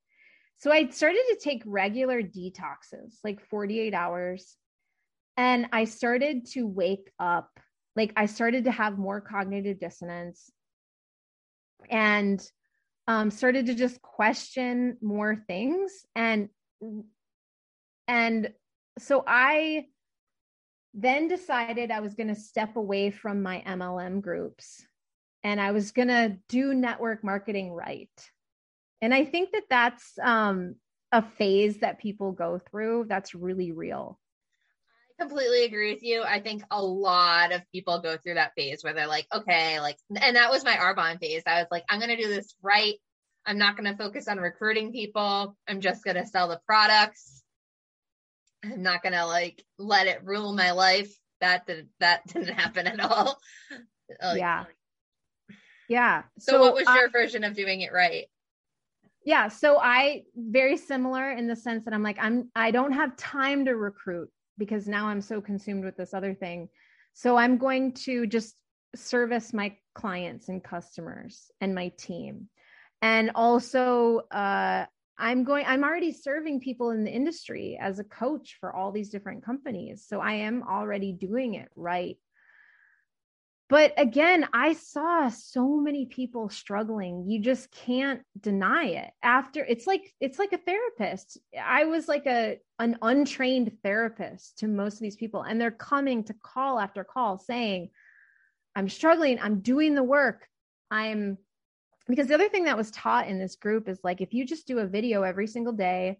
So 0.58 0.70
i 0.70 0.88
started 0.90 1.24
to 1.30 1.38
take 1.42 1.62
regular 1.66 2.22
detoxes 2.22 3.14
like 3.24 3.44
48 3.50 3.94
hours 3.94 4.56
and 5.36 5.66
i 5.72 5.84
started 5.84 6.46
to 6.52 6.66
wake 6.66 7.10
up. 7.18 7.50
Like 7.96 8.12
I 8.14 8.26
started 8.26 8.64
to 8.64 8.70
have 8.70 8.98
more 8.98 9.20
cognitive 9.22 9.80
dissonance 9.80 10.50
and 11.90 12.38
um, 13.08 13.30
started 13.30 13.66
to 13.66 13.74
just 13.74 14.02
question 14.02 14.96
more 15.00 15.36
things 15.46 16.04
and 16.14 16.48
and 18.08 18.52
so 18.98 19.24
I 19.26 19.86
then 20.94 21.28
decided 21.28 21.90
I 21.90 22.00
was 22.00 22.14
going 22.14 22.28
to 22.28 22.34
step 22.34 22.76
away 22.76 23.10
from 23.10 23.42
my 23.42 23.62
MLM 23.66 24.22
groups 24.22 24.86
and 25.44 25.60
I 25.60 25.72
was 25.72 25.92
going 25.92 26.08
to 26.08 26.36
do 26.48 26.72
network 26.72 27.22
marketing 27.22 27.72
right. 27.72 28.10
And 29.02 29.12
I 29.12 29.24
think 29.24 29.52
that 29.52 29.64
that's 29.68 30.18
um, 30.22 30.76
a 31.12 31.22
phase 31.22 31.78
that 31.78 32.00
people 32.00 32.32
go 32.32 32.58
through 32.70 33.06
that's 33.08 33.34
really 33.34 33.72
real 33.72 34.18
completely 35.18 35.64
agree 35.64 35.92
with 35.92 36.02
you. 36.02 36.22
I 36.22 36.40
think 36.40 36.62
a 36.70 36.82
lot 36.82 37.52
of 37.52 37.62
people 37.72 38.00
go 38.00 38.16
through 38.16 38.34
that 38.34 38.52
phase 38.56 38.82
where 38.82 38.92
they're 38.92 39.06
like, 39.06 39.26
okay, 39.34 39.80
like, 39.80 39.96
and 40.20 40.36
that 40.36 40.50
was 40.50 40.64
my 40.64 40.76
Arbonne 40.76 41.18
phase. 41.20 41.42
I 41.46 41.60
was 41.60 41.68
like, 41.70 41.84
I'm 41.88 41.98
going 41.98 42.14
to 42.14 42.22
do 42.22 42.28
this 42.28 42.54
right. 42.62 42.94
I'm 43.46 43.58
not 43.58 43.76
going 43.76 43.90
to 43.90 43.96
focus 43.96 44.28
on 44.28 44.38
recruiting 44.38 44.92
people. 44.92 45.56
I'm 45.68 45.80
just 45.80 46.04
going 46.04 46.16
to 46.16 46.26
sell 46.26 46.48
the 46.48 46.60
products. 46.66 47.42
I'm 48.64 48.82
not 48.82 49.02
going 49.02 49.12
to 49.12 49.26
like 49.26 49.62
let 49.78 50.06
it 50.08 50.24
rule 50.24 50.52
my 50.52 50.72
life. 50.72 51.14
That 51.40 51.66
did 51.66 51.88
that 52.00 52.26
didn't 52.32 52.54
happen 52.54 52.86
at 52.86 53.00
all. 53.00 53.38
Like, 54.22 54.38
yeah. 54.38 54.64
Yeah. 55.88 56.22
So, 56.38 56.52
so 56.52 56.60
what 56.60 56.74
was 56.74 56.86
your 56.86 57.06
um, 57.06 57.12
version 57.12 57.44
of 57.44 57.54
doing 57.54 57.82
it 57.82 57.92
right? 57.92 58.26
Yeah, 59.24 59.48
so 59.48 59.78
I 59.78 60.22
very 60.36 60.76
similar 60.76 61.30
in 61.30 61.48
the 61.48 61.56
sense 61.56 61.84
that 61.84 61.94
I'm 61.94 62.02
like 62.02 62.18
I'm 62.20 62.48
I 62.54 62.70
don't 62.70 62.92
have 62.92 63.16
time 63.16 63.64
to 63.66 63.74
recruit 63.74 64.30
because 64.58 64.86
now 64.86 65.06
I'm 65.06 65.20
so 65.20 65.40
consumed 65.40 65.84
with 65.84 65.96
this 65.96 66.14
other 66.14 66.34
thing. 66.34 66.68
So 67.14 67.36
I'm 67.36 67.58
going 67.58 67.92
to 68.04 68.26
just 68.26 68.54
service 68.94 69.52
my 69.52 69.76
clients 69.94 70.48
and 70.48 70.62
customers 70.62 71.50
and 71.60 71.74
my 71.74 71.88
team. 71.98 72.48
And 73.02 73.30
also, 73.34 74.22
uh, 74.30 74.86
I'm 75.18 75.44
going, 75.44 75.64
I'm 75.66 75.84
already 75.84 76.12
serving 76.12 76.60
people 76.60 76.90
in 76.90 77.04
the 77.04 77.10
industry 77.10 77.78
as 77.80 77.98
a 77.98 78.04
coach 78.04 78.56
for 78.60 78.74
all 78.74 78.92
these 78.92 79.10
different 79.10 79.44
companies. 79.44 80.04
So 80.06 80.20
I 80.20 80.34
am 80.34 80.62
already 80.62 81.12
doing 81.12 81.54
it 81.54 81.68
right 81.74 82.18
but 83.68 83.92
again 83.96 84.46
i 84.52 84.72
saw 84.72 85.28
so 85.28 85.76
many 85.76 86.06
people 86.06 86.48
struggling. 86.48 87.28
You 87.28 87.40
just 87.40 87.70
can't 87.70 88.22
deny 88.40 88.86
it. 88.86 89.10
After 89.22 89.64
it's 89.64 89.86
like 89.86 90.12
it's 90.20 90.38
like 90.38 90.52
a 90.52 90.58
therapist. 90.58 91.38
I 91.62 91.84
was 91.84 92.08
like 92.08 92.26
a 92.26 92.58
an 92.78 92.98
untrained 93.02 93.72
therapist 93.82 94.58
to 94.58 94.68
most 94.68 94.94
of 94.94 95.00
these 95.00 95.16
people 95.16 95.42
and 95.42 95.60
they're 95.60 95.70
coming 95.70 96.24
to 96.24 96.34
call 96.42 96.78
after 96.78 97.04
call 97.04 97.38
saying 97.38 97.90
i'm 98.74 98.88
struggling. 98.88 99.38
I'm 99.40 99.60
doing 99.60 99.94
the 99.94 100.02
work. 100.02 100.46
I'm 100.90 101.38
because 102.08 102.28
the 102.28 102.34
other 102.34 102.48
thing 102.48 102.64
that 102.64 102.76
was 102.76 102.90
taught 102.90 103.28
in 103.28 103.38
this 103.38 103.56
group 103.56 103.88
is 103.88 103.98
like 104.04 104.20
if 104.20 104.32
you 104.32 104.46
just 104.46 104.66
do 104.66 104.78
a 104.78 104.86
video 104.86 105.22
every 105.22 105.46
single 105.46 105.72
day 105.72 106.18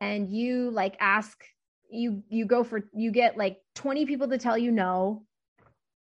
and 0.00 0.30
you 0.30 0.70
like 0.70 0.96
ask 1.00 1.42
you 1.90 2.22
you 2.28 2.46
go 2.46 2.64
for 2.64 2.80
you 2.94 3.10
get 3.10 3.36
like 3.36 3.58
20 3.74 4.06
people 4.06 4.28
to 4.28 4.38
tell 4.38 4.56
you 4.56 4.70
no 4.70 5.24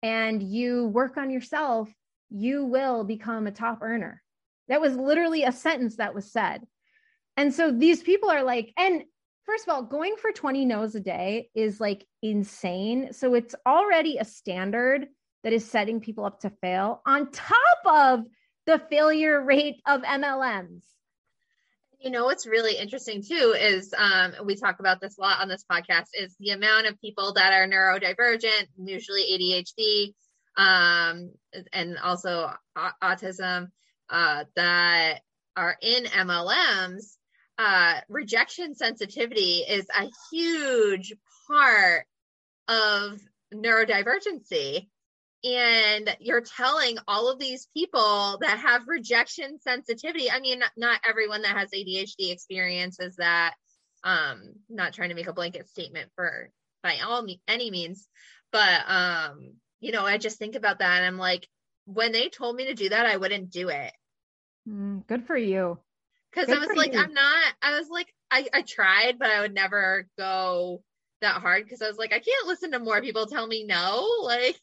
and 0.03 0.43
you 0.43 0.87
work 0.87 1.17
on 1.17 1.31
yourself, 1.31 1.89
you 2.31 2.65
will 2.65 3.05
become 3.05 3.47
a 3.47 3.53
top 3.53 3.79
earner. 3.83 4.23
That 4.69 4.81
was 4.81 4.97
literally 4.97 5.45
a 5.45 5.53
sentence 5.53 5.97
that 5.97 6.15
was 6.15 6.33
said. 6.33 6.63
And 7.37 7.53
so 7.53 7.71
these 7.71 8.03
people 8.03 8.31
are 8.31 8.43
like, 8.43 8.73
and 8.77 9.05
first 9.45 9.67
of 9.67 9.75
all, 9.75 9.83
going 9.83 10.17
for 10.21 10.33
20 10.33 10.65
no's 10.65 10.95
a 10.95 11.01
day 11.01 11.51
is 11.55 11.81
like 11.81 12.07
insane. 12.23 13.13
So 13.13 13.35
it's 13.35 13.55
already 13.67 14.19
a 14.19 14.25
standard 14.25 15.07
that 15.45 15.53
is 15.53 15.69
setting 15.69 16.01
people 16.01 16.25
up 16.25 16.41
to 16.41 16.51
fail 16.51 17.03
on 17.07 17.31
top 17.31 17.57
of 17.85 18.21
the 18.67 18.81
failure 18.91 19.43
rate 19.43 19.81
of 19.87 20.03
MLMs. 20.03 20.83
You 22.03 22.11
know 22.11 22.25
what's 22.25 22.49
really 22.49 22.77
interesting 22.77 23.23
too 23.23 23.55
is 23.57 23.95
um, 23.97 24.33
we 24.45 24.57
talk 24.57 24.81
about 24.81 25.01
this 25.01 25.19
a 25.19 25.21
lot 25.21 25.41
on 25.41 25.49
this 25.49 25.65
podcast 25.71 26.09
is 26.15 26.35
the 26.41 26.51
amount 26.51 26.89
of 26.89 27.01
people 27.01 27.35
that 27.35 27.53
are 27.53 27.69
neurodivergent, 27.69 28.67
usually 28.77 29.23
ADHD, 29.79 30.13
um, 30.61 31.31
and 31.73 31.97
also 31.99 32.51
autism 33.01 33.69
uh, 34.11 34.45
that 34.57 35.21
are 35.57 35.77
in 35.81 36.05
MLMs. 36.07 37.17
Uh, 37.57 38.01
rejection 38.09 38.75
sensitivity 38.75 39.59
is 39.69 39.87
a 39.97 40.09
huge 40.33 41.13
part 41.47 42.05
of 42.67 43.21
neurodivergency 43.55 44.89
and 45.45 46.17
you're 46.21 46.41
telling 46.41 46.99
all 47.09 47.31
of 47.31 47.39
these 47.39 47.69
people 47.75 48.39
that 48.41 48.59
have 48.59 48.87
rejection 48.87 49.59
sensitivity. 49.61 50.31
I 50.31 50.41
mean 50.41 50.63
not 50.77 51.01
everyone 51.09 51.43
that 51.43 51.57
has 51.57 51.71
adhd 51.71 52.15
experiences 52.19 53.17
that 53.17 53.55
um 54.05 54.41
not 54.69 54.93
trying 54.93 55.11
to 55.11 55.15
make 55.15 55.29
a 55.29 55.33
blanket 55.33 55.69
statement 55.69 56.11
for 56.17 56.51
by 56.83 56.99
all 57.05 57.25
any 57.47 57.71
means 57.71 58.09
but 58.51 58.83
um 58.89 59.53
you 59.81 59.93
know 59.93 60.05
i 60.05 60.19
just 60.19 60.39
think 60.39 60.57
about 60.57 60.81
that 60.81 60.99
and 60.99 61.07
i'm 61.07 61.19
like 61.19 61.47
when 61.85 62.13
they 62.13 62.29
told 62.29 62.57
me 62.57 62.67
to 62.67 62.75
do 62.75 62.89
that 62.89 63.07
i 63.07 63.17
wouldn't 63.17 63.51
do 63.51 63.69
it. 63.69 63.93
Mm, 64.69 65.05
good 65.09 65.27
for 65.27 65.37
you. 65.37 65.79
Because 66.33 66.51
i 66.51 66.59
was 66.59 66.77
like 66.77 66.95
you. 66.95 67.01
i'm 67.01 67.13
not 67.13 67.53
i 67.61 67.79
was 67.79 67.89
like 67.89 68.13
I, 68.31 68.49
I 68.53 68.63
tried 68.63 69.19
but 69.19 69.31
i 69.31 69.41
would 69.41 69.55
never 69.55 70.09
go 70.17 70.83
that 71.21 71.41
hard 71.41 71.65
because 71.65 71.83
i 71.83 71.89
was 71.89 71.99
like 71.99 72.13
i 72.13 72.19
can't 72.19 72.47
listen 72.47 72.73
to 72.73 72.79
more 72.79 73.01
people 73.01 73.27
tell 73.27 73.47
me 73.47 73.65
no 73.65 74.07
like 74.25 74.59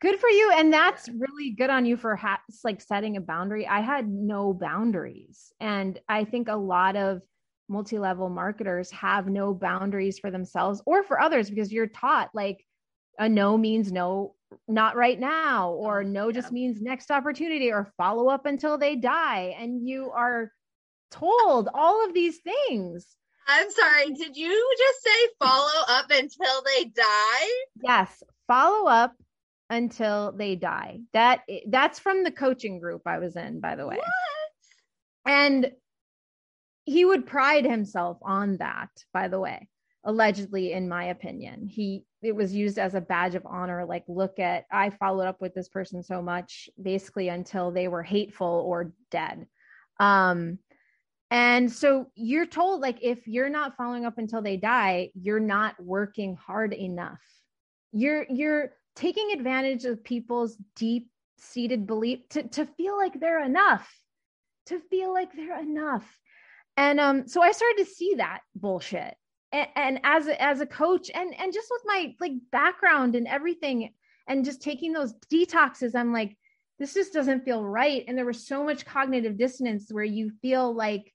good 0.00 0.18
for 0.18 0.28
you 0.28 0.52
and 0.56 0.72
that's 0.72 1.08
really 1.08 1.50
good 1.50 1.70
on 1.70 1.84
you 1.84 1.96
for 1.96 2.16
ha- 2.16 2.40
like 2.64 2.80
setting 2.80 3.16
a 3.16 3.20
boundary. 3.20 3.66
I 3.66 3.80
had 3.80 4.08
no 4.08 4.52
boundaries 4.52 5.52
and 5.60 5.98
i 6.08 6.24
think 6.24 6.48
a 6.48 6.56
lot 6.56 6.96
of 6.96 7.22
multi-level 7.68 8.30
marketers 8.30 8.90
have 8.90 9.26
no 9.26 9.52
boundaries 9.52 10.18
for 10.18 10.30
themselves 10.30 10.82
or 10.86 11.02
for 11.02 11.20
others 11.20 11.50
because 11.50 11.72
you're 11.72 11.86
taught 11.86 12.30
like 12.34 12.64
a 13.18 13.28
no 13.28 13.58
means 13.58 13.92
no 13.92 14.34
not 14.66 14.96
right 14.96 15.20
now 15.20 15.72
or 15.72 16.00
oh, 16.00 16.02
no 16.02 16.32
just 16.32 16.52
means 16.52 16.80
next 16.80 17.10
opportunity 17.10 17.70
or 17.70 17.92
follow 17.98 18.28
up 18.28 18.46
until 18.46 18.78
they 18.78 18.96
die 18.96 19.54
and 19.58 19.86
you 19.86 20.10
are 20.10 20.50
told 21.10 21.68
all 21.74 22.06
of 22.06 22.14
these 22.14 22.38
things. 22.38 23.06
I'm 23.46 23.70
sorry 23.70 24.06
did 24.14 24.36
you 24.36 24.74
just 24.78 25.02
say 25.02 25.28
follow 25.38 25.82
up 25.88 26.06
until 26.10 26.62
they 26.64 26.84
die? 26.84 27.48
Yes 27.82 28.22
follow 28.46 28.88
up 28.88 29.14
until 29.70 30.32
they 30.32 30.56
die. 30.56 31.00
That 31.12 31.40
that's 31.68 31.98
from 31.98 32.24
the 32.24 32.30
coaching 32.30 32.80
group 32.80 33.02
I 33.06 33.18
was 33.18 33.36
in, 33.36 33.60
by 33.60 33.76
the 33.76 33.86
way. 33.86 33.96
What? 33.96 35.32
And 35.32 35.72
he 36.84 37.04
would 37.04 37.26
pride 37.26 37.64
himself 37.64 38.18
on 38.22 38.56
that, 38.58 38.88
by 39.12 39.28
the 39.28 39.40
way. 39.40 39.68
Allegedly, 40.04 40.72
in 40.72 40.88
my 40.88 41.04
opinion, 41.04 41.66
he 41.66 42.04
it 42.22 42.34
was 42.34 42.54
used 42.54 42.78
as 42.78 42.94
a 42.94 43.00
badge 43.00 43.34
of 43.34 43.46
honor 43.46 43.84
like 43.84 44.04
look 44.08 44.38
at 44.38 44.64
i 44.70 44.90
followed 44.90 45.26
up 45.26 45.40
with 45.40 45.54
this 45.54 45.68
person 45.68 46.02
so 46.02 46.20
much 46.20 46.68
basically 46.80 47.28
until 47.28 47.70
they 47.70 47.88
were 47.88 48.02
hateful 48.02 48.64
or 48.66 48.92
dead 49.10 49.46
um 50.00 50.58
and 51.30 51.70
so 51.70 52.06
you're 52.14 52.46
told 52.46 52.80
like 52.80 52.98
if 53.02 53.26
you're 53.26 53.50
not 53.50 53.76
following 53.76 54.04
up 54.04 54.18
until 54.18 54.42
they 54.42 54.56
die 54.56 55.10
you're 55.14 55.40
not 55.40 55.74
working 55.80 56.36
hard 56.36 56.72
enough 56.72 57.20
you're 57.92 58.26
you're 58.28 58.72
taking 58.98 59.30
advantage 59.32 59.84
of 59.84 60.02
people's 60.02 60.56
deep 60.74 61.08
seated 61.38 61.86
belief 61.86 62.28
to, 62.30 62.42
to 62.48 62.66
feel 62.66 62.96
like 62.96 63.18
they're 63.18 63.44
enough 63.44 63.88
to 64.66 64.80
feel 64.90 65.12
like 65.12 65.32
they're 65.32 65.60
enough. 65.60 66.06
And 66.76 67.00
um 67.00 67.28
so 67.28 67.42
i 67.42 67.52
started 67.52 67.84
to 67.84 67.90
see 67.90 68.14
that 68.16 68.40
bullshit. 68.54 69.14
And, 69.50 69.68
and 69.76 70.00
as 70.04 70.26
a, 70.26 70.42
as 70.42 70.60
a 70.60 70.66
coach 70.66 71.10
and 71.14 71.34
and 71.38 71.52
just 71.52 71.68
with 71.70 71.82
my 71.86 72.14
like 72.20 72.32
background 72.52 73.14
and 73.14 73.26
everything 73.26 73.92
and 74.26 74.44
just 74.44 74.60
taking 74.60 74.92
those 74.92 75.14
detoxes 75.32 75.94
i'm 75.94 76.12
like 76.12 76.36
this 76.78 76.94
just 76.94 77.12
doesn't 77.12 77.44
feel 77.44 77.64
right. 77.64 78.04
And 78.06 78.16
there 78.16 78.24
was 78.24 78.46
so 78.46 78.62
much 78.64 78.86
cognitive 78.86 79.36
dissonance 79.36 79.88
where 79.90 80.04
you 80.04 80.30
feel 80.40 80.72
like 80.74 81.12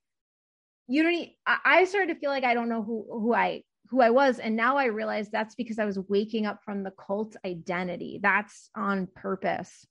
you 0.86 1.02
don't 1.02 1.12
need, 1.12 1.36
I 1.46 1.84
started 1.84 2.12
to 2.12 2.20
feel 2.20 2.30
like 2.30 2.44
I 2.44 2.52
don't 2.52 2.68
know 2.68 2.82
who 2.82 3.06
who 3.10 3.34
I 3.34 3.62
who 3.94 4.02
I 4.02 4.10
was 4.10 4.40
and 4.40 4.56
now 4.56 4.76
I 4.76 4.86
realize 4.86 5.30
that's 5.30 5.54
because 5.54 5.78
I 5.78 5.84
was 5.84 5.98
waking 6.08 6.46
up 6.46 6.64
from 6.64 6.82
the 6.82 6.90
cult 6.90 7.36
identity 7.46 8.18
that's 8.20 8.68
on 8.74 9.06
purpose 9.14 9.86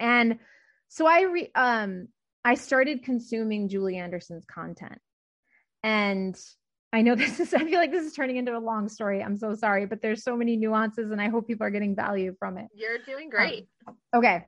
and 0.00 0.40
so 0.88 1.06
I 1.06 1.20
re, 1.22 1.50
um 1.54 2.08
I 2.44 2.54
started 2.54 3.04
consuming 3.04 3.68
Julie 3.68 3.96
Anderson's 3.96 4.44
content 4.44 5.00
and 5.84 6.36
I 6.92 7.02
know 7.02 7.14
this 7.16 7.38
is, 7.38 7.54
I 7.54 7.64
feel 7.64 7.78
like 7.78 7.92
this 7.92 8.06
is 8.06 8.12
turning 8.12 8.36
into 8.36 8.56
a 8.56 8.58
long 8.58 8.88
story. 8.88 9.22
I'm 9.22 9.36
so 9.36 9.54
sorry, 9.54 9.86
but 9.86 10.02
there's 10.02 10.24
so 10.24 10.36
many 10.36 10.56
nuances 10.56 11.12
and 11.12 11.20
I 11.20 11.28
hope 11.28 11.46
people 11.46 11.66
are 11.66 11.70
getting 11.70 11.94
value 11.94 12.34
from 12.38 12.58
it. 12.58 12.66
You're 12.74 12.98
doing 12.98 13.30
great. 13.30 13.68
Um, 13.86 13.96
okay. 14.14 14.46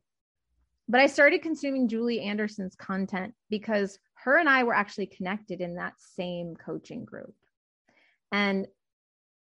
But 0.88 1.00
I 1.00 1.06
started 1.06 1.42
consuming 1.42 1.86
Julie 1.86 2.22
Anderson's 2.22 2.74
content 2.74 3.34
because 3.50 3.98
her 4.14 4.38
and 4.38 4.48
I 4.48 4.64
were 4.64 4.74
actually 4.74 5.06
connected 5.06 5.60
in 5.60 5.76
that 5.76 5.94
same 6.16 6.56
coaching 6.56 7.04
group. 7.04 7.34
And 8.32 8.66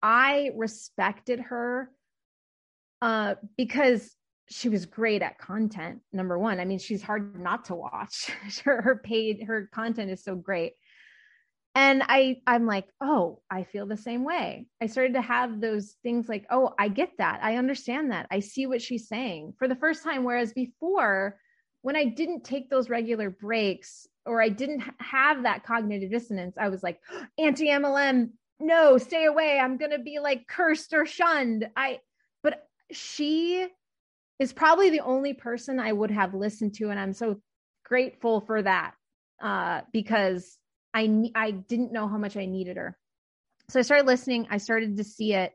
I 0.02 0.50
respected 0.54 1.40
her 1.40 1.90
uh, 3.02 3.34
because 3.56 4.14
she 4.48 4.68
was 4.68 4.86
great 4.86 5.22
at 5.22 5.38
content. 5.38 6.00
Number 6.12 6.38
one, 6.38 6.60
I 6.60 6.64
mean, 6.64 6.78
she's 6.78 7.02
hard 7.02 7.38
not 7.38 7.66
to 7.66 7.74
watch. 7.74 8.30
her, 8.64 8.80
her 8.82 8.96
paid, 8.96 9.44
her 9.46 9.68
content 9.72 10.10
is 10.10 10.22
so 10.22 10.34
great. 10.34 10.74
And 11.74 12.02
i 12.08 12.36
i'm 12.46 12.64
like 12.64 12.86
oh 13.02 13.42
i 13.50 13.64
feel 13.64 13.84
the 13.86 13.98
same 13.98 14.24
way. 14.24 14.66
I 14.80 14.86
started 14.86 15.12
to 15.12 15.20
have 15.20 15.60
those 15.60 15.96
things 16.02 16.26
like 16.26 16.46
oh 16.48 16.72
i 16.78 16.88
get 16.88 17.10
that. 17.18 17.40
I 17.42 17.56
understand 17.56 18.12
that. 18.12 18.26
I 18.30 18.40
see 18.40 18.66
what 18.66 18.80
she's 18.80 19.08
saying. 19.08 19.52
For 19.58 19.68
the 19.68 19.76
first 19.76 20.02
time 20.02 20.24
whereas 20.24 20.54
before 20.54 21.36
when 21.82 21.94
i 21.94 22.04
didn't 22.04 22.44
take 22.44 22.70
those 22.70 22.88
regular 22.88 23.28
breaks 23.28 24.06
or 24.24 24.40
i 24.40 24.48
didn't 24.48 24.82
have 25.00 25.42
that 25.42 25.64
cognitive 25.64 26.10
dissonance 26.10 26.56
i 26.58 26.68
was 26.68 26.82
like 26.82 26.98
anti 27.38 27.66
mlm 27.66 28.30
no 28.60 28.98
stay 28.98 29.26
away 29.26 29.58
i'm 29.58 29.76
going 29.76 29.90
to 29.90 29.98
be 29.98 30.18
like 30.18 30.46
cursed 30.46 30.92
or 30.92 31.04
shunned 31.04 31.68
i 31.76 31.98
but 32.42 32.66
she 32.90 33.66
is 34.38 34.52
probably 34.52 34.90
the 34.90 35.00
only 35.00 35.34
person 35.34 35.78
i 35.78 35.92
would 35.92 36.10
have 36.10 36.34
listened 36.34 36.74
to 36.74 36.90
and 36.90 36.98
i'm 36.98 37.12
so 37.12 37.40
grateful 37.84 38.40
for 38.40 38.62
that 38.62 38.94
uh, 39.42 39.82
because 39.92 40.58
I 40.94 41.30
I 41.34 41.50
didn't 41.50 41.92
know 41.92 42.08
how 42.08 42.18
much 42.18 42.36
I 42.36 42.46
needed 42.46 42.76
her. 42.76 42.96
So 43.68 43.78
I 43.78 43.82
started 43.82 44.06
listening, 44.06 44.46
I 44.50 44.58
started 44.58 44.96
to 44.96 45.04
see 45.04 45.34
it. 45.34 45.52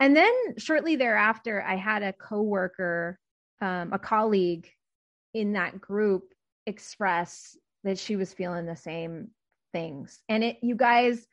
And 0.00 0.16
then 0.16 0.32
shortly 0.58 0.96
thereafter, 0.96 1.62
I 1.62 1.76
had 1.76 2.02
a 2.02 2.14
coworker, 2.14 3.18
um, 3.60 3.92
a 3.92 3.98
colleague 3.98 4.68
in 5.34 5.52
that 5.52 5.80
group 5.80 6.24
express 6.66 7.56
that 7.84 7.98
she 7.98 8.16
was 8.16 8.32
feeling 8.32 8.66
the 8.66 8.76
same 8.76 9.28
things. 9.72 10.20
And 10.28 10.42
it 10.42 10.58
you 10.62 10.74
guys 10.74 11.26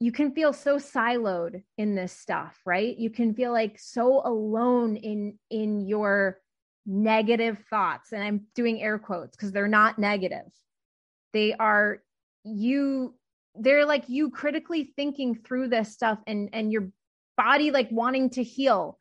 you 0.00 0.12
can 0.12 0.32
feel 0.32 0.52
so 0.52 0.76
siloed 0.76 1.62
in 1.76 1.94
this 1.94 2.12
stuff, 2.12 2.58
right? 2.64 2.96
You 2.96 3.10
can 3.10 3.34
feel 3.34 3.52
like 3.52 3.78
so 3.78 4.22
alone 4.24 4.96
in 4.96 5.38
in 5.50 5.86
your 5.86 6.38
negative 6.86 7.58
thoughts 7.68 8.12
and 8.12 8.22
I'm 8.22 8.46
doing 8.54 8.82
air 8.82 8.98
quotes 8.98 9.36
because 9.36 9.52
they're 9.52 9.68
not 9.68 9.98
negative. 9.98 10.50
They 11.32 11.52
are 11.52 12.02
you 12.44 13.14
they're 13.54 13.84
like 13.84 14.08
you 14.08 14.30
critically 14.30 14.92
thinking 14.96 15.34
through 15.34 15.68
this 15.68 15.92
stuff 15.92 16.18
and 16.26 16.48
and 16.52 16.72
your 16.72 16.90
body 17.36 17.70
like 17.70 17.88
wanting 17.90 18.30
to 18.30 18.42
heal 18.42 18.98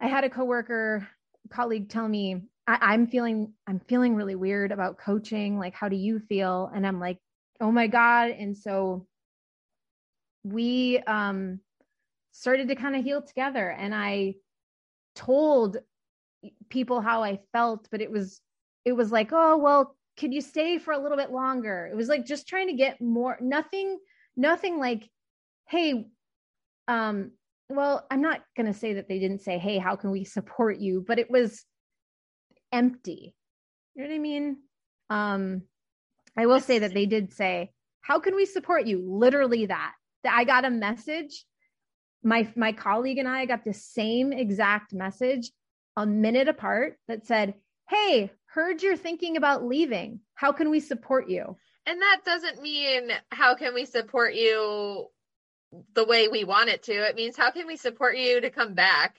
i 0.00 0.06
had 0.06 0.24
a 0.24 0.30
coworker 0.30 1.06
colleague 1.50 1.88
tell 1.88 2.08
me 2.08 2.42
I, 2.66 2.78
i'm 2.80 3.06
feeling 3.06 3.52
i'm 3.66 3.80
feeling 3.80 4.14
really 4.14 4.34
weird 4.34 4.72
about 4.72 4.98
coaching 4.98 5.58
like 5.58 5.74
how 5.74 5.88
do 5.88 5.96
you 5.96 6.18
feel 6.18 6.70
and 6.74 6.86
i'm 6.86 6.98
like 6.98 7.18
oh 7.60 7.70
my 7.70 7.86
god 7.86 8.30
and 8.30 8.56
so 8.56 9.06
we 10.52 10.98
um 11.06 11.60
started 12.32 12.68
to 12.68 12.74
kind 12.74 12.94
of 12.94 13.02
heal 13.02 13.22
together 13.22 13.70
and 13.70 13.94
i 13.94 14.34
told 15.14 15.78
people 16.68 17.00
how 17.00 17.22
i 17.22 17.38
felt 17.52 17.88
but 17.90 18.00
it 18.00 18.10
was 18.10 18.40
it 18.84 18.92
was 18.92 19.10
like 19.10 19.30
oh 19.32 19.56
well 19.56 19.96
could 20.16 20.32
you 20.32 20.40
stay 20.40 20.78
for 20.78 20.92
a 20.92 20.98
little 20.98 21.18
bit 21.18 21.30
longer? 21.30 21.88
It 21.90 21.96
was 21.96 22.08
like 22.08 22.24
just 22.24 22.48
trying 22.48 22.68
to 22.68 22.74
get 22.74 23.00
more, 23.00 23.36
nothing, 23.40 23.98
nothing 24.36 24.78
like, 24.78 25.08
hey, 25.68 26.06
um, 26.88 27.32
well, 27.68 28.06
I'm 28.10 28.22
not 28.22 28.42
going 28.56 28.72
to 28.72 28.78
say 28.78 28.94
that 28.94 29.08
they 29.08 29.18
didn't 29.18 29.42
say, 29.42 29.58
hey, 29.58 29.78
how 29.78 29.96
can 29.96 30.10
we 30.10 30.24
support 30.24 30.78
you? 30.78 31.04
But 31.06 31.18
it 31.18 31.30
was 31.30 31.64
empty. 32.72 33.34
You 33.94 34.02
know 34.02 34.08
what 34.08 34.14
I 34.14 34.18
mean? 34.18 34.56
Um, 35.10 35.62
I 36.36 36.46
will 36.46 36.60
say 36.60 36.78
that 36.80 36.94
they 36.94 37.06
did 37.06 37.32
say, 37.32 37.70
how 38.00 38.20
can 38.20 38.36
we 38.36 38.46
support 38.46 38.86
you? 38.86 39.02
Literally 39.06 39.66
that. 39.66 39.92
That 40.24 40.34
I 40.34 40.44
got 40.44 40.64
a 40.64 40.70
message. 40.70 41.44
My 42.22 42.48
my 42.56 42.72
colleague 42.72 43.18
and 43.18 43.28
I 43.28 43.46
got 43.46 43.64
the 43.64 43.74
same 43.74 44.32
exact 44.32 44.92
message 44.92 45.50
a 45.96 46.06
minute 46.06 46.48
apart 46.48 46.98
that 47.08 47.26
said, 47.26 47.54
Hey, 47.88 48.30
heard 48.46 48.82
you're 48.82 48.96
thinking 48.96 49.36
about 49.36 49.64
leaving. 49.64 50.20
How 50.34 50.52
can 50.52 50.70
we 50.70 50.80
support 50.80 51.28
you? 51.28 51.56
And 51.86 52.02
that 52.02 52.22
doesn't 52.24 52.60
mean 52.60 53.10
how 53.30 53.54
can 53.54 53.74
we 53.74 53.84
support 53.84 54.34
you 54.34 55.06
the 55.94 56.04
way 56.04 56.28
we 56.28 56.44
want 56.44 56.68
it 56.68 56.82
to. 56.84 56.92
It 56.92 57.16
means 57.16 57.36
how 57.36 57.50
can 57.50 57.66
we 57.66 57.76
support 57.76 58.16
you 58.16 58.40
to 58.40 58.50
come 58.50 58.74
back? 58.74 59.16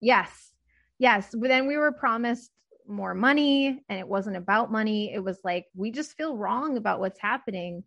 Yes. 0.00 0.52
Yes. 0.98 1.28
But 1.32 1.48
then 1.48 1.66
we 1.66 1.76
were 1.76 1.92
promised 1.92 2.50
more 2.88 3.14
money 3.14 3.82
and 3.88 3.98
it 3.98 4.08
wasn't 4.08 4.36
about 4.36 4.72
money. 4.72 5.12
It 5.12 5.22
was 5.22 5.38
like, 5.44 5.66
we 5.74 5.92
just 5.92 6.16
feel 6.16 6.36
wrong 6.36 6.76
about 6.76 7.00
what's 7.00 7.20
happening. 7.20 7.84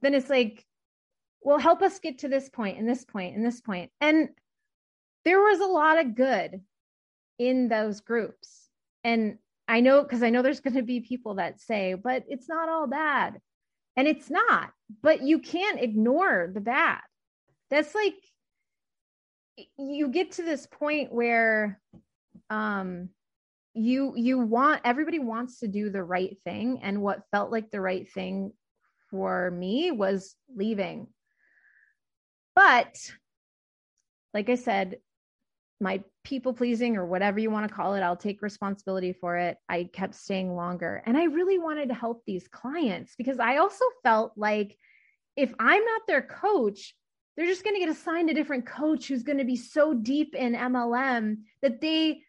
Then 0.00 0.14
it's 0.14 0.30
like, 0.30 0.64
well, 1.46 1.58
help 1.58 1.80
us 1.80 2.00
get 2.00 2.18
to 2.18 2.28
this 2.28 2.48
point 2.48 2.76
and 2.76 2.88
this 2.88 3.04
point 3.04 3.36
and 3.36 3.46
this 3.46 3.60
point. 3.60 3.92
And 4.00 4.30
there 5.24 5.38
was 5.38 5.60
a 5.60 5.66
lot 5.66 5.96
of 5.96 6.16
good 6.16 6.60
in 7.38 7.68
those 7.68 8.00
groups. 8.00 8.68
And 9.04 9.38
I 9.68 9.78
know 9.78 10.02
because 10.02 10.24
I 10.24 10.30
know 10.30 10.42
there's 10.42 10.58
going 10.66 10.74
to 10.74 10.82
be 10.82 10.98
people 10.98 11.36
that 11.36 11.60
say, 11.60 11.94
but 11.94 12.24
it's 12.26 12.48
not 12.48 12.68
all 12.68 12.88
bad. 12.88 13.40
And 13.96 14.08
it's 14.08 14.28
not, 14.28 14.72
but 15.04 15.22
you 15.22 15.38
can't 15.38 15.80
ignore 15.80 16.50
the 16.52 16.60
bad. 16.60 16.98
That's 17.70 17.94
like 17.94 18.16
you 19.78 20.08
get 20.08 20.32
to 20.32 20.42
this 20.42 20.66
point 20.66 21.12
where 21.14 21.80
um 22.50 23.08
you 23.72 24.14
you 24.16 24.38
want 24.38 24.82
everybody 24.84 25.20
wants 25.20 25.60
to 25.60 25.68
do 25.68 25.90
the 25.90 26.02
right 26.02 26.36
thing 26.44 26.80
and 26.82 27.00
what 27.00 27.22
felt 27.30 27.52
like 27.52 27.70
the 27.70 27.80
right 27.80 28.10
thing 28.10 28.52
for 29.10 29.52
me 29.52 29.92
was 29.92 30.34
leaving. 30.54 31.06
But 32.56 32.98
like 34.34 34.48
I 34.48 34.56
said, 34.56 34.96
my 35.80 36.02
people 36.24 36.54
pleasing 36.54 36.96
or 36.96 37.04
whatever 37.04 37.38
you 37.38 37.50
want 37.50 37.68
to 37.68 37.74
call 37.74 37.94
it, 37.94 38.00
I'll 38.00 38.16
take 38.16 38.42
responsibility 38.42 39.12
for 39.12 39.36
it. 39.36 39.58
I 39.68 39.88
kept 39.92 40.14
staying 40.14 40.56
longer. 40.56 41.02
And 41.06 41.16
I 41.16 41.24
really 41.24 41.58
wanted 41.58 41.90
to 41.90 41.94
help 41.94 42.24
these 42.24 42.48
clients 42.48 43.14
because 43.16 43.38
I 43.38 43.58
also 43.58 43.84
felt 44.02 44.32
like 44.36 44.76
if 45.36 45.54
I'm 45.58 45.84
not 45.84 46.02
their 46.08 46.22
coach, 46.22 46.94
they're 47.36 47.46
just 47.46 47.62
going 47.62 47.76
to 47.76 47.80
get 47.80 47.90
assigned 47.90 48.30
a 48.30 48.34
different 48.34 48.64
coach 48.66 49.06
who's 49.06 49.22
going 49.22 49.38
to 49.38 49.44
be 49.44 49.56
so 49.56 49.92
deep 49.92 50.34
in 50.34 50.54
MLM 50.54 51.36
that 51.60 51.82
they 51.82 52.22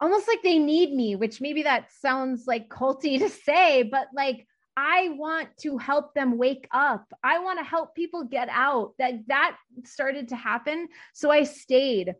almost 0.00 0.26
like 0.26 0.42
they 0.42 0.58
need 0.58 0.92
me, 0.92 1.14
which 1.14 1.40
maybe 1.40 1.62
that 1.62 1.92
sounds 2.00 2.48
like 2.48 2.68
culty 2.68 3.18
to 3.20 3.28
say, 3.28 3.84
but 3.84 4.08
like 4.12 4.46
I 4.80 5.08
want 5.16 5.48
to 5.62 5.76
help 5.76 6.14
them 6.14 6.38
wake 6.38 6.68
up. 6.70 7.04
I 7.24 7.40
want 7.40 7.58
to 7.58 7.64
help 7.64 7.96
people 7.96 8.22
get 8.22 8.48
out. 8.48 8.92
That 9.00 9.14
that 9.26 9.56
started 9.84 10.28
to 10.28 10.36
happen. 10.36 10.86
So 11.14 11.32
I 11.32 11.42
stayed 11.42 12.14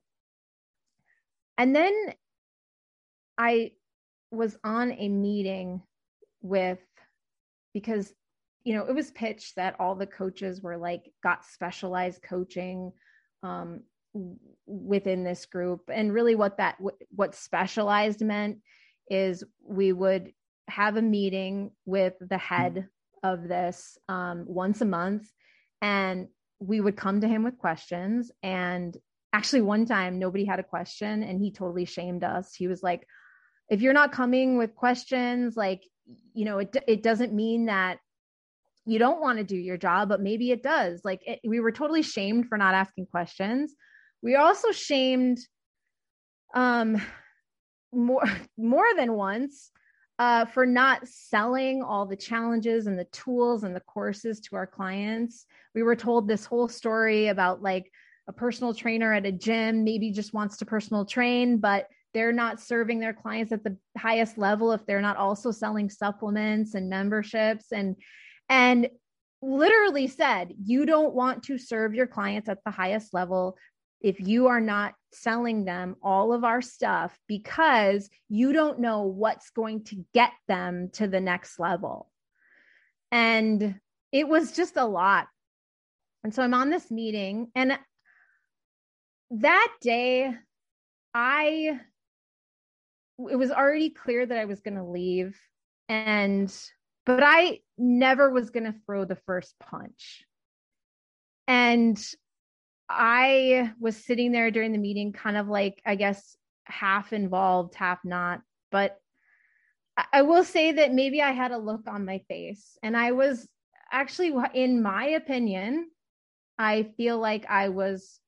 and 1.56 1.74
then 1.74 1.94
I 3.38 3.72
was 4.32 4.58
on 4.64 4.90
a 4.92 5.08
meeting 5.08 5.82
with, 6.42 6.80
because, 7.72 8.12
you 8.64 8.74
know, 8.74 8.86
it 8.86 8.94
was 8.94 9.12
pitched 9.12 9.54
that 9.54 9.76
all 9.78 9.94
the 9.94 10.06
coaches 10.06 10.60
were 10.60 10.76
like, 10.76 11.12
got 11.22 11.44
specialized 11.44 12.22
coaching. 12.22 12.92
Um, 13.44 13.82
within 14.66 15.22
this 15.22 15.46
group 15.46 15.82
and 15.92 16.12
really 16.12 16.34
what 16.34 16.56
that 16.56 16.76
what 17.10 17.34
specialized 17.34 18.22
meant 18.22 18.58
is 19.10 19.44
we 19.62 19.92
would 19.92 20.32
have 20.68 20.96
a 20.96 21.02
meeting 21.02 21.70
with 21.84 22.14
the 22.20 22.38
head 22.38 22.88
of 23.22 23.48
this 23.48 23.98
um, 24.08 24.44
once 24.46 24.80
a 24.80 24.86
month 24.86 25.28
and 25.80 26.28
we 26.60 26.80
would 26.80 26.96
come 26.96 27.20
to 27.20 27.28
him 27.28 27.44
with 27.44 27.58
questions. 27.58 28.30
And 28.42 28.96
actually 29.32 29.62
one 29.62 29.86
time 29.86 30.18
nobody 30.18 30.44
had 30.44 30.58
a 30.58 30.64
question 30.64 31.22
and 31.22 31.40
he 31.40 31.52
totally 31.52 31.84
shamed 31.84 32.24
us. 32.24 32.54
He 32.54 32.68
was 32.68 32.82
like 32.82 33.06
if 33.68 33.82
you're 33.82 33.92
not 33.92 34.12
coming 34.12 34.56
with 34.56 34.74
questions 34.74 35.56
like 35.56 35.82
you 36.32 36.46
know 36.46 36.58
it, 36.58 36.74
it 36.86 37.02
doesn't 37.02 37.34
mean 37.34 37.66
that 37.66 37.98
you 38.86 38.98
don't 38.98 39.20
want 39.20 39.36
to 39.36 39.44
do 39.44 39.56
your 39.56 39.76
job 39.76 40.08
but 40.08 40.22
maybe 40.22 40.50
it 40.50 40.62
does. 40.62 41.02
Like 41.04 41.20
it, 41.26 41.40
we 41.46 41.60
were 41.60 41.72
totally 41.72 42.02
shamed 42.02 42.46
for 42.46 42.56
not 42.56 42.74
asking 42.74 43.06
questions. 43.06 43.74
We 44.22 44.36
also 44.36 44.72
shamed 44.72 45.38
um 46.54 47.00
more 47.92 48.24
more 48.58 48.86
than 48.96 49.12
once 49.12 49.70
uh, 50.18 50.44
for 50.46 50.66
not 50.66 51.06
selling 51.06 51.82
all 51.82 52.04
the 52.04 52.16
challenges 52.16 52.86
and 52.86 52.98
the 52.98 53.04
tools 53.06 53.62
and 53.62 53.74
the 53.74 53.80
courses 53.80 54.40
to 54.40 54.56
our 54.56 54.66
clients. 54.66 55.46
We 55.74 55.82
were 55.82 55.96
told 55.96 56.26
this 56.26 56.44
whole 56.44 56.68
story 56.68 57.28
about 57.28 57.62
like 57.62 57.90
a 58.26 58.32
personal 58.32 58.74
trainer 58.74 59.12
at 59.12 59.26
a 59.26 59.32
gym 59.32 59.84
maybe 59.84 60.10
just 60.10 60.34
wants 60.34 60.56
to 60.58 60.66
personal 60.66 61.04
train, 61.04 61.58
but 61.58 61.86
they're 62.14 62.32
not 62.32 62.60
serving 62.60 62.98
their 62.98 63.12
clients 63.12 63.52
at 63.52 63.62
the 63.62 63.76
highest 63.96 64.38
level 64.38 64.72
if 64.72 64.84
they're 64.86 65.00
not 65.00 65.16
also 65.16 65.50
selling 65.50 65.88
supplements 65.88 66.74
and 66.74 66.88
memberships 66.88 67.66
and 67.72 67.96
and 68.48 68.88
literally 69.40 70.08
said 70.08 70.52
you 70.64 70.84
don't 70.84 71.14
want 71.14 71.44
to 71.44 71.58
serve 71.58 71.94
your 71.94 72.06
clients 72.06 72.48
at 72.48 72.58
the 72.64 72.70
highest 72.70 73.14
level 73.14 73.56
if 74.00 74.20
you 74.20 74.46
are 74.46 74.60
not 74.60 74.94
selling 75.12 75.64
them 75.64 75.96
all 76.02 76.32
of 76.32 76.44
our 76.44 76.60
stuff 76.62 77.18
because 77.26 78.08
you 78.28 78.52
don't 78.52 78.80
know 78.80 79.02
what's 79.02 79.50
going 79.50 79.84
to 79.84 80.04
get 80.14 80.32
them 80.46 80.90
to 80.92 81.08
the 81.08 81.20
next 81.20 81.58
level. 81.58 82.10
And 83.10 83.80
it 84.12 84.28
was 84.28 84.52
just 84.52 84.76
a 84.76 84.84
lot. 84.84 85.26
And 86.24 86.34
so 86.34 86.42
I'm 86.42 86.54
on 86.54 86.70
this 86.70 86.90
meeting, 86.90 87.48
and 87.54 87.78
that 89.30 89.68
day, 89.80 90.34
I, 91.14 91.80
it 93.30 93.36
was 93.36 93.50
already 93.50 93.90
clear 93.90 94.26
that 94.26 94.38
I 94.38 94.44
was 94.44 94.60
going 94.60 94.76
to 94.76 94.84
leave. 94.84 95.38
And, 95.88 96.54
but 97.06 97.22
I 97.22 97.60
never 97.78 98.30
was 98.30 98.50
going 98.50 98.64
to 98.64 98.74
throw 98.84 99.04
the 99.04 99.18
first 99.26 99.54
punch. 99.60 100.24
And 101.46 101.98
I 102.88 103.72
was 103.78 103.96
sitting 103.96 104.32
there 104.32 104.50
during 104.50 104.72
the 104.72 104.78
meeting, 104.78 105.12
kind 105.12 105.36
of 105.36 105.48
like, 105.48 105.82
I 105.84 105.94
guess, 105.94 106.36
half 106.64 107.12
involved, 107.12 107.74
half 107.74 107.98
not. 108.04 108.40
But 108.70 108.98
I 110.12 110.22
will 110.22 110.44
say 110.44 110.72
that 110.72 110.92
maybe 110.92 111.20
I 111.20 111.32
had 111.32 111.50
a 111.50 111.58
look 111.58 111.82
on 111.86 112.04
my 112.04 112.18
face. 112.28 112.78
And 112.82 112.96
I 112.96 113.12
was 113.12 113.48
actually, 113.90 114.34
in 114.54 114.82
my 114.82 115.06
opinion, 115.06 115.90
I 116.58 116.84
feel 116.96 117.18
like 117.18 117.46
I 117.48 117.68
was 117.68 118.20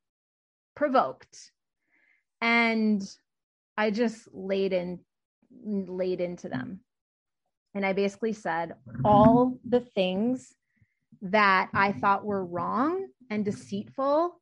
provoked. 0.74 1.52
And 2.40 3.02
I 3.76 3.90
just 3.90 4.28
laid 4.32 4.72
in 4.72 5.00
laid 5.64 6.20
into 6.20 6.48
them. 6.48 6.80
And 7.74 7.84
I 7.84 7.92
basically 7.92 8.32
said 8.32 8.74
all 9.04 9.58
the 9.68 9.80
things 9.80 10.54
that 11.22 11.68
I 11.74 11.92
thought 11.92 12.24
were 12.24 12.44
wrong 12.44 13.06
and 13.30 13.44
deceitful 13.44 14.39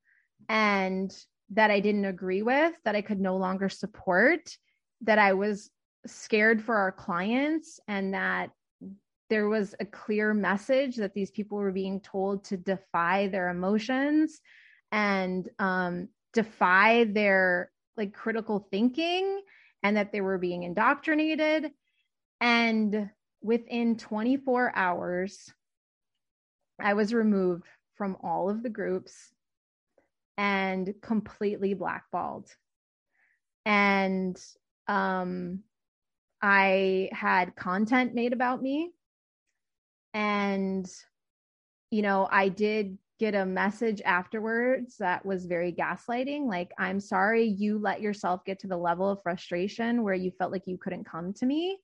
and 0.48 1.14
that 1.50 1.70
I 1.70 1.80
didn't 1.80 2.04
agree 2.04 2.42
with, 2.42 2.74
that 2.84 2.94
I 2.94 3.02
could 3.02 3.20
no 3.20 3.36
longer 3.36 3.68
support, 3.68 4.56
that 5.02 5.18
I 5.18 5.32
was 5.32 5.70
scared 6.06 6.62
for 6.62 6.76
our 6.76 6.92
clients, 6.92 7.80
and 7.88 8.14
that 8.14 8.50
there 9.30 9.48
was 9.48 9.74
a 9.80 9.84
clear 9.84 10.32
message 10.32 10.96
that 10.96 11.14
these 11.14 11.30
people 11.30 11.58
were 11.58 11.72
being 11.72 12.00
told 12.00 12.44
to 12.44 12.56
defy 12.56 13.28
their 13.28 13.48
emotions 13.48 14.40
and 14.90 15.48
um, 15.58 16.08
defy 16.32 17.04
their 17.04 17.70
like 17.96 18.14
critical 18.14 18.66
thinking 18.70 19.42
and 19.82 19.96
that 19.96 20.12
they 20.12 20.20
were 20.20 20.38
being 20.38 20.62
indoctrinated. 20.62 21.70
And 22.40 23.10
within 23.42 23.96
24 23.96 24.72
hours, 24.74 25.52
I 26.80 26.94
was 26.94 27.12
removed 27.12 27.64
from 27.96 28.16
all 28.22 28.48
of 28.48 28.62
the 28.62 28.70
groups 28.70 29.32
and 30.38 30.94
completely 31.02 31.74
blackballed. 31.74 32.48
And 33.66 34.40
um, 34.86 35.64
I 36.40 37.10
had 37.12 37.56
content 37.56 38.14
made 38.14 38.32
about 38.32 38.62
me. 38.62 38.92
And, 40.14 40.88
you 41.90 42.02
know, 42.02 42.28
I 42.30 42.48
did 42.48 42.96
get 43.18 43.34
a 43.34 43.44
message 43.44 44.00
afterwards 44.04 44.96
that 44.98 45.26
was 45.26 45.46
very 45.46 45.72
gaslighting 45.72 46.46
like 46.46 46.70
i'm 46.78 47.00
sorry 47.00 47.44
you 47.44 47.76
let 47.76 48.00
yourself 48.00 48.44
get 48.44 48.60
to 48.60 48.68
the 48.68 48.76
level 48.76 49.10
of 49.10 49.20
frustration 49.24 50.04
where 50.04 50.14
you 50.14 50.30
felt 50.38 50.52
like 50.52 50.68
you 50.68 50.78
couldn't 50.78 51.02
come 51.02 51.32
to 51.32 51.44
me 51.44 51.76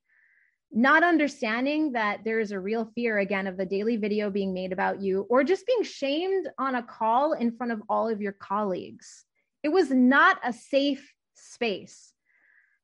not 0.75 1.05
understanding 1.05 1.93
that 1.93 2.25
there 2.25 2.41
is 2.41 2.51
a 2.51 2.59
real 2.59 2.91
fear 2.97 3.19
again 3.19 3.47
of 3.47 3.57
the 3.57 3.65
daily 3.65 3.97
video 3.97 4.29
being 4.29 4.53
made 4.53 4.73
about 4.73 5.01
you 5.01 5.25
or 5.31 5.45
just 5.45 5.67
being 5.67 5.85
shamed 5.85 6.49
on 6.59 6.75
a 6.75 6.83
call 6.83 7.33
in 7.33 7.57
front 7.57 7.73
of 7.73 7.81
all 7.89 8.09
of 8.09 8.21
your 8.21 8.33
colleagues. 8.33 9.25
It 9.63 9.69
was 9.69 9.91
not 9.91 10.39
a 10.43 10.53
safe 10.53 11.15
space. 11.37 12.13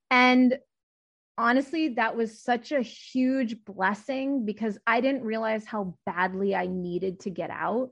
And 0.09 0.57
honestly, 1.37 1.89
that 1.95 2.17
was 2.17 2.41
such 2.41 2.71
a 2.71 2.81
huge 2.81 3.65
blessing 3.65 4.47
because 4.47 4.79
I 4.87 5.01
didn't 5.01 5.25
realize 5.25 5.67
how 5.67 5.97
badly 6.07 6.55
I 6.55 6.67
needed 6.67 7.21
to 7.21 7.31
get 7.31 7.51
out. 7.51 7.91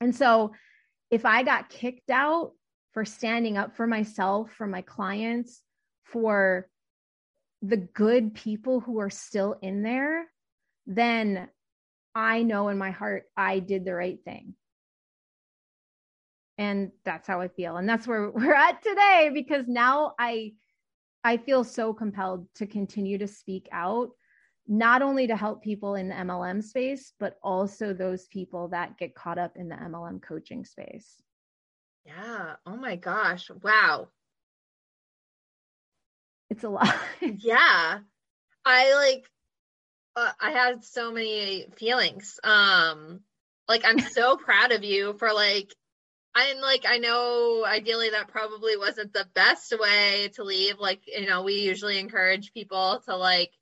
And 0.00 0.14
so, 0.14 0.52
if 1.10 1.24
I 1.24 1.42
got 1.42 1.70
kicked 1.70 2.10
out 2.10 2.52
for 2.92 3.04
standing 3.04 3.56
up 3.56 3.76
for 3.76 3.86
myself, 3.86 4.52
for 4.52 4.66
my 4.66 4.82
clients, 4.82 5.62
for 6.04 6.68
the 7.62 7.76
good 7.76 8.34
people 8.34 8.80
who 8.80 9.00
are 9.00 9.10
still 9.10 9.56
in 9.62 9.82
there, 9.82 10.26
then 10.86 11.48
I 12.14 12.42
know 12.42 12.68
in 12.68 12.78
my 12.78 12.90
heart 12.90 13.24
I 13.36 13.58
did 13.58 13.84
the 13.84 13.94
right 13.94 14.18
thing. 14.24 14.54
And 16.58 16.92
that's 17.04 17.28
how 17.28 17.40
I 17.40 17.48
feel. 17.48 17.76
And 17.76 17.88
that's 17.88 18.06
where 18.06 18.30
we're 18.34 18.54
at 18.54 18.82
today 18.82 19.30
because 19.32 19.66
now 19.66 20.14
I 20.18 20.52
I 21.24 21.38
feel 21.38 21.64
so 21.64 21.92
compelled 21.92 22.46
to 22.54 22.66
continue 22.66 23.18
to 23.18 23.26
speak 23.26 23.68
out 23.72 24.10
not 24.68 25.02
only 25.02 25.26
to 25.26 25.36
help 25.36 25.62
people 25.62 25.96
in 25.96 26.08
the 26.08 26.14
MLM 26.14 26.62
space 26.62 27.12
but 27.18 27.36
also 27.42 27.92
those 27.92 28.26
people 28.26 28.68
that 28.68 28.98
get 28.98 29.14
caught 29.14 29.38
up 29.38 29.56
in 29.56 29.68
the 29.68 29.76
MLM 29.76 30.22
coaching 30.22 30.64
space. 30.64 31.20
Yeah. 32.04 32.54
Oh 32.64 32.76
my 32.76 32.96
gosh. 32.96 33.50
Wow 33.62 34.08
it's 36.50 36.64
a 36.64 36.68
lot. 36.68 36.94
yeah. 37.20 37.98
I 38.64 38.94
like 38.94 39.24
uh, 40.16 40.32
I 40.40 40.50
had 40.50 40.84
so 40.84 41.12
many 41.12 41.66
feelings. 41.76 42.38
Um 42.42 43.20
like 43.68 43.84
I'm 43.84 44.00
so 44.00 44.36
proud 44.44 44.72
of 44.72 44.84
you 44.84 45.14
for 45.18 45.32
like 45.32 45.72
I'm 46.34 46.60
like 46.60 46.84
I 46.86 46.98
know 46.98 47.64
ideally 47.66 48.10
that 48.10 48.28
probably 48.28 48.76
wasn't 48.76 49.12
the 49.12 49.26
best 49.34 49.74
way 49.78 50.30
to 50.34 50.44
leave. 50.44 50.78
Like, 50.78 51.00
you 51.06 51.26
know, 51.26 51.42
we 51.42 51.60
usually 51.60 51.98
encourage 51.98 52.52
people 52.52 53.00
to 53.06 53.16
like 53.16 53.52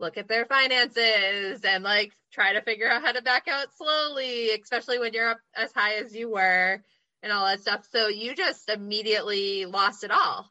look 0.00 0.16
at 0.16 0.28
their 0.28 0.46
finances 0.46 1.62
and 1.64 1.84
like 1.84 2.12
try 2.32 2.54
to 2.54 2.62
figure 2.62 2.90
out 2.90 3.02
how 3.02 3.12
to 3.12 3.22
back 3.22 3.48
out 3.48 3.68
slowly, 3.76 4.50
especially 4.50 4.98
when 4.98 5.12
you're 5.12 5.30
up 5.30 5.40
as 5.54 5.72
high 5.72 5.96
as 5.96 6.14
you 6.14 6.30
were 6.30 6.82
and 7.22 7.32
all 7.32 7.46
that 7.46 7.60
stuff. 7.60 7.86
So 7.92 8.08
you 8.08 8.34
just 8.34 8.68
immediately 8.68 9.66
lost 9.66 10.04
it 10.04 10.10
all 10.10 10.50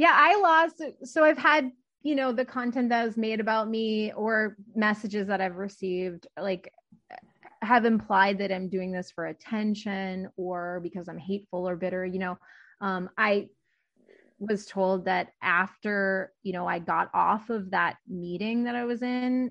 yeah, 0.00 0.14
I 0.16 0.40
lost. 0.40 0.82
So 1.04 1.24
I've 1.24 1.36
had, 1.36 1.70
you 2.02 2.14
know, 2.14 2.32
the 2.32 2.46
content 2.46 2.88
that 2.88 3.04
was 3.04 3.18
made 3.18 3.38
about 3.38 3.68
me 3.68 4.14
or 4.14 4.56
messages 4.74 5.26
that 5.26 5.42
I've 5.42 5.56
received, 5.56 6.26
like 6.40 6.72
have 7.60 7.84
implied 7.84 8.38
that 8.38 8.50
I'm 8.50 8.70
doing 8.70 8.92
this 8.92 9.10
for 9.10 9.26
attention 9.26 10.30
or 10.38 10.80
because 10.82 11.06
I'm 11.06 11.18
hateful 11.18 11.68
or 11.68 11.76
bitter. 11.76 12.06
You 12.06 12.18
know, 12.18 12.38
um, 12.80 13.10
I 13.18 13.48
was 14.38 14.64
told 14.64 15.04
that 15.04 15.34
after, 15.42 16.32
you 16.44 16.54
know, 16.54 16.66
I 16.66 16.78
got 16.78 17.10
off 17.12 17.50
of 17.50 17.70
that 17.72 17.96
meeting 18.08 18.64
that 18.64 18.76
I 18.76 18.86
was 18.86 19.02
in, 19.02 19.50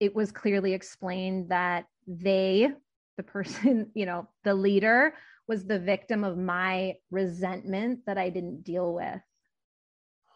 it 0.00 0.14
was 0.14 0.32
clearly 0.32 0.74
explained 0.74 1.48
that 1.48 1.86
they, 2.06 2.68
the 3.16 3.22
person, 3.22 3.90
you 3.94 4.04
know, 4.04 4.28
the 4.44 4.52
leader, 4.52 5.14
was 5.48 5.64
the 5.64 5.78
victim 5.78 6.24
of 6.24 6.36
my 6.36 6.96
resentment 7.10 8.00
that 8.04 8.18
I 8.18 8.28
didn't 8.28 8.64
deal 8.64 8.92
with. 8.92 9.22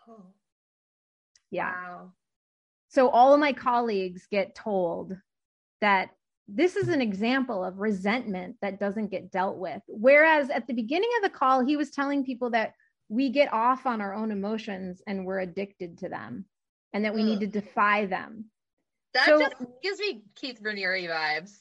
Oh. 0.09 0.27
Yeah. 1.51 1.73
Wow. 1.73 2.13
So 2.89 3.09
all 3.09 3.35
of 3.35 3.41
my 3.41 3.53
colleagues 3.53 4.27
get 4.31 4.55
told 4.55 5.17
that 5.81 6.11
this 6.49 6.77
is 6.77 6.89
an 6.89 7.01
example 7.01 7.65
of 7.65 7.79
resentment 7.79 8.57
that 8.63 8.79
doesn't 8.79 9.11
get 9.11 9.31
dealt 9.31 9.57
with. 9.57 9.83
Whereas 9.89 10.49
at 10.51 10.67
the 10.67 10.75
beginning 10.75 11.11
of 11.17 11.25
the 11.25 11.37
call, 11.37 11.65
he 11.65 11.77
was 11.77 11.91
telling 11.91 12.25
people 12.25 12.51
that 12.51 12.75
we 13.09 13.31
get 13.31 13.53
off 13.53 13.87
on 13.87 14.01
our 14.01 14.15
own 14.15 14.31
emotions 14.31 15.03
and 15.07 15.27
we're 15.27 15.41
addicted 15.41 15.99
to 15.99 16.09
them 16.09 16.45
and 16.93 17.05
that 17.05 17.15
we 17.15 17.23
Ugh. 17.23 17.27
need 17.27 17.41
to 17.41 17.47
defy 17.47 18.07
them. 18.07 18.47
That 19.15 19.27
so, 19.27 19.41
just 19.41 19.55
gives 19.83 19.99
me 19.99 20.23
Keith 20.35 20.61
Raniere 20.63 21.09
vibes. 21.09 21.57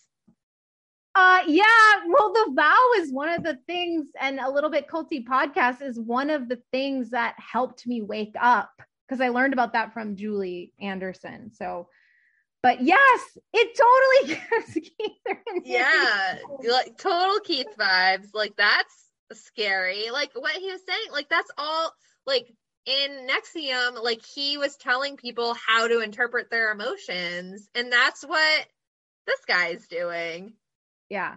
Uh 1.16 1.40
yeah, 1.48 1.64
well 2.08 2.34
the 2.34 2.52
vow 2.54 2.90
is 2.98 3.12
one 3.12 3.30
of 3.30 3.44
the 3.44 3.58
things 3.68 4.08
and 4.20 4.40
a 4.40 4.50
little 4.50 4.70
bit 4.70 4.88
culty 4.88 5.26
podcast 5.26 5.82
is 5.82 6.00
one 6.00 6.30
of 6.30 6.50
the 6.50 6.62
things 6.72 7.12
that 7.12 7.36
helped 7.38 7.88
me 7.88 8.02
wake 8.02 8.36
up 8.40 8.72
because 9.08 9.22
I 9.22 9.30
learned 9.30 9.54
about 9.54 9.74
that 9.74 9.94
from 9.94 10.16
Julie 10.16 10.74
Anderson. 10.80 11.52
So 11.54 11.88
but 12.66 12.82
yes, 12.82 13.38
it 13.54 13.78
totally 13.78 14.40
gives 14.50 14.74
Keith. 14.74 15.64
Yeah, 15.64 16.38
like 16.68 16.98
total 16.98 17.40
Keith 17.42 17.68
vibes. 17.80 18.30
Like 18.34 18.56
that's 18.58 19.06
scary. 19.34 20.10
Like 20.12 20.32
what 20.34 20.54
he 20.54 20.72
was 20.72 20.82
saying, 20.84 21.12
like 21.12 21.30
that's 21.30 21.52
all 21.60 21.94
like 22.26 22.52
in 22.88 23.28
NXIVM, 23.28 24.04
like 24.04 24.26
he 24.26 24.58
was 24.58 24.78
telling 24.78 25.16
people 25.16 25.54
how 25.54 25.88
to 25.88 26.00
interpret 26.00 26.50
their 26.50 26.72
emotions. 26.72 27.70
And 27.76 27.92
that's 27.92 28.24
what 28.24 28.66
this 29.28 29.42
guy's 29.48 29.88
doing. 29.88 30.54
Yeah. 31.10 31.36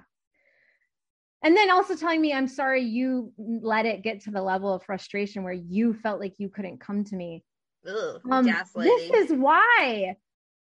And 1.42 1.56
then 1.56 1.70
also 1.70 1.94
telling 1.94 2.20
me, 2.20 2.32
I'm 2.32 2.48
sorry 2.48 2.82
you 2.82 3.32
let 3.38 3.86
it 3.86 4.02
get 4.02 4.22
to 4.22 4.30
the 4.30 4.42
level 4.42 4.74
of 4.74 4.82
frustration 4.82 5.44
where 5.44 5.52
you 5.52 5.94
felt 5.94 6.20
like 6.20 6.34
you 6.38 6.48
couldn't 6.48 6.80
come 6.80 7.04
to 7.04 7.16
me. 7.16 7.44
Ugh, 7.88 8.20
um, 8.30 8.44
this 8.44 9.10
is 9.10 9.32
why. 9.32 10.16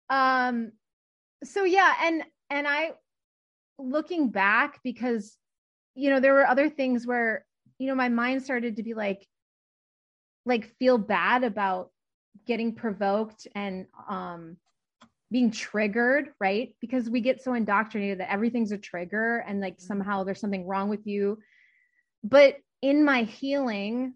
Um, 0.09 0.71
so 1.43 1.63
yeah, 1.63 1.93
and 2.03 2.23
and 2.51 2.67
I 2.67 2.91
looking 3.79 4.29
back 4.29 4.79
because 4.83 5.35
you 5.95 6.09
know, 6.09 6.19
there 6.19 6.33
were 6.33 6.47
other 6.47 6.69
things 6.69 7.05
where, 7.05 7.45
you 7.77 7.87
know, 7.87 7.95
my 7.95 8.09
mind 8.09 8.43
started 8.43 8.77
to 8.77 8.83
be 8.83 8.93
like, 8.93 9.27
like 10.45 10.65
feel 10.79 10.97
bad 10.97 11.43
about 11.43 11.91
getting 12.47 12.73
provoked 12.73 13.47
and 13.53 13.85
um 14.09 14.57
being 15.31 15.51
triggered, 15.51 16.29
right? 16.39 16.75
Because 16.81 17.09
we 17.09 17.21
get 17.21 17.41
so 17.41 17.53
indoctrinated 17.53 18.19
that 18.19 18.31
everything's 18.31 18.71
a 18.71 18.77
trigger 18.77 19.43
and 19.47 19.61
like 19.61 19.77
mm-hmm. 19.77 19.85
somehow 19.85 20.23
there's 20.23 20.39
something 20.39 20.67
wrong 20.67 20.89
with 20.89 21.07
you. 21.07 21.39
But 22.23 22.57
in 22.81 23.05
my 23.05 23.23
healing, 23.23 24.15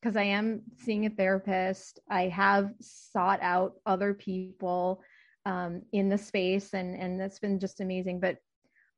because 0.00 0.16
I 0.16 0.24
am 0.24 0.62
seeing 0.78 1.06
a 1.06 1.10
therapist, 1.10 2.00
I 2.10 2.28
have 2.28 2.70
sought 2.80 3.40
out 3.42 3.74
other 3.86 4.14
people 4.14 5.02
um, 5.44 5.82
in 5.92 6.08
the 6.08 6.18
space, 6.18 6.72
and 6.72 6.96
and 6.96 7.20
that's 7.20 7.38
been 7.38 7.60
just 7.60 7.80
amazing. 7.80 8.20
But 8.20 8.38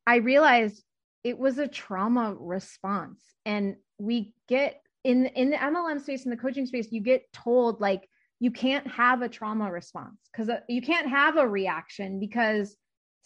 I 0.06 0.16
realized 0.16 0.82
it 1.24 1.38
was 1.38 1.58
a 1.58 1.66
trauma 1.66 2.36
response 2.38 3.22
and 3.46 3.76
we 3.98 4.34
get 4.46 4.82
in 5.02 5.26
in 5.26 5.50
the 5.50 5.56
mlm 5.56 6.00
space 6.00 6.24
in 6.24 6.30
the 6.30 6.36
coaching 6.36 6.66
space 6.66 6.88
you 6.90 7.00
get 7.00 7.32
told 7.32 7.80
like 7.80 8.08
you 8.44 8.50
can't 8.50 8.86
have 8.86 9.22
a 9.22 9.28
trauma 9.28 9.70
response 9.70 10.18
because 10.30 10.48
uh, 10.48 10.60
you 10.68 10.82
can't 10.82 11.08
have 11.08 11.36
a 11.36 11.48
reaction 11.48 12.20
because 12.20 12.76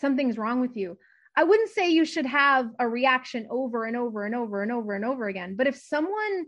something's 0.01 0.39
wrong 0.39 0.61
with 0.61 0.77
you 0.77 0.97
i 1.37 1.45
wouldn't 1.45 1.71
say 1.71 1.91
you 1.91 2.05
should 2.05 2.27
have 2.27 2.71
a 2.79 2.89
reaction 2.89 3.47
over 3.51 3.85
and 3.85 3.97
over 3.97 4.25
and 4.25 4.35
over 4.35 4.63
and 4.63 4.73
over 4.73 4.95
and 4.95 5.05
over 5.05 5.29
again 5.29 5.57
but 5.57 5.67
if 5.67 5.77
someone 5.77 6.47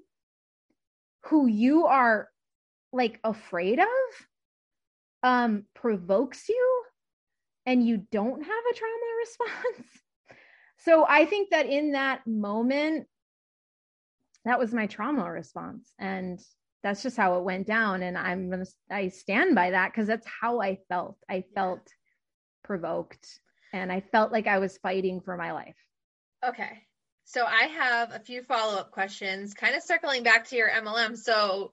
who 1.25 1.47
you 1.47 1.87
are 1.87 2.29
like 2.93 3.19
afraid 3.25 3.79
of 3.79 3.87
um 5.23 5.65
provokes 5.75 6.49
you 6.49 6.83
and 7.67 7.87
you 7.87 8.07
don't 8.11 8.43
have 8.43 8.65
a 8.71 8.75
trauma 8.75 9.11
response 9.19 9.89
so 10.85 11.05
I 11.07 11.27
think 11.27 11.51
that 11.51 11.67
in 11.67 11.93
that 11.93 12.27
moment, 12.27 13.07
that 14.45 14.59
was 14.59 14.73
my 14.73 14.87
trauma 14.87 15.31
response. 15.31 15.93
And 15.99 16.41
that's 16.83 17.03
just 17.03 17.17
how 17.17 17.39
it 17.39 17.45
went 17.45 17.67
down. 17.67 18.03
And 18.03 18.17
I'm 18.17 18.51
to, 18.51 18.67
I 18.91 19.09
stand 19.09 19.55
by 19.55 19.71
that 19.71 19.93
because 19.93 20.07
that's 20.07 20.27
how 20.41 20.61
I 20.61 20.79
felt. 20.89 21.17
I 21.29 21.45
felt 21.55 21.87
provoked 22.65 23.41
and 23.73 23.93
I 23.93 24.01
felt 24.01 24.33
like 24.33 24.47
I 24.47 24.59
was 24.59 24.79
fighting 24.79 25.21
for 25.21 25.37
my 25.37 25.53
life. 25.53 25.77
Okay. 26.47 26.83
So 27.25 27.45
I 27.45 27.65
have 27.65 28.13
a 28.13 28.19
few 28.19 28.43
follow 28.43 28.79
up 28.79 28.91
questions, 28.91 29.55
kind 29.55 29.77
of 29.77 29.83
circling 29.83 30.23
back 30.23 30.49
to 30.49 30.57
your 30.57 30.69
MLM. 30.69 31.17
So, 31.17 31.73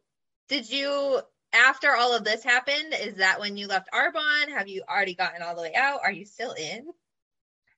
did 0.49 0.70
you, 0.70 1.20
after 1.51 1.95
all 1.95 2.16
of 2.16 2.24
this 2.24 2.43
happened, 2.43 2.93
is 3.01 3.16
that 3.16 3.39
when 3.39 3.58
you 3.58 3.68
left 3.68 3.89
Arbonne? 3.91 4.49
Have 4.49 4.68
you 4.68 4.84
already 4.88 5.16
gotten 5.16 5.41
all 5.41 5.55
the 5.55 5.64
way 5.64 5.74
out? 5.76 6.01
Are 6.03 6.12
you 6.12 6.26
still 6.26 6.51
in? 6.51 6.88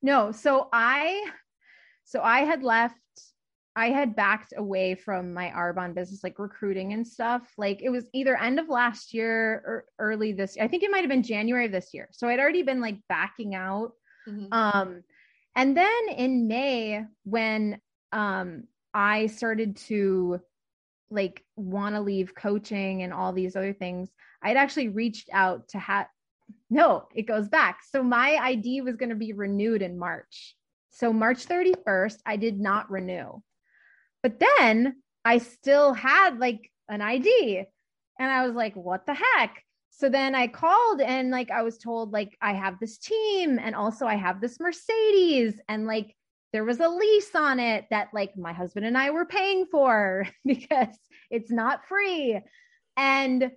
No, 0.01 0.31
so 0.31 0.67
I 0.73 1.25
so 2.03 2.21
I 2.21 2.39
had 2.39 2.63
left 2.63 2.95
I 3.79 3.91
had 3.91 4.13
backed 4.13 4.53
away 4.57 4.93
from 4.93 5.33
my 5.33 5.53
Arbonne 5.55 5.93
business, 5.93 6.21
like 6.21 6.37
recruiting 6.37 6.91
and 6.91 7.07
stuff. 7.07 7.49
Like 7.57 7.81
it 7.81 7.87
was 7.87 8.03
either 8.13 8.35
end 8.35 8.59
of 8.59 8.67
last 8.67 9.13
year 9.13 9.63
or 9.65 9.85
early 9.99 10.33
this. 10.33 10.57
year. 10.57 10.65
I 10.65 10.67
think 10.67 10.83
it 10.83 10.91
might 10.91 10.99
have 10.99 11.09
been 11.09 11.23
January 11.23 11.65
of 11.65 11.71
this 11.71 11.93
year. 11.93 12.09
So 12.11 12.27
I'd 12.27 12.41
already 12.41 12.61
been 12.61 12.81
like 12.81 12.97
backing 13.07 13.55
out. 13.55 13.93
Mm-hmm. 14.27 14.51
Um, 14.51 15.03
and 15.55 15.77
then 15.77 16.09
in 16.09 16.49
May, 16.49 17.05
when 17.23 17.79
um 18.11 18.65
I 18.93 19.27
started 19.27 19.77
to 19.87 20.41
like 21.09 21.45
want 21.55 21.95
to 21.95 22.01
leave 22.01 22.35
coaching 22.35 23.03
and 23.03 23.13
all 23.13 23.31
these 23.31 23.55
other 23.55 23.71
things, 23.71 24.09
I'd 24.43 24.57
actually 24.57 24.89
reached 24.89 25.29
out 25.31 25.69
to 25.69 25.79
have 25.79 26.07
no, 26.69 27.07
it 27.15 27.27
goes 27.27 27.47
back. 27.47 27.79
So 27.89 28.03
my 28.03 28.35
ID 28.41 28.81
was 28.81 28.97
going 28.97 29.11
to 29.11 29.15
be 29.15 29.31
renewed 29.31 29.81
in 29.81 29.97
March. 29.97 30.57
So 30.89 31.13
March 31.13 31.45
31st, 31.45 32.17
I 32.25 32.35
did 32.35 32.59
not 32.59 32.91
renew. 32.91 33.41
But 34.23 34.39
then 34.39 34.95
I 35.25 35.37
still 35.37 35.93
had 35.93 36.39
like 36.39 36.71
an 36.87 37.01
ID. 37.01 37.63
And 38.19 38.31
I 38.31 38.45
was 38.45 38.55
like, 38.55 38.75
what 38.75 39.05
the 39.05 39.13
heck? 39.13 39.63
So 39.91 40.09
then 40.09 40.33
I 40.33 40.47
called 40.47 41.01
and 41.01 41.29
like 41.29 41.51
I 41.51 41.61
was 41.61 41.77
told 41.77 42.11
like 42.11 42.37
I 42.41 42.53
have 42.53 42.79
this 42.79 42.97
team 42.97 43.59
and 43.59 43.75
also 43.75 44.05
I 44.05 44.15
have 44.15 44.39
this 44.39 44.59
Mercedes 44.59 45.59
and 45.67 45.85
like 45.85 46.15
there 46.53 46.63
was 46.63 46.79
a 46.79 46.87
lease 46.87 47.35
on 47.35 47.59
it 47.59 47.85
that 47.91 48.09
like 48.13 48.37
my 48.37 48.53
husband 48.53 48.85
and 48.85 48.97
I 48.97 49.11
were 49.11 49.25
paying 49.25 49.65
for 49.65 50.27
because 50.45 50.95
it's 51.29 51.51
not 51.51 51.85
free. 51.87 52.39
And 52.97 53.51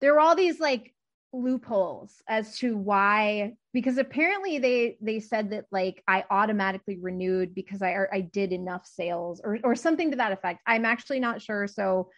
there 0.00 0.14
were 0.14 0.20
all 0.20 0.36
these 0.36 0.60
like 0.60 0.93
loopholes 1.34 2.22
as 2.28 2.56
to 2.58 2.76
why 2.76 3.54
because 3.72 3.98
apparently 3.98 4.58
they 4.58 4.96
they 5.00 5.18
said 5.18 5.50
that 5.50 5.64
like 5.72 6.02
I 6.06 6.24
automatically 6.30 6.98
renewed 7.00 7.54
because 7.54 7.82
I 7.82 8.06
I 8.12 8.20
did 8.20 8.52
enough 8.52 8.86
sales 8.86 9.40
or 9.42 9.58
or 9.64 9.74
something 9.74 10.10
to 10.12 10.16
that 10.18 10.32
effect. 10.32 10.60
I'm 10.66 10.84
actually 10.84 11.20
not 11.20 11.42
sure 11.42 11.66
so 11.66 12.10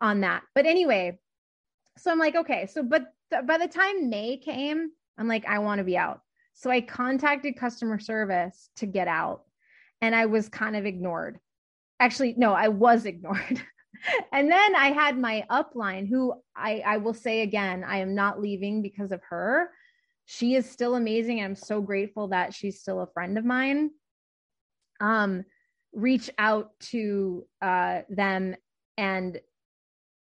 on 0.00 0.22
that. 0.22 0.42
But 0.54 0.66
anyway, 0.66 1.18
so 1.98 2.10
I'm 2.10 2.18
like 2.18 2.34
okay, 2.34 2.66
so 2.66 2.82
but 2.82 3.04
th- 3.30 3.46
by 3.46 3.58
the 3.58 3.68
time 3.68 4.08
May 4.08 4.38
came, 4.38 4.90
I'm 5.18 5.28
like 5.28 5.46
I 5.46 5.58
want 5.58 5.78
to 5.78 5.84
be 5.84 5.96
out. 5.96 6.20
So 6.54 6.70
I 6.70 6.80
contacted 6.80 7.56
customer 7.56 7.98
service 7.98 8.70
to 8.76 8.86
get 8.86 9.08
out 9.08 9.42
and 10.00 10.14
I 10.14 10.26
was 10.26 10.48
kind 10.48 10.76
of 10.76 10.86
ignored. 10.86 11.38
Actually, 12.00 12.34
no, 12.36 12.52
I 12.52 12.68
was 12.68 13.04
ignored. 13.06 13.62
And 14.32 14.50
then 14.50 14.76
I 14.76 14.88
had 14.88 15.18
my 15.18 15.44
upline, 15.50 16.08
who 16.08 16.34
I, 16.56 16.82
I 16.84 16.96
will 16.98 17.14
say 17.14 17.42
again, 17.42 17.84
I 17.84 17.98
am 17.98 18.14
not 18.14 18.40
leaving 18.40 18.82
because 18.82 19.12
of 19.12 19.20
her. 19.28 19.70
She 20.26 20.54
is 20.54 20.70
still 20.70 20.94
amazing. 20.94 21.40
I'm 21.42 21.56
so 21.56 21.80
grateful 21.80 22.28
that 22.28 22.54
she's 22.54 22.80
still 22.80 23.00
a 23.00 23.10
friend 23.12 23.38
of 23.38 23.44
mine. 23.44 23.90
Um, 25.00 25.44
reach 25.92 26.30
out 26.38 26.70
to 26.90 27.44
uh, 27.60 28.02
them 28.08 28.56
and 28.96 29.40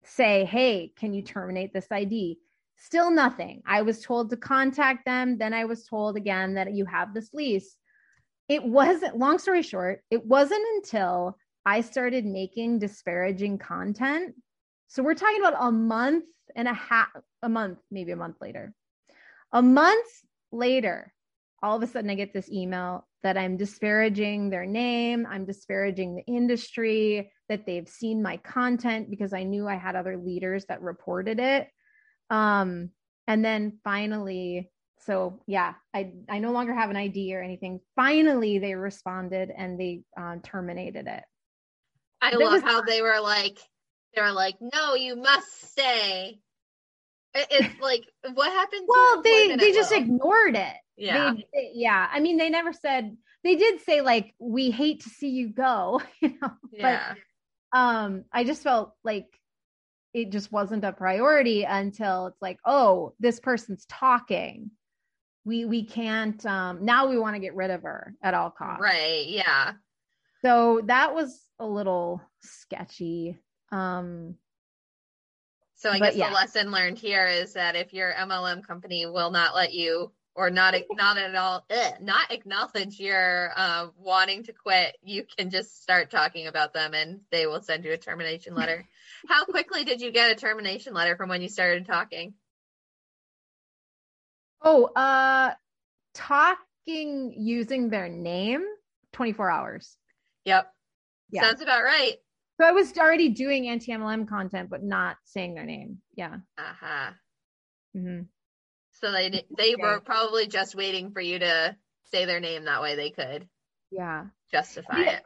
say, 0.05 0.45
hey, 0.45 0.93
can 0.97 1.15
you 1.15 1.23
terminate 1.23 1.73
this 1.73 1.87
ID? 1.91 2.39
Still 2.77 3.11
nothing. 3.11 3.63
I 3.67 3.83
was 3.83 4.01
told 4.01 4.31
to 4.31 4.37
contact 4.37 5.05
them. 5.05 5.39
Then 5.39 5.55
I 5.55 5.67
was 5.67 5.87
told 5.87 6.17
again 6.17 6.55
that 6.55 6.73
you 6.73 6.85
have 6.87 7.15
this 7.15 7.33
lease. 7.33 7.77
It 8.49 8.65
wasn't, 8.65 9.17
long 9.17 9.39
story 9.39 9.63
short, 9.63 10.03
it 10.11 10.27
wasn't 10.27 10.65
until 10.77 11.37
I 11.65 11.81
started 11.81 12.25
making 12.25 12.79
disparaging 12.79 13.59
content. 13.59 14.35
So 14.89 15.03
we're 15.03 15.15
talking 15.15 15.41
about 15.41 15.55
a 15.59 15.71
month 15.71 16.25
and 16.57 16.69
a 16.69 16.75
half, 16.75 17.09
a 17.43 17.49
month, 17.49 17.79
maybe 17.91 18.13
a 18.13 18.17
month 18.17 18.37
later. 18.41 18.75
A 19.53 19.63
month 19.63 20.07
later, 20.51 21.13
all 21.63 21.77
of 21.77 21.83
a 21.83 21.87
sudden 21.87 22.11
I 22.11 22.15
get 22.15 22.35
this 22.35 22.51
email 22.51 23.07
that 23.23 23.39
I'm 23.39 23.57
disparaging 23.57 24.51
their 24.51 24.67
name, 24.67 25.27
I'm 25.31 25.45
disparaging 25.45 26.17
the 26.17 26.33
industry, 26.33 27.31
that 27.49 27.67
they've 27.67 27.89
seen 27.89 28.23
my 28.23 28.39
content 28.39 29.11
because 29.11 29.33
I 29.33 29.45
knew 29.45 29.69
I 29.69 29.77
had 29.77 29.95
other 29.95 30.17
leaders 30.17 30.65
that 30.67 30.83
reported 30.83 31.39
it. 31.39 31.69
Um, 32.31 32.91
and 33.29 33.45
then 33.45 33.79
finally, 33.85 34.71
so 34.99 35.43
yeah, 35.47 35.75
I 35.95 36.13
I 36.29 36.39
no 36.39 36.53
longer 36.53 36.75
have 36.75 36.91
an 36.91 36.97
ID 36.97 37.35
or 37.35 37.43
anything. 37.43 37.81
Finally, 37.95 38.59
they 38.59 38.75
responded 38.75 39.53
and 39.57 39.79
they 39.79 40.03
uh, 40.19 40.37
terminated 40.43 41.07
it. 41.07 41.23
I 42.23 42.37
love 42.37 42.53
was, 42.53 42.63
how 42.63 42.83
they 42.83 43.03
were 43.03 43.21
like, 43.21 43.59
they 44.15 44.23
were 44.23 44.33
like, 44.33 44.57
no, 44.61 44.95
you 44.95 45.17
must 45.17 45.71
stay. 45.71 46.39
It's 47.35 47.81
like 47.81 48.05
what 48.35 48.53
happened? 48.53 48.83
well, 48.87 49.23
they 49.23 49.57
they 49.57 49.73
just 49.73 49.91
Will? 49.91 50.03
ignored 50.03 50.55
it. 50.55 50.77
Yeah, 50.97 51.33
they, 51.33 51.47
they, 51.53 51.71
yeah. 51.75 52.09
I 52.13 52.21
mean, 52.21 52.37
they 52.37 52.51
never 52.51 52.73
said. 52.73 53.17
They 53.43 53.57
did 53.57 53.81
say 53.81 54.03
like, 54.03 54.35
"We 54.39 54.71
hate 54.71 55.03
to 55.05 55.09
see 55.09 55.31
you 55.31 55.49
go," 55.49 56.03
you 56.21 56.35
know. 56.41 56.51
Yeah. 56.71 57.15
But 57.73 57.79
um, 57.79 58.25
I 58.33 58.45
just 58.45 58.63
felt 58.63 58.93
like 59.03 59.27
it 60.13 60.31
just 60.31 60.53
wasn't 60.53 60.85
a 60.85 60.93
priority 60.93 61.65
until 61.65 62.27
it's 62.27 62.43
like, 62.43 62.59
oh, 62.67 63.15
this 63.19 63.41
person's 63.41 63.87
talking. 63.87 64.71
We 65.47 65.65
we 65.65 65.85
can't. 65.85 66.45
Um, 66.45 66.85
now 66.85 67.09
we 67.09 67.19
want 67.19 67.35
to 67.35 67.41
get 67.41 67.57
rid 67.57 67.71
of 67.71 67.83
her 67.83 68.15
at 68.23 68.35
all 68.35 68.51
costs. 68.51 68.83
Right. 68.83 69.27
Yeah. 69.27 69.73
So 70.45 70.83
that 70.87 71.15
was 71.15 71.41
a 71.59 71.67
little 71.67 72.21
sketchy. 72.41 73.39
Um, 73.71 74.37
so 75.77 75.91
I 75.91 75.99
guess 75.99 76.17
yeah. 76.17 76.29
the 76.29 76.35
lesson 76.35 76.71
learned 76.71 76.99
here 76.99 77.27
is 77.27 77.55
that 77.55 77.77
if 77.77 77.93
your 77.93 78.13
MLM 78.13 78.65
company 78.65 79.07
will 79.07 79.31
not 79.31 79.55
let 79.55 79.73
you 79.73 80.13
or 80.35 80.51
not 80.51 80.75
not 80.93 81.19
at 81.19 81.35
all 81.35 81.65
ugh, 81.71 81.95
not 82.01 82.31
acknowledge 82.31 82.99
your 82.99 83.53
uh, 83.57 83.89
wanting 83.97 84.45
to 84.45 84.53
quit, 84.53 84.97
you 85.03 85.25
can 85.37 85.51
just 85.51 85.83
start 85.83 86.11
talking 86.11 86.47
about 86.47 86.73
them 86.73 86.95
and 86.95 87.21
they 87.31 87.47
will 87.47 87.63
send 87.63 87.85
you 87.85 87.93
a 87.93 87.97
termination 87.97 88.55
letter. 88.55 88.87
How 89.29 89.45
quickly 89.45 89.85
did 89.85 90.01
you 90.01 90.11
get 90.11 90.31
a 90.31 90.35
termination 90.35 90.95
letter 90.95 91.17
from 91.17 91.29
when 91.29 91.43
you 91.43 91.49
started 91.49 91.87
talking? 91.87 92.35
Oh, 94.61 94.85
uh 94.85 95.53
talking 96.15 97.35
using 97.37 97.91
their 97.91 98.09
name 98.09 98.65
24 99.13 99.51
hours. 99.51 99.97
Yep. 100.45 100.73
Yeah. 101.31 101.43
Sounds 101.43 101.63
about 101.63 101.83
right. 101.83 102.17
So 102.61 102.67
I 102.67 102.73
was 102.73 102.97
already 102.99 103.31
doing 103.31 103.69
anti 103.69 103.93
MLM 103.93 104.29
content, 104.29 104.71
but 104.71 104.83
not 104.83 105.17
saying 105.25 105.55
their 105.55 105.65
name. 105.65 105.99
Yeah. 106.15 106.37
Uh 106.59 106.75
huh. 106.81 107.11
Mm-hmm. 107.97 108.23
So 108.93 109.11
they 109.11 109.45
they 109.57 109.75
were 109.77 110.01
probably 110.01 110.47
just 110.47 110.75
waiting 110.75 111.11
for 111.11 111.21
you 111.21 111.39
to 111.39 111.77
say 112.05 112.25
their 112.25 112.41
name. 112.41 112.65
That 112.65 112.83
way 112.83 112.95
they 112.95 113.11
could. 113.11 113.49
Yeah. 113.91 114.27
Justify 114.51 115.01
it. 115.01 115.23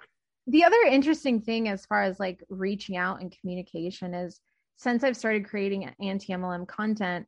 The 0.47 0.65
other 0.65 0.81
interesting 0.89 1.41
thing, 1.41 1.69
as 1.69 1.85
far 1.85 2.03
as 2.05 2.21
like 2.21 2.43
reaching 2.49 2.97
out 2.97 3.21
and 3.21 3.37
communication, 3.41 4.15
is 4.15 4.41
since 4.77 5.03
I've 5.03 5.17
started 5.17 5.49
creating 5.49 5.91
anti 6.01 6.33
MLM 6.33 6.69
content, 6.69 7.27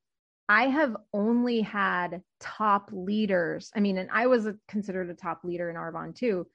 I 0.48 0.68
have 0.68 0.96
only 1.12 1.60
had 1.60 2.22
top 2.40 2.90
leaders. 2.92 3.70
I 3.74 3.80
mean, 3.80 3.98
and 3.98 4.08
I 4.12 4.26
was 4.26 4.46
a, 4.46 4.56
considered 4.68 5.10
a 5.10 5.14
top 5.14 5.40
leader 5.44 5.68
in 5.68 5.76
Arbonne 5.76 6.14
too. 6.14 6.46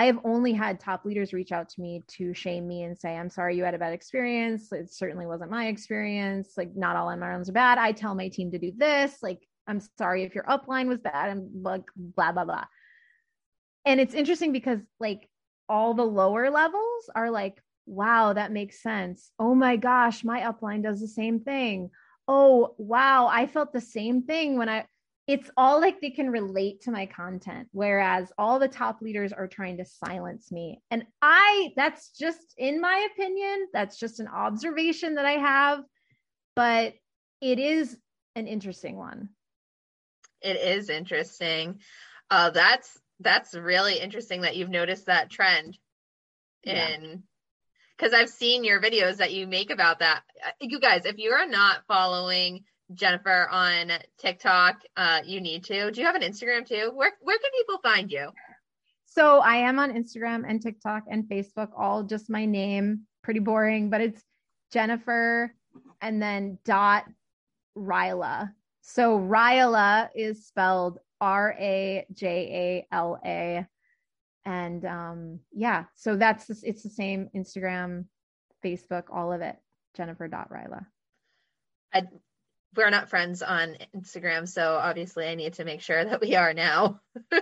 I 0.00 0.04
have 0.06 0.20
only 0.24 0.54
had 0.54 0.80
top 0.80 1.04
leaders 1.04 1.34
reach 1.34 1.52
out 1.52 1.68
to 1.68 1.80
me 1.82 2.02
to 2.16 2.32
shame 2.32 2.66
me 2.66 2.84
and 2.84 2.98
say, 2.98 3.14
I'm 3.14 3.28
sorry 3.28 3.54
you 3.58 3.64
had 3.64 3.74
a 3.74 3.78
bad 3.78 3.92
experience. 3.92 4.72
It 4.72 4.90
certainly 4.90 5.26
wasn't 5.26 5.50
my 5.50 5.66
experience. 5.66 6.54
Like, 6.56 6.74
not 6.74 6.96
all 6.96 7.08
MLMs 7.08 7.50
are 7.50 7.52
bad. 7.52 7.76
I 7.76 7.92
tell 7.92 8.14
my 8.14 8.28
team 8.28 8.50
to 8.52 8.58
do 8.58 8.72
this. 8.74 9.18
Like, 9.22 9.46
I'm 9.66 9.78
sorry 9.98 10.22
if 10.22 10.34
your 10.34 10.44
upline 10.44 10.88
was 10.88 11.00
bad 11.00 11.28
and 11.28 11.62
like 11.62 11.82
blah, 11.94 12.32
blah, 12.32 12.46
blah. 12.46 12.64
And 13.84 14.00
it's 14.00 14.14
interesting 14.14 14.52
because 14.52 14.78
like 15.00 15.28
all 15.68 15.92
the 15.92 16.06
lower 16.06 16.48
levels 16.48 17.10
are 17.14 17.30
like, 17.30 17.62
wow, 17.84 18.32
that 18.32 18.52
makes 18.52 18.82
sense. 18.82 19.30
Oh 19.38 19.54
my 19.54 19.76
gosh, 19.76 20.24
my 20.24 20.40
upline 20.40 20.82
does 20.82 21.02
the 21.02 21.08
same 21.08 21.40
thing. 21.40 21.90
Oh, 22.26 22.74
wow, 22.78 23.28
I 23.30 23.46
felt 23.46 23.74
the 23.74 23.82
same 23.82 24.22
thing 24.22 24.56
when 24.56 24.70
I, 24.70 24.86
it's 25.30 25.48
all 25.56 25.80
like 25.80 26.00
they 26.00 26.10
can 26.10 26.28
relate 26.28 26.80
to 26.80 26.90
my 26.90 27.06
content 27.06 27.68
whereas 27.70 28.32
all 28.36 28.58
the 28.58 28.66
top 28.66 29.00
leaders 29.00 29.32
are 29.32 29.46
trying 29.46 29.76
to 29.76 29.84
silence 29.84 30.50
me. 30.50 30.82
And 30.90 31.04
i 31.22 31.70
that's 31.76 32.10
just 32.18 32.54
in 32.58 32.80
my 32.80 33.06
opinion 33.12 33.68
that's 33.72 33.96
just 33.96 34.18
an 34.18 34.26
observation 34.26 35.14
that 35.14 35.26
i 35.26 35.32
have 35.32 35.84
but 36.56 36.94
it 37.40 37.58
is 37.60 37.96
an 38.34 38.48
interesting 38.48 38.96
one. 38.96 39.28
It 40.42 40.56
is 40.56 40.90
interesting. 40.90 41.78
Uh 42.28 42.50
that's 42.50 42.98
that's 43.20 43.54
really 43.54 44.00
interesting 44.00 44.40
that 44.40 44.56
you've 44.56 44.68
noticed 44.68 45.06
that 45.06 45.30
trend 45.30 45.78
in 46.64 47.22
because 47.96 48.14
I've 48.14 48.30
seen 48.30 48.64
your 48.64 48.80
videos 48.80 49.18
that 49.18 49.32
you 49.32 49.46
make 49.46 49.70
about 49.70 50.00
that. 50.00 50.22
Uh, 50.44 50.50
you 50.60 50.80
guys, 50.80 51.04
if 51.04 51.18
you 51.18 51.32
are 51.32 51.46
not 51.46 51.82
following 51.86 52.64
Jennifer 52.94 53.48
on 53.50 53.92
TikTok. 54.18 54.80
Uh, 54.96 55.20
you 55.24 55.40
need 55.40 55.64
to. 55.64 55.90
Do 55.90 56.00
you 56.00 56.06
have 56.06 56.16
an 56.16 56.22
Instagram 56.22 56.66
too? 56.66 56.90
Where 56.94 57.12
where 57.20 57.38
can 57.38 57.50
people 57.58 57.78
find 57.82 58.10
you? 58.10 58.30
So 59.06 59.40
I 59.40 59.56
am 59.56 59.78
on 59.78 59.92
Instagram 59.92 60.44
and 60.48 60.62
TikTok 60.62 61.04
and 61.10 61.24
Facebook, 61.24 61.68
all 61.76 62.04
just 62.04 62.30
my 62.30 62.44
name. 62.44 63.06
Pretty 63.22 63.40
boring, 63.40 63.90
but 63.90 64.00
it's 64.00 64.22
Jennifer 64.72 65.54
and 66.00 66.22
then 66.22 66.58
dot 66.64 67.04
Rajala. 67.76 68.52
So 68.82 69.18
Rajala 69.18 70.08
is 70.14 70.46
spelled 70.46 70.98
R 71.20 71.56
A 71.58 72.06
J 72.12 72.86
A 72.90 72.94
L 72.94 73.20
A. 73.24 73.66
And 74.44 74.84
um, 74.84 75.40
yeah, 75.52 75.84
so 75.96 76.16
that's 76.16 76.48
it's 76.62 76.82
the 76.82 76.88
same 76.88 77.28
Instagram, 77.34 78.06
Facebook, 78.64 79.04
all 79.12 79.32
of 79.32 79.40
it. 79.40 79.56
Jennifer 79.96 80.28
dot 80.28 80.50
Rajala. 80.50 80.86
I 81.92 82.04
we're 82.76 82.90
not 82.90 83.08
friends 83.08 83.42
on 83.42 83.76
Instagram, 83.96 84.48
so 84.48 84.76
obviously 84.76 85.26
I 85.26 85.34
need 85.34 85.54
to 85.54 85.64
make 85.64 85.80
sure 85.80 86.04
that 86.04 86.20
we 86.20 86.36
are 86.36 86.54
now. 86.54 87.00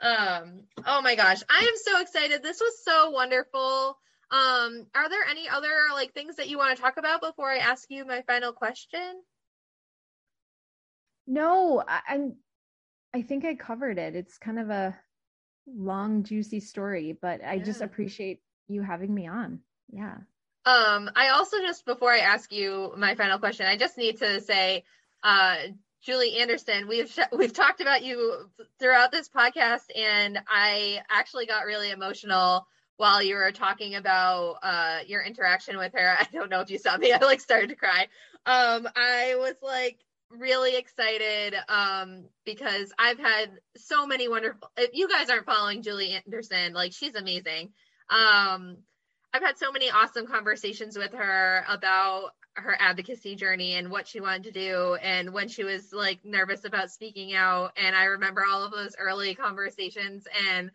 um, 0.00 0.62
oh 0.86 1.02
my 1.02 1.14
gosh, 1.14 1.42
I 1.48 1.58
am 1.58 1.76
so 1.76 2.00
excited. 2.00 2.42
This 2.42 2.60
was 2.60 2.84
so 2.84 3.10
wonderful. 3.10 3.98
Um, 4.32 4.86
are 4.94 5.08
there 5.08 5.24
any 5.28 5.48
other 5.48 5.68
like 5.92 6.14
things 6.14 6.36
that 6.36 6.48
you 6.48 6.58
want 6.58 6.76
to 6.76 6.82
talk 6.82 6.96
about 6.96 7.20
before 7.20 7.50
I 7.50 7.58
ask 7.58 7.90
you 7.90 8.04
my 8.04 8.22
final 8.22 8.52
question? 8.52 9.22
No, 11.26 11.82
I, 11.86 12.00
I'm 12.08 12.36
I 13.12 13.22
think 13.22 13.44
I 13.44 13.54
covered 13.54 13.98
it. 13.98 14.14
It's 14.14 14.38
kind 14.38 14.58
of 14.58 14.70
a 14.70 14.96
long, 15.66 16.22
juicy 16.22 16.60
story, 16.60 17.16
but 17.20 17.44
I 17.44 17.54
yeah. 17.54 17.64
just 17.64 17.80
appreciate 17.80 18.40
you 18.68 18.82
having 18.82 19.12
me 19.12 19.26
on. 19.26 19.60
Yeah. 19.92 20.18
Um, 20.70 21.10
I 21.16 21.30
also 21.30 21.58
just 21.58 21.84
before 21.84 22.12
I 22.12 22.18
ask 22.18 22.52
you 22.52 22.92
my 22.96 23.14
final 23.16 23.38
question, 23.38 23.66
I 23.66 23.76
just 23.76 23.98
need 23.98 24.18
to 24.18 24.40
say, 24.40 24.84
uh, 25.22 25.56
Julie 26.00 26.38
Anderson, 26.38 26.86
we've 26.86 27.10
sh- 27.10 27.32
we've 27.36 27.52
talked 27.52 27.80
about 27.80 28.04
you 28.04 28.48
throughout 28.78 29.10
this 29.10 29.28
podcast, 29.28 29.86
and 29.96 30.38
I 30.48 31.00
actually 31.10 31.46
got 31.46 31.66
really 31.66 31.90
emotional 31.90 32.66
while 32.98 33.22
you 33.22 33.34
were 33.34 33.50
talking 33.50 33.96
about 33.96 34.58
uh, 34.62 34.98
your 35.06 35.22
interaction 35.22 35.76
with 35.76 35.92
her. 35.94 36.16
I 36.20 36.26
don't 36.32 36.50
know 36.50 36.60
if 36.60 36.70
you 36.70 36.78
saw 36.78 36.96
me; 36.96 37.12
I 37.12 37.18
like 37.18 37.40
started 37.40 37.70
to 37.70 37.76
cry. 37.76 38.06
Um, 38.46 38.86
I 38.94 39.34
was 39.38 39.56
like 39.62 39.98
really 40.30 40.76
excited 40.76 41.54
um, 41.68 42.26
because 42.44 42.92
I've 42.96 43.18
had 43.18 43.50
so 43.76 44.06
many 44.06 44.28
wonderful. 44.28 44.70
If 44.76 44.90
you 44.94 45.08
guys 45.08 45.30
aren't 45.30 45.46
following 45.46 45.82
Julie 45.82 46.12
Anderson, 46.24 46.74
like 46.74 46.92
she's 46.92 47.16
amazing. 47.16 47.70
Um, 48.08 48.78
I've 49.32 49.42
had 49.42 49.58
so 49.58 49.70
many 49.70 49.90
awesome 49.90 50.26
conversations 50.26 50.98
with 50.98 51.12
her 51.12 51.64
about 51.68 52.30
her 52.54 52.76
advocacy 52.78 53.36
journey 53.36 53.74
and 53.74 53.90
what 53.90 54.08
she 54.08 54.20
wanted 54.20 54.44
to 54.44 54.52
do 54.52 54.96
and 54.96 55.32
when 55.32 55.48
she 55.48 55.64
was 55.64 55.92
like 55.92 56.18
nervous 56.24 56.64
about 56.64 56.90
speaking 56.90 57.34
out. 57.34 57.72
And 57.76 57.94
I 57.94 58.04
remember 58.04 58.44
all 58.44 58.64
of 58.64 58.72
those 58.72 58.96
early 58.98 59.34
conversations 59.34 60.26
and 60.48 60.70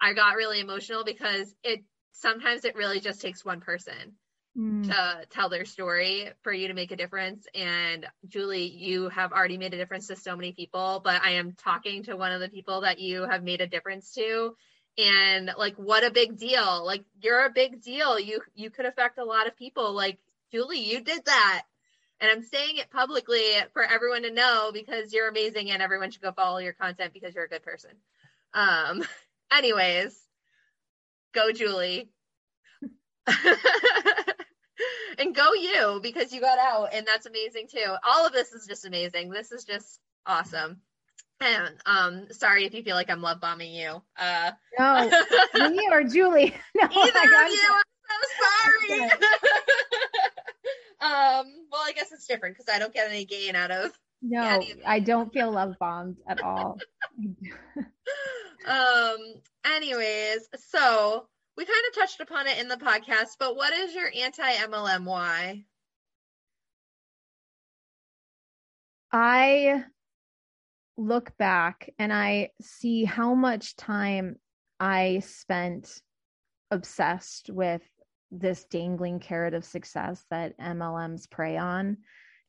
I 0.00 0.14
got 0.14 0.36
really 0.36 0.60
emotional 0.60 1.04
because 1.04 1.54
it 1.62 1.84
sometimes 2.12 2.64
it 2.64 2.76
really 2.76 3.00
just 3.00 3.20
takes 3.20 3.44
one 3.44 3.60
person 3.60 4.16
mm. 4.56 4.86
to 4.86 5.26
tell 5.28 5.50
their 5.50 5.66
story 5.66 6.30
for 6.42 6.52
you 6.52 6.68
to 6.68 6.74
make 6.74 6.92
a 6.92 6.96
difference. 6.96 7.46
And 7.54 8.06
Julie 8.26 8.70
you 8.70 9.10
have 9.10 9.32
already 9.32 9.58
made 9.58 9.74
a 9.74 9.78
difference 9.78 10.06
to 10.08 10.16
so 10.16 10.34
many 10.34 10.52
people 10.52 11.02
but 11.04 11.22
I 11.22 11.32
am 11.32 11.52
talking 11.52 12.04
to 12.04 12.16
one 12.16 12.32
of 12.32 12.40
the 12.40 12.48
people 12.48 12.80
that 12.80 12.98
you 12.98 13.22
have 13.28 13.42
made 13.42 13.60
a 13.60 13.66
difference 13.66 14.12
to 14.14 14.56
and 14.98 15.52
like 15.56 15.76
what 15.76 16.04
a 16.04 16.10
big 16.10 16.36
deal. 16.36 16.84
Like 16.84 17.04
you're 17.22 17.46
a 17.46 17.50
big 17.50 17.80
deal. 17.80 18.18
You 18.18 18.40
you 18.54 18.70
could 18.70 18.84
affect 18.84 19.18
a 19.18 19.24
lot 19.24 19.46
of 19.46 19.56
people. 19.56 19.92
Like 19.94 20.18
julie 20.52 20.80
you 20.80 21.00
did 21.00 21.24
that. 21.24 21.62
And 22.20 22.30
i'm 22.30 22.42
saying 22.42 22.78
it 22.78 22.90
publicly 22.90 23.44
for 23.72 23.84
everyone 23.84 24.22
to 24.22 24.32
know 24.32 24.70
because 24.72 25.12
you're 25.12 25.28
amazing 25.28 25.70
and 25.70 25.80
everyone 25.80 26.10
should 26.10 26.22
go 26.22 26.32
follow 26.32 26.58
your 26.58 26.72
content 26.72 27.12
because 27.12 27.34
you're 27.34 27.44
a 27.44 27.48
good 27.48 27.62
person. 27.62 27.90
Um 28.52 29.04
anyways 29.52 30.18
go 31.32 31.52
julie. 31.52 32.10
And 35.18 35.34
go 35.34 35.52
you 35.54 35.98
because 36.00 36.32
you 36.32 36.40
got 36.40 36.60
out 36.60 36.90
and 36.92 37.04
that's 37.04 37.26
amazing 37.26 37.66
too. 37.66 37.92
All 38.08 38.24
of 38.24 38.32
this 38.32 38.52
is 38.52 38.68
just 38.68 38.86
amazing. 38.86 39.30
This 39.30 39.50
is 39.50 39.64
just 39.64 39.98
awesome 40.24 40.80
and 41.40 41.74
um, 41.86 42.26
sorry 42.30 42.64
if 42.64 42.74
you 42.74 42.82
feel 42.82 42.96
like 42.96 43.10
I'm 43.10 43.22
love 43.22 43.40
bombing 43.40 43.72
you. 43.72 44.02
Uh, 44.16 44.52
no, 44.78 45.10
me 45.70 45.88
or 45.90 46.04
Julie. 46.04 46.54
No, 46.74 46.84
either 46.84 47.18
of 47.20 47.50
you. 47.50 47.74
I'm 48.10 48.22
so 48.38 48.88
sorry. 48.88 49.10
um, 51.00 51.46
well, 51.70 51.82
I 51.84 51.92
guess 51.94 52.12
it's 52.12 52.26
different 52.26 52.56
because 52.56 52.72
I 52.74 52.78
don't 52.78 52.94
get 52.94 53.08
any 53.10 53.24
gain 53.24 53.54
out 53.56 53.70
of. 53.70 53.92
No, 54.22 54.62
I 54.86 54.98
don't 55.00 55.32
feel 55.32 55.50
love 55.50 55.74
bombed 55.78 56.16
at 56.28 56.42
all. 56.42 56.78
um. 58.66 59.16
Anyways, 59.64 60.48
so 60.56 61.26
we 61.56 61.64
kind 61.64 61.78
of 61.88 61.94
touched 61.94 62.20
upon 62.20 62.46
it 62.46 62.58
in 62.58 62.68
the 62.68 62.76
podcast, 62.76 63.36
but 63.38 63.54
what 63.56 63.72
is 63.72 63.94
your 63.94 64.10
anti 64.16 64.50
MLM 64.54 65.04
why? 65.04 65.64
I 69.12 69.84
look 70.98 71.36
back 71.38 71.88
and 71.98 72.12
I 72.12 72.50
see 72.60 73.04
how 73.04 73.34
much 73.34 73.76
time 73.76 74.36
I 74.80 75.20
spent 75.24 76.02
obsessed 76.70 77.48
with 77.50 77.82
this 78.30 78.64
dangling 78.64 79.20
carrot 79.20 79.54
of 79.54 79.64
success 79.64 80.26
that 80.30 80.58
MLMs 80.58 81.30
prey 81.30 81.56
on. 81.56 81.98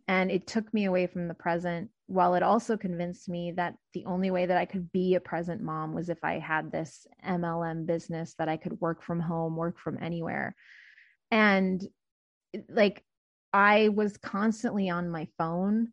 And 0.08 0.32
it 0.32 0.48
took 0.48 0.74
me 0.74 0.86
away 0.86 1.06
from 1.06 1.28
the 1.28 1.36
present, 1.36 1.92
while 2.08 2.34
it 2.34 2.42
also 2.42 2.76
convinced 2.76 3.30
me 3.30 3.52
that 3.52 3.76
the 3.94 4.06
only 4.06 4.32
way 4.32 4.48
that 4.48 4.58
I 4.58 4.66
could 4.66 4.92
be 4.92 5.14
a 5.14 5.20
present 5.20 5.62
mom 5.62 5.94
was 5.94 6.10
if 6.10 6.24
I 6.24 6.40
had 6.40 6.72
this 6.72 7.06
MLM 7.24 7.86
business 7.86 8.34
that 8.40 8.50
I 8.50 8.58
could 8.58 8.82
work 8.82 9.04
from 9.04 9.20
home, 9.20 9.56
work 9.56 9.78
from 9.78 10.00
anywhere. 10.02 10.56
And 11.30 11.88
like, 12.68 13.04
I 13.54 13.90
was 13.90 14.18
constantly 14.18 14.90
on 14.90 15.10
my 15.10 15.28
phone 15.38 15.90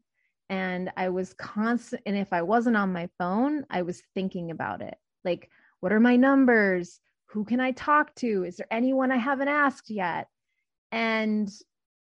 and 0.49 0.90
I 0.97 1.09
was 1.09 1.34
constant. 1.34 2.03
And 2.07 2.16
if 2.16 2.32
I 2.32 2.42
wasn't 2.42 2.76
on 2.76 2.92
my 2.92 3.09
phone, 3.18 3.64
I 3.70 3.82
was 3.82 4.03
thinking 4.14 4.51
about 4.51 4.82
it. 4.82 4.97
Like, 5.24 5.51
what 5.80 5.92
are 5.92 6.01
my 6.01 6.16
numbers? 6.16 7.01
Who 7.30 7.44
can 7.44 7.61
I 7.61 7.72
talk 7.72 8.14
to? 8.16 8.44
Is 8.44 8.57
there 8.57 8.68
anyone 8.70 9.11
I 9.11 9.16
haven't 9.16 9.49
asked 9.49 9.90
yet? 9.90 10.28
And 10.92 11.51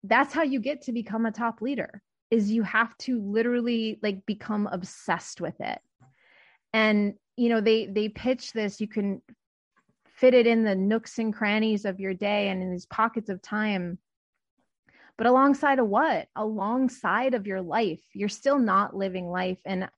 that's 0.05 0.35
how 0.35 0.43
you 0.43 0.61
get 0.61 0.83
to 0.83 0.93
become 0.93 1.27
a 1.27 1.33
top 1.33 1.61
leader 1.61 2.03
is 2.31 2.51
you 2.51 2.63
have 2.63 2.97
to 2.99 3.21
literally 3.21 3.99
like 4.03 4.25
become 4.27 4.69
obsessed 4.71 5.41
with 5.41 5.59
it. 5.61 5.81
And 6.73 7.15
you 7.37 7.49
know, 7.49 7.61
they 7.61 7.87
they 7.87 8.09
pitch 8.09 8.53
this, 8.53 8.81
you 8.81 8.89
can 8.89 9.23
fit 10.05 10.35
it 10.35 10.47
in 10.47 10.65
the 10.65 10.75
nooks 10.75 11.19
and 11.19 11.33
crannies 11.33 11.85
of 11.85 12.01
your 12.01 12.13
day 12.13 12.49
and 12.49 12.63
in 12.63 12.71
these 12.71 12.87
pockets 12.87 13.29
of 13.29 13.41
time 13.41 13.99
but 15.19 15.27
alongside 15.27 15.79
of 15.79 15.89
what? 15.89 16.29
Alongside 16.35 17.35
of 17.35 17.47
your 17.47 17.61
life. 17.61 18.01
You're 18.15 18.29
still 18.29 18.59
not 18.59 18.97
living 18.97 19.29
life. 19.29 19.59
And 19.67 19.89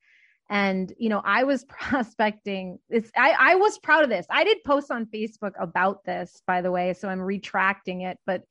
and 0.53 0.93
you 0.99 1.09
know 1.09 1.23
i 1.25 1.45
was 1.45 1.65
prospecting 1.69 2.81
it's 2.89 3.09
I, 3.17 3.37
I 3.39 3.55
was 3.55 3.79
proud 3.79 4.03
of 4.03 4.11
this. 4.11 4.27
I 4.29 4.43
did 4.43 4.65
post 4.65 4.91
on 4.91 5.07
facebook 5.07 5.53
about 5.61 6.05
this 6.05 6.43
by 6.45 6.61
the 6.61 6.73
way 6.73 6.93
so 6.95 7.09
i'm 7.09 7.21
retracting 7.21 8.01
it. 8.01 8.19
But 8.27 8.43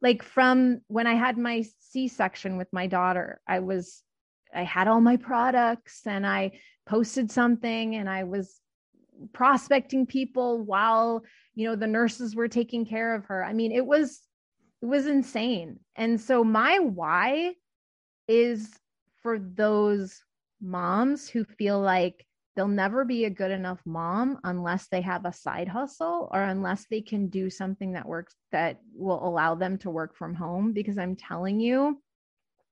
like 0.00 0.22
from 0.22 0.80
when 0.86 1.06
i 1.06 1.14
had 1.14 1.36
my 1.36 1.64
c-section 1.80 2.56
with 2.56 2.68
my 2.72 2.86
daughter 2.86 3.40
i 3.46 3.60
was 3.60 4.02
i 4.54 4.62
had 4.62 4.88
all 4.88 5.00
my 5.00 5.16
products 5.16 6.02
and 6.06 6.26
i 6.26 6.52
posted 6.86 7.30
something 7.30 7.94
and 7.94 8.08
i 8.08 8.24
was 8.24 8.60
prospecting 9.32 10.06
people 10.06 10.62
while 10.62 11.22
you 11.54 11.66
know 11.66 11.76
the 11.76 11.86
nurses 11.86 12.34
were 12.34 12.48
taking 12.48 12.84
care 12.84 13.14
of 13.14 13.26
her. 13.26 13.44
I 13.44 13.52
mean 13.52 13.72
it 13.72 13.86
was 13.86 14.20
it 14.84 14.86
was 14.86 15.06
insane. 15.06 15.80
And 15.96 16.20
so 16.20 16.44
my 16.44 16.78
why 16.78 17.54
is 18.28 18.70
for 19.22 19.38
those 19.38 20.22
moms 20.60 21.26
who 21.26 21.42
feel 21.42 21.80
like 21.80 22.26
they'll 22.54 22.68
never 22.68 23.06
be 23.06 23.24
a 23.24 23.30
good 23.30 23.50
enough 23.50 23.80
mom 23.86 24.38
unless 24.44 24.88
they 24.88 25.00
have 25.00 25.24
a 25.24 25.32
side 25.32 25.68
hustle 25.68 26.28
or 26.30 26.42
unless 26.42 26.84
they 26.90 27.00
can 27.00 27.28
do 27.28 27.48
something 27.48 27.92
that 27.92 28.06
works 28.06 28.34
that 28.52 28.78
will 28.94 29.26
allow 29.26 29.54
them 29.54 29.78
to 29.78 29.88
work 29.88 30.14
from 30.14 30.34
home 30.34 30.74
because 30.74 30.98
I'm 30.98 31.16
telling 31.16 31.60
you 31.60 31.98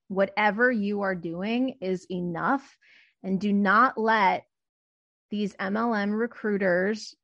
whatever 0.09 0.71
you 0.71 1.01
are 1.01 1.15
doing 1.15 1.79
is 1.81 2.07
enough 2.11 2.77
and 3.23 3.41
do 3.41 3.55
not 3.55 3.97
let 3.97 4.45
these 5.31 5.55
MLM 5.55 6.13
recruiters 6.13 7.15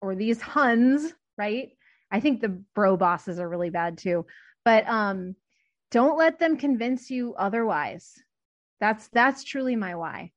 or 0.00 0.14
these 0.14 0.40
Huns, 0.40 1.12
right? 1.36 1.72
I 2.14 2.20
think 2.20 2.40
the 2.40 2.62
bro 2.76 2.96
bosses 2.96 3.40
are 3.40 3.48
really 3.48 3.70
bad 3.70 3.98
too. 3.98 4.24
But 4.64 4.88
um 4.88 5.34
don't 5.90 6.16
let 6.16 6.38
them 6.38 6.56
convince 6.56 7.10
you 7.10 7.34
otherwise. 7.34 8.14
That's 8.78 9.08
that's 9.08 9.42
truly 9.42 9.74
my 9.74 9.96
why. 9.96 10.30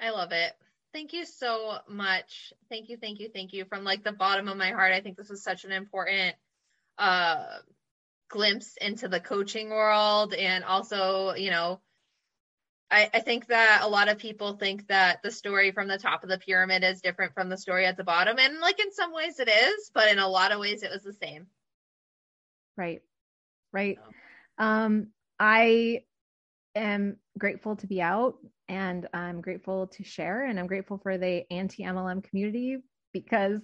I 0.00 0.10
love 0.10 0.32
it. 0.32 0.52
Thank 0.92 1.12
you 1.12 1.24
so 1.24 1.78
much. 1.88 2.52
Thank 2.68 2.88
you, 2.88 2.96
thank 2.96 3.20
you, 3.20 3.30
thank 3.32 3.52
you 3.52 3.64
from 3.64 3.84
like 3.84 4.02
the 4.02 4.10
bottom 4.10 4.48
of 4.48 4.56
my 4.56 4.70
heart. 4.70 4.92
I 4.92 5.00
think 5.00 5.16
this 5.16 5.30
is 5.30 5.44
such 5.44 5.64
an 5.64 5.70
important 5.70 6.34
uh 6.98 7.58
glimpse 8.28 8.76
into 8.80 9.06
the 9.06 9.20
coaching 9.20 9.70
world 9.70 10.34
and 10.34 10.64
also, 10.64 11.34
you 11.34 11.52
know, 11.52 11.80
I, 12.90 13.10
I, 13.12 13.20
think 13.20 13.48
that 13.48 13.80
a 13.82 13.88
lot 13.88 14.08
of 14.08 14.18
people 14.18 14.52
think 14.52 14.86
that 14.86 15.20
the 15.22 15.30
story 15.30 15.72
from 15.72 15.88
the 15.88 15.98
top 15.98 16.22
of 16.22 16.28
the 16.28 16.38
pyramid 16.38 16.84
is 16.84 17.00
different 17.00 17.34
from 17.34 17.48
the 17.48 17.58
story 17.58 17.84
at 17.84 17.96
the 17.96 18.04
bottom. 18.04 18.38
And 18.38 18.60
like 18.60 18.78
in 18.78 18.92
some 18.92 19.12
ways 19.12 19.40
it 19.40 19.48
is, 19.48 19.90
but 19.92 20.08
in 20.10 20.18
a 20.18 20.28
lot 20.28 20.52
of 20.52 20.60
ways 20.60 20.82
it 20.82 20.90
was 20.92 21.02
the 21.02 21.12
same. 21.12 21.46
Right. 22.76 23.02
Right. 23.72 23.98
So. 24.58 24.64
Um, 24.64 25.08
I 25.40 26.02
am 26.74 27.16
grateful 27.36 27.76
to 27.76 27.86
be 27.86 28.00
out 28.00 28.36
and 28.68 29.08
I'm 29.12 29.40
grateful 29.40 29.88
to 29.88 30.04
share 30.04 30.44
and 30.44 30.58
I'm 30.58 30.66
grateful 30.66 30.98
for 30.98 31.18
the 31.18 31.44
anti 31.50 31.82
MLM 31.82 32.22
community 32.22 32.78
because 33.12 33.60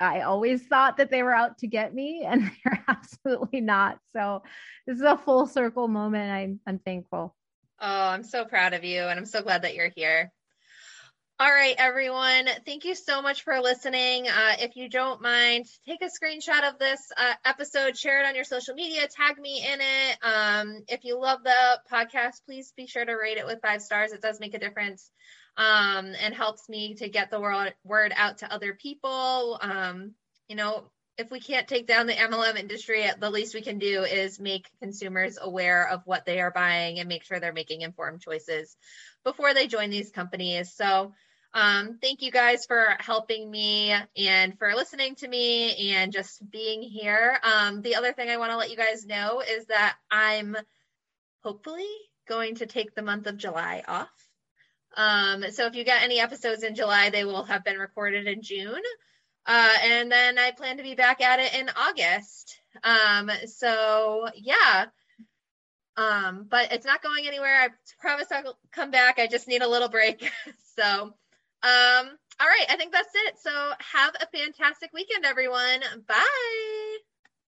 I 0.00 0.22
always 0.22 0.66
thought 0.66 0.96
that 0.96 1.10
they 1.10 1.22
were 1.22 1.34
out 1.34 1.58
to 1.58 1.66
get 1.66 1.94
me 1.94 2.24
and 2.26 2.50
they're 2.64 2.84
absolutely 2.88 3.60
not. 3.60 3.98
So 4.12 4.42
this 4.86 4.96
is 4.96 5.02
a 5.02 5.16
full 5.16 5.46
circle 5.46 5.88
moment. 5.88 6.32
I'm, 6.32 6.60
I'm 6.66 6.78
thankful. 6.78 7.36
Oh, 7.84 8.08
I'm 8.10 8.22
so 8.22 8.44
proud 8.44 8.74
of 8.74 8.84
you, 8.84 9.02
and 9.02 9.18
I'm 9.18 9.26
so 9.26 9.42
glad 9.42 9.62
that 9.62 9.74
you're 9.74 9.90
here. 9.96 10.30
All 11.40 11.50
right, 11.50 11.74
everyone. 11.76 12.46
Thank 12.64 12.84
you 12.84 12.94
so 12.94 13.20
much 13.20 13.42
for 13.42 13.60
listening. 13.60 14.28
Uh, 14.28 14.52
if 14.60 14.76
you 14.76 14.88
don't 14.88 15.20
mind, 15.20 15.66
take 15.84 16.00
a 16.00 16.04
screenshot 16.04 16.62
of 16.68 16.78
this 16.78 17.00
uh, 17.16 17.34
episode, 17.44 17.98
share 17.98 18.22
it 18.22 18.26
on 18.26 18.36
your 18.36 18.44
social 18.44 18.74
media, 18.74 19.08
tag 19.08 19.36
me 19.36 19.66
in 19.66 19.80
it. 19.80 20.18
Um, 20.22 20.84
if 20.86 21.02
you 21.02 21.18
love 21.18 21.42
the 21.42 21.80
podcast, 21.90 22.44
please 22.46 22.72
be 22.76 22.86
sure 22.86 23.04
to 23.04 23.14
rate 23.14 23.38
it 23.38 23.46
with 23.46 23.58
five 23.60 23.82
stars. 23.82 24.12
It 24.12 24.22
does 24.22 24.38
make 24.38 24.54
a 24.54 24.60
difference 24.60 25.10
um, 25.56 26.12
and 26.20 26.32
helps 26.32 26.68
me 26.68 26.94
to 26.94 27.08
get 27.08 27.32
the 27.32 27.40
word, 27.40 28.12
out 28.14 28.38
to 28.38 28.52
other 28.52 28.74
people. 28.74 29.58
Um, 29.60 30.12
you 30.46 30.54
know, 30.54 30.84
if 31.22 31.30
we 31.30 31.40
can't 31.40 31.68
take 31.68 31.86
down 31.86 32.06
the 32.06 32.12
MLM 32.12 32.58
industry, 32.58 33.06
the 33.18 33.30
least 33.30 33.54
we 33.54 33.62
can 33.62 33.78
do 33.78 34.02
is 34.02 34.40
make 34.40 34.68
consumers 34.80 35.38
aware 35.40 35.88
of 35.88 36.02
what 36.04 36.26
they 36.26 36.40
are 36.40 36.50
buying 36.50 36.98
and 36.98 37.08
make 37.08 37.22
sure 37.22 37.38
they're 37.38 37.52
making 37.52 37.82
informed 37.82 38.20
choices 38.20 38.76
before 39.24 39.54
they 39.54 39.68
join 39.68 39.88
these 39.88 40.10
companies. 40.10 40.72
So, 40.74 41.14
um, 41.54 41.98
thank 42.00 42.22
you 42.22 42.32
guys 42.32 42.64
for 42.66 42.96
helping 42.98 43.50
me 43.50 43.94
and 44.16 44.58
for 44.58 44.74
listening 44.74 45.14
to 45.16 45.28
me 45.28 45.92
and 45.92 46.10
just 46.10 46.50
being 46.50 46.82
here. 46.82 47.38
Um, 47.42 47.82
the 47.82 47.96
other 47.96 48.12
thing 48.12 48.30
I 48.30 48.38
want 48.38 48.52
to 48.52 48.56
let 48.56 48.70
you 48.70 48.76
guys 48.76 49.06
know 49.06 49.42
is 49.42 49.66
that 49.66 49.96
I'm 50.10 50.56
hopefully 51.44 51.88
going 52.26 52.56
to 52.56 52.66
take 52.66 52.94
the 52.94 53.02
month 53.02 53.26
of 53.26 53.36
July 53.36 53.82
off. 53.86 54.08
Um, 54.96 55.44
so 55.50 55.66
if 55.66 55.74
you 55.74 55.84
got 55.84 56.02
any 56.02 56.20
episodes 56.20 56.62
in 56.62 56.74
July, 56.74 57.10
they 57.10 57.24
will 57.24 57.44
have 57.44 57.64
been 57.64 57.78
recorded 57.78 58.26
in 58.26 58.42
June. 58.42 58.82
Uh, 59.46 59.74
and 59.82 60.10
then 60.10 60.38
I 60.38 60.52
plan 60.52 60.76
to 60.76 60.82
be 60.82 60.94
back 60.94 61.20
at 61.20 61.40
it 61.40 61.54
in 61.54 61.68
August. 61.76 62.60
Um, 62.84 63.30
so 63.46 64.28
yeah. 64.36 64.86
Um, 65.96 66.46
but 66.48 66.72
it's 66.72 66.86
not 66.86 67.02
going 67.02 67.26
anywhere. 67.26 67.54
I 67.54 67.68
promise 68.00 68.26
I'll 68.32 68.58
come 68.72 68.90
back. 68.90 69.18
I 69.18 69.26
just 69.26 69.48
need 69.48 69.62
a 69.62 69.68
little 69.68 69.88
break. 69.88 70.20
so, 70.78 70.84
um, 70.84 71.12
all 71.62 72.48
right. 72.48 72.66
I 72.70 72.76
think 72.76 72.92
that's 72.92 73.14
it. 73.14 73.34
So 73.40 73.50
have 73.78 74.14
a 74.20 74.36
fantastic 74.36 74.90
weekend, 74.92 75.24
everyone. 75.24 75.80
Bye. 76.06 76.81